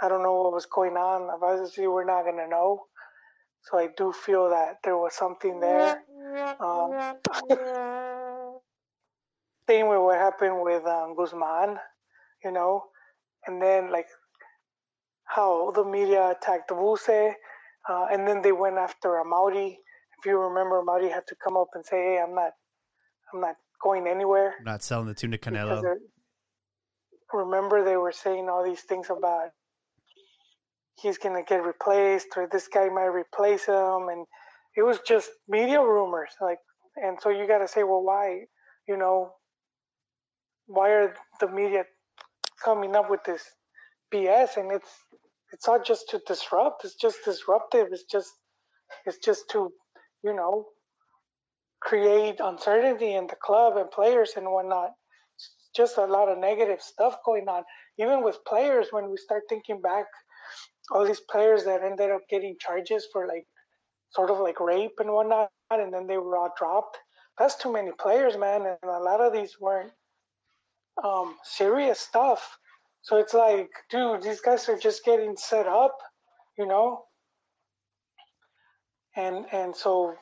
[0.00, 1.28] I don't know what was going on.
[1.42, 2.84] Obviously, we're not gonna know.
[3.62, 6.02] So I do feel that there was something there.
[6.60, 7.16] Um,
[9.68, 11.78] same with what happened with um, Guzman,
[12.46, 12.84] you know,
[13.46, 14.06] and then like
[15.24, 17.08] how the media attacked Buse,
[17.88, 19.70] uh, and then they went after Amaury.
[20.18, 22.52] If you remember, Amaury had to come up and say, "Hey, I'm not,
[23.32, 25.82] I'm not going anywhere." I'm not selling the to Canelo.
[27.32, 29.48] Remember, they were saying all these things about
[31.02, 34.26] he's gonna get replaced or this guy might replace him, and
[34.76, 36.32] it was just media rumors.
[36.40, 36.62] Like,
[36.96, 38.46] and so you got to say, well, why?
[38.86, 39.32] You know,
[40.66, 41.84] why are the media
[42.64, 43.44] coming up with this
[44.14, 44.56] BS?
[44.56, 44.90] And it's
[45.52, 46.84] it's not just to disrupt.
[46.84, 47.88] It's just disruptive.
[47.92, 48.32] It's just
[49.06, 49.72] it's just to
[50.24, 50.66] you know
[51.80, 54.92] create uncertainty in the club and players and whatnot.
[55.36, 57.64] It's just a lot of negative stuff going on.
[57.98, 60.06] Even with players, when we start thinking back,
[60.92, 63.46] all these players that ended up getting charges for like
[64.12, 66.98] sort of like rape and whatnot, and then they were all dropped.
[67.38, 69.92] That's too many players, man, and a lot of these weren't
[71.02, 72.58] um, serious stuff.
[73.02, 75.96] So it's like, dude, these guys are just getting set up,
[76.58, 77.04] you know.
[79.16, 80.14] And and so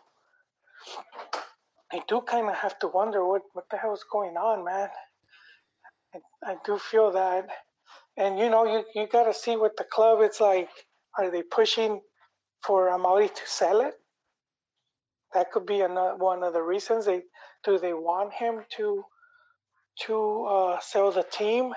[1.92, 4.88] I do kind of have to wonder what what the hell is going on, man.
[6.14, 7.48] I, I do feel that,
[8.16, 10.20] and you know, you you got to see with the club.
[10.20, 10.68] It's like,
[11.18, 12.00] are they pushing
[12.62, 13.94] for Amaury to sell it?
[15.34, 17.06] That could be another one of the reasons.
[17.06, 17.22] They
[17.64, 19.04] do they want him to
[20.06, 21.72] to uh, sell the team,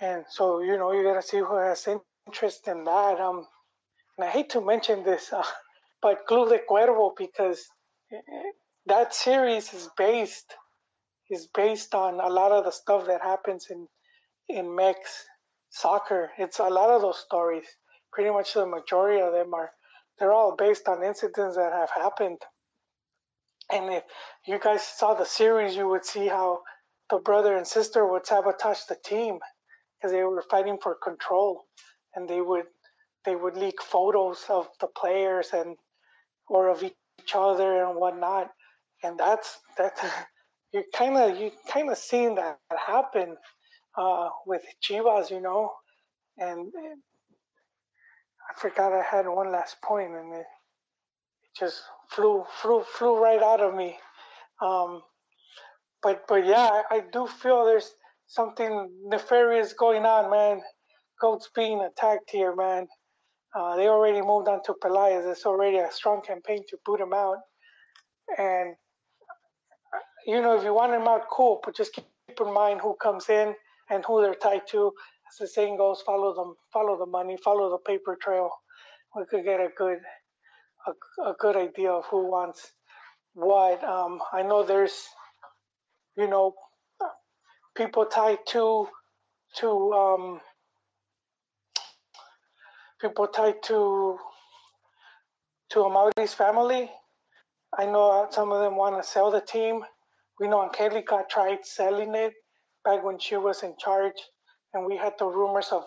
[0.00, 1.88] and so you know you got to see who has
[2.28, 3.20] interest in that.
[3.20, 3.46] Um,
[4.18, 5.42] and I hate to mention this, uh,
[6.02, 7.66] but Club de Cuervo because
[8.86, 10.54] that series is based
[11.30, 13.88] is based on a lot of the stuff that happens in
[14.48, 15.24] in Mex
[15.70, 16.30] soccer.
[16.38, 17.66] It's a lot of those stories.
[18.12, 19.70] Pretty much the majority of them are
[20.18, 22.38] they're all based on incidents that have happened.
[23.72, 24.04] And if
[24.46, 26.60] you guys saw the series, you would see how
[27.10, 29.38] the brother and sister would sabotage the team
[29.98, 31.64] because they were fighting for control,
[32.14, 32.66] and they would
[33.24, 35.76] they would leak photos of the players and
[36.48, 38.50] or of each other and whatnot.
[39.02, 40.00] And that's that's
[40.72, 43.36] you kind of you kind of seen that happen
[43.98, 45.72] uh, with Chivas, you know,
[46.38, 46.72] and
[48.50, 50.46] I forgot I had one last point, and it
[51.58, 51.80] just
[52.10, 53.96] flew flew flew right out of me.
[54.62, 55.02] Um,
[56.02, 57.90] but but yeah, I, I, do feel there's
[58.26, 60.62] something nefarious going on, man.
[61.20, 62.86] Goats being attacked here, man.
[63.54, 65.30] Uh, they already moved on to Pelaez.
[65.30, 67.38] It's already a strong campaign to boot him out.
[68.38, 68.74] And
[70.26, 71.60] you know, if you want him out, cool.
[71.64, 72.06] But just keep
[72.40, 73.54] in mind who comes in
[73.90, 74.92] and who they're tied to
[75.30, 78.50] as the saying goes, follow them, follow the money, follow the paper trail.
[79.14, 79.98] We could get a good,
[80.86, 82.72] a, a good idea of who wants
[83.34, 83.82] what.
[83.84, 85.06] Um, I know there's,
[86.16, 86.54] you know,
[87.76, 88.88] people tied to,
[89.58, 90.40] to, um,
[93.00, 94.18] people tied to,
[95.70, 96.90] to a Amaury's family.
[97.78, 99.82] I know some of them want to sell the team.
[100.40, 102.32] We know Angelica tried selling it
[102.84, 104.14] back when she was in charge
[104.72, 105.84] and we had the rumors of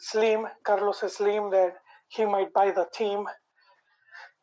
[0.00, 1.74] Slim, Carlos Slim, that
[2.08, 3.26] he might buy the team.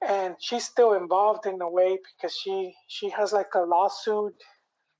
[0.08, 4.34] And she's still involved in a way because she she has like a lawsuit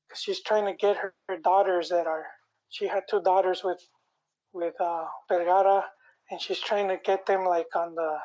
[0.08, 2.26] because she's trying to get her, her, daughters that are
[2.70, 3.82] she had two daughters with
[4.54, 5.86] with uh, Vergara,
[6.30, 8.18] and she's trying to get them like on the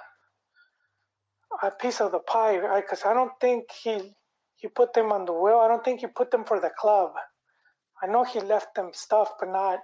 [1.62, 2.61] a piece of the pie.
[2.81, 4.15] Because I, I don't think he
[4.57, 5.61] he put them on the will.
[5.61, 7.12] I don't think he put them for the club.
[8.03, 9.78] I know he left them stuff, but not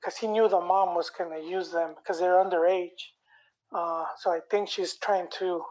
[0.00, 3.02] because he knew the mom was to use them because they're underage.
[3.72, 5.62] Uh, so I think she's trying to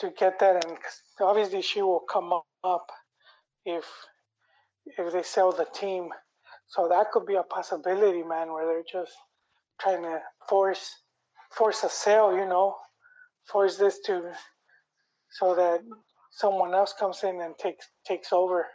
[0.00, 0.76] to get that, and
[1.20, 2.32] obviously she will come
[2.64, 2.86] up
[3.64, 3.84] if
[4.86, 6.08] if they sell the team.
[6.66, 9.12] So that could be a possibility, man, where they're just
[9.80, 10.90] trying to force
[11.52, 12.76] force a sale, you know,
[13.46, 14.32] force this to
[15.30, 15.80] so that
[16.30, 18.66] someone else comes in and takes takes over.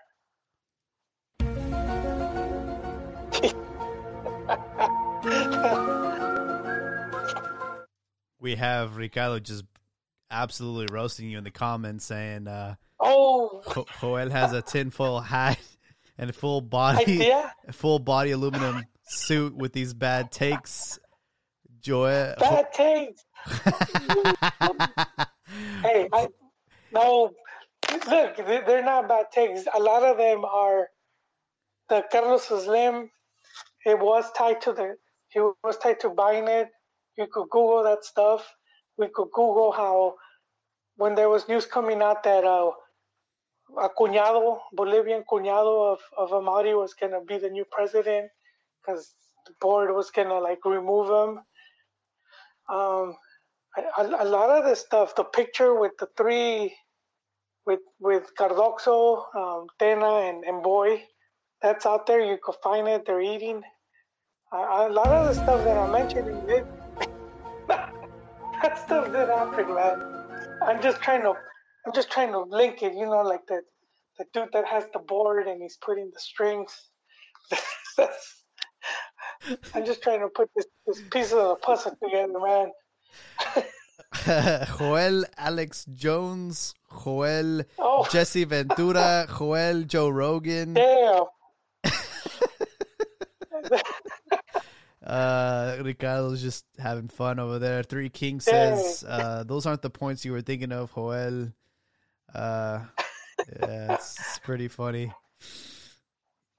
[8.40, 9.66] we have Ricardo just
[10.32, 13.62] absolutely roasting you in the comments saying uh Oh,
[14.02, 15.58] Joel has a tinfoil hat
[16.18, 17.32] and full body
[17.72, 21.00] full body aluminum suit with these bad takes.
[21.82, 23.24] Joel Bad takes.
[25.82, 26.28] Hey, I
[26.92, 27.32] no.
[28.10, 29.64] Look, they- they're not bad takes.
[29.74, 30.88] A lot of them are.
[31.88, 33.10] The Carlos Slim,
[33.86, 34.96] it was tied to the.
[35.30, 36.68] He was tied to buying it.
[37.18, 38.48] You could Google that stuff.
[39.00, 40.18] We could Google how,
[40.98, 42.72] when there was news coming out that uh,
[43.82, 48.32] a cuñado, Bolivian cuñado of of Amaury was gonna be the new president,
[48.82, 49.16] because
[49.48, 51.40] the board was gonna like remove him.
[52.70, 53.18] Um,
[53.98, 56.76] a, a lot of this stuff, the picture with the three,
[57.66, 61.04] with with Cardoxo, um, Tena, and, and Boy,
[61.62, 62.22] that's out there.
[62.22, 63.06] You could find it.
[63.06, 63.64] They're eating.
[64.54, 66.66] A lot of the stuff that I'm mentioning, it,
[68.62, 69.98] that stuff did happen, man.
[70.62, 71.34] I'm just trying to,
[71.86, 72.94] I'm just trying to link it.
[72.94, 73.62] You know, like the
[74.18, 76.90] the dude that has the board and he's putting the strings.
[79.74, 82.72] I'm just trying to put this, this piece of the puzzle together, man.
[84.78, 86.74] Joel Alex Jones,
[87.04, 90.74] Joel Oh, Jesse Ventura, Joel Joe Rogan.
[90.74, 91.24] damn.
[95.06, 97.84] Uh, Ricardo's just having fun over there.
[97.84, 101.54] Three King says, uh, those aren't the points you were thinking of, Joel.
[102.36, 102.82] Uh,
[103.60, 105.12] yeah, it's, it's pretty funny.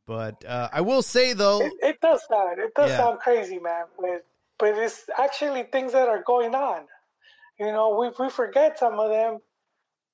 [0.06, 2.96] But uh, I will say though, It, it does sound it does Yeah.
[2.96, 3.84] sound crazy, man.
[4.00, 4.24] But
[4.58, 6.86] but it's actually things that are going on.
[7.58, 9.38] You know, we we forget some of them,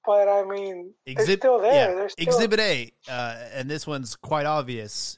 [0.05, 2.01] but I mean, they're still there.
[2.03, 5.16] yeah, still, Exhibit A, uh, and this one's quite obvious.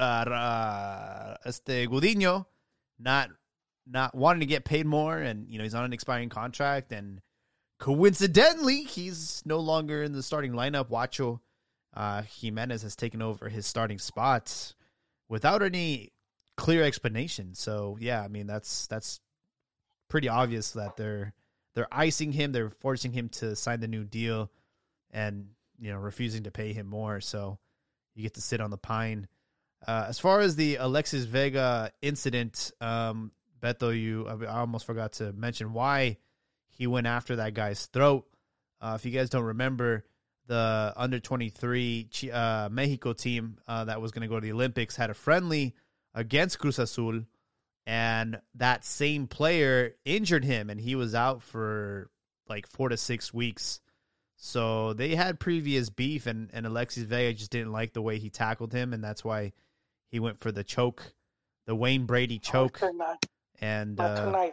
[0.00, 2.46] Uh, uh, este Gudiño,
[2.98, 3.28] not
[3.86, 7.20] not wanting to get paid more, and you know he's on an expiring contract, and
[7.78, 10.88] coincidentally, he's no longer in the starting lineup.
[10.88, 11.40] Wacho
[11.94, 14.74] uh, Jimenez has taken over his starting spot
[15.28, 16.12] without any
[16.56, 17.54] clear explanation.
[17.54, 19.20] So yeah, I mean that's that's
[20.08, 21.32] pretty obvious that they're
[21.74, 24.50] they're icing him, they're forcing him to sign the new deal,
[25.10, 25.48] and
[25.78, 27.20] you know refusing to pay him more.
[27.20, 27.58] So
[28.14, 29.26] you get to sit on the pine.
[29.86, 35.32] Uh, as far as the Alexis Vega incident, um, Beto, you I almost forgot to
[35.32, 36.18] mention why
[36.68, 38.26] he went after that guy's throat.
[38.80, 40.04] Uh, if you guys don't remember,
[40.46, 44.96] the under 23 uh, Mexico team uh, that was going to go to the Olympics
[44.96, 45.74] had a friendly
[46.14, 47.22] against Cruz Azul,
[47.86, 52.10] and that same player injured him, and he was out for
[52.48, 53.80] like four to six weeks.
[54.36, 58.30] So they had previous beef, and, and Alexis Vega just didn't like the way he
[58.30, 59.52] tackled him, and that's why
[60.10, 61.14] he went for the choke,
[61.66, 62.78] the Wayne Brady choke.
[62.82, 62.86] Oh,
[63.60, 64.48] And uh,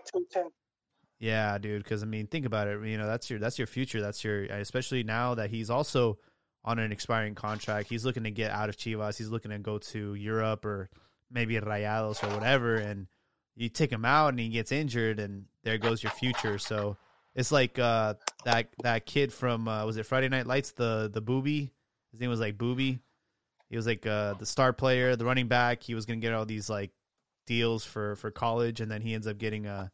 [1.19, 1.83] yeah, dude.
[1.83, 2.83] Because I mean, think about it.
[2.85, 4.01] You know, that's your that's your future.
[4.01, 6.19] That's your especially now that he's also
[6.63, 7.89] on an expiring contract.
[7.89, 9.17] He's looking to get out of Chivas.
[9.17, 10.89] He's looking to go to Europe or
[11.31, 12.75] maybe Rayados or whatever.
[12.75, 13.07] And
[13.55, 16.59] you take him out and he gets injured, and there goes your future.
[16.59, 16.97] So
[17.35, 18.15] it's like uh,
[18.45, 20.71] that that kid from uh, was it Friday Night Lights?
[20.71, 21.71] The the booby.
[22.11, 22.99] His name was like Boobie.
[23.69, 25.83] He was like uh, the star player, the running back.
[25.83, 26.91] He was gonna get all these like
[27.45, 29.91] deals for for college, and then he ends up getting a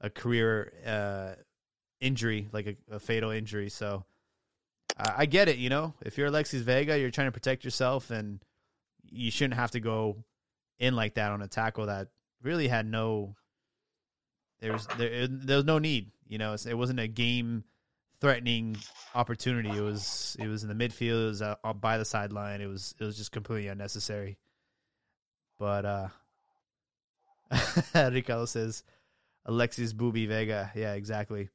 [0.00, 1.40] a career uh,
[2.00, 3.68] injury, like a, a fatal injury.
[3.68, 4.04] So
[4.98, 5.58] I, I get it.
[5.58, 8.40] You know, if you're Alexis Vega, you're trying to protect yourself, and
[9.10, 10.24] you shouldn't have to go
[10.78, 12.08] in like that on a tackle that
[12.42, 13.34] really had no.
[14.60, 16.10] There was there, there was no need.
[16.26, 17.64] You know, it wasn't a game
[18.24, 18.74] threatening
[19.14, 19.68] opportunity.
[19.68, 21.24] It was it was in the midfield.
[21.24, 22.62] It was uh, by the sideline.
[22.62, 24.38] It was it was just completely unnecessary.
[25.58, 26.08] But uh
[28.10, 28.82] Ricardo says
[29.44, 30.72] Alexis Boobie Vega.
[30.74, 31.50] Yeah, exactly.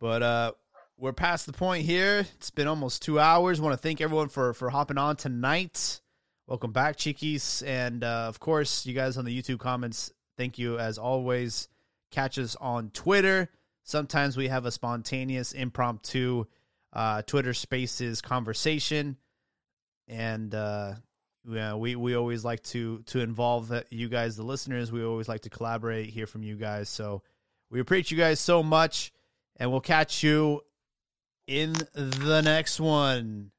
[0.00, 0.52] But uh
[0.96, 2.20] we're past the point here.
[2.36, 3.60] It's been almost two hours.
[3.60, 6.00] want to thank everyone for for hopping on tonight.
[6.46, 7.60] Welcome back, Chiquis.
[7.60, 11.68] And uh, of course, you guys on the YouTube comments, thank you as always.
[12.10, 13.50] Catch us on Twitter.
[13.88, 16.44] Sometimes we have a spontaneous, impromptu
[16.92, 19.16] uh, Twitter Spaces conversation,
[20.06, 20.92] and uh,
[21.48, 24.92] Yeah, we, we always like to to involve you guys, the listeners.
[24.92, 26.90] We always like to collaborate, hear from you guys.
[26.90, 27.22] So
[27.70, 29.12] we appreciate you guys so much,
[29.56, 30.60] and we'll catch you
[31.46, 33.52] in the next one.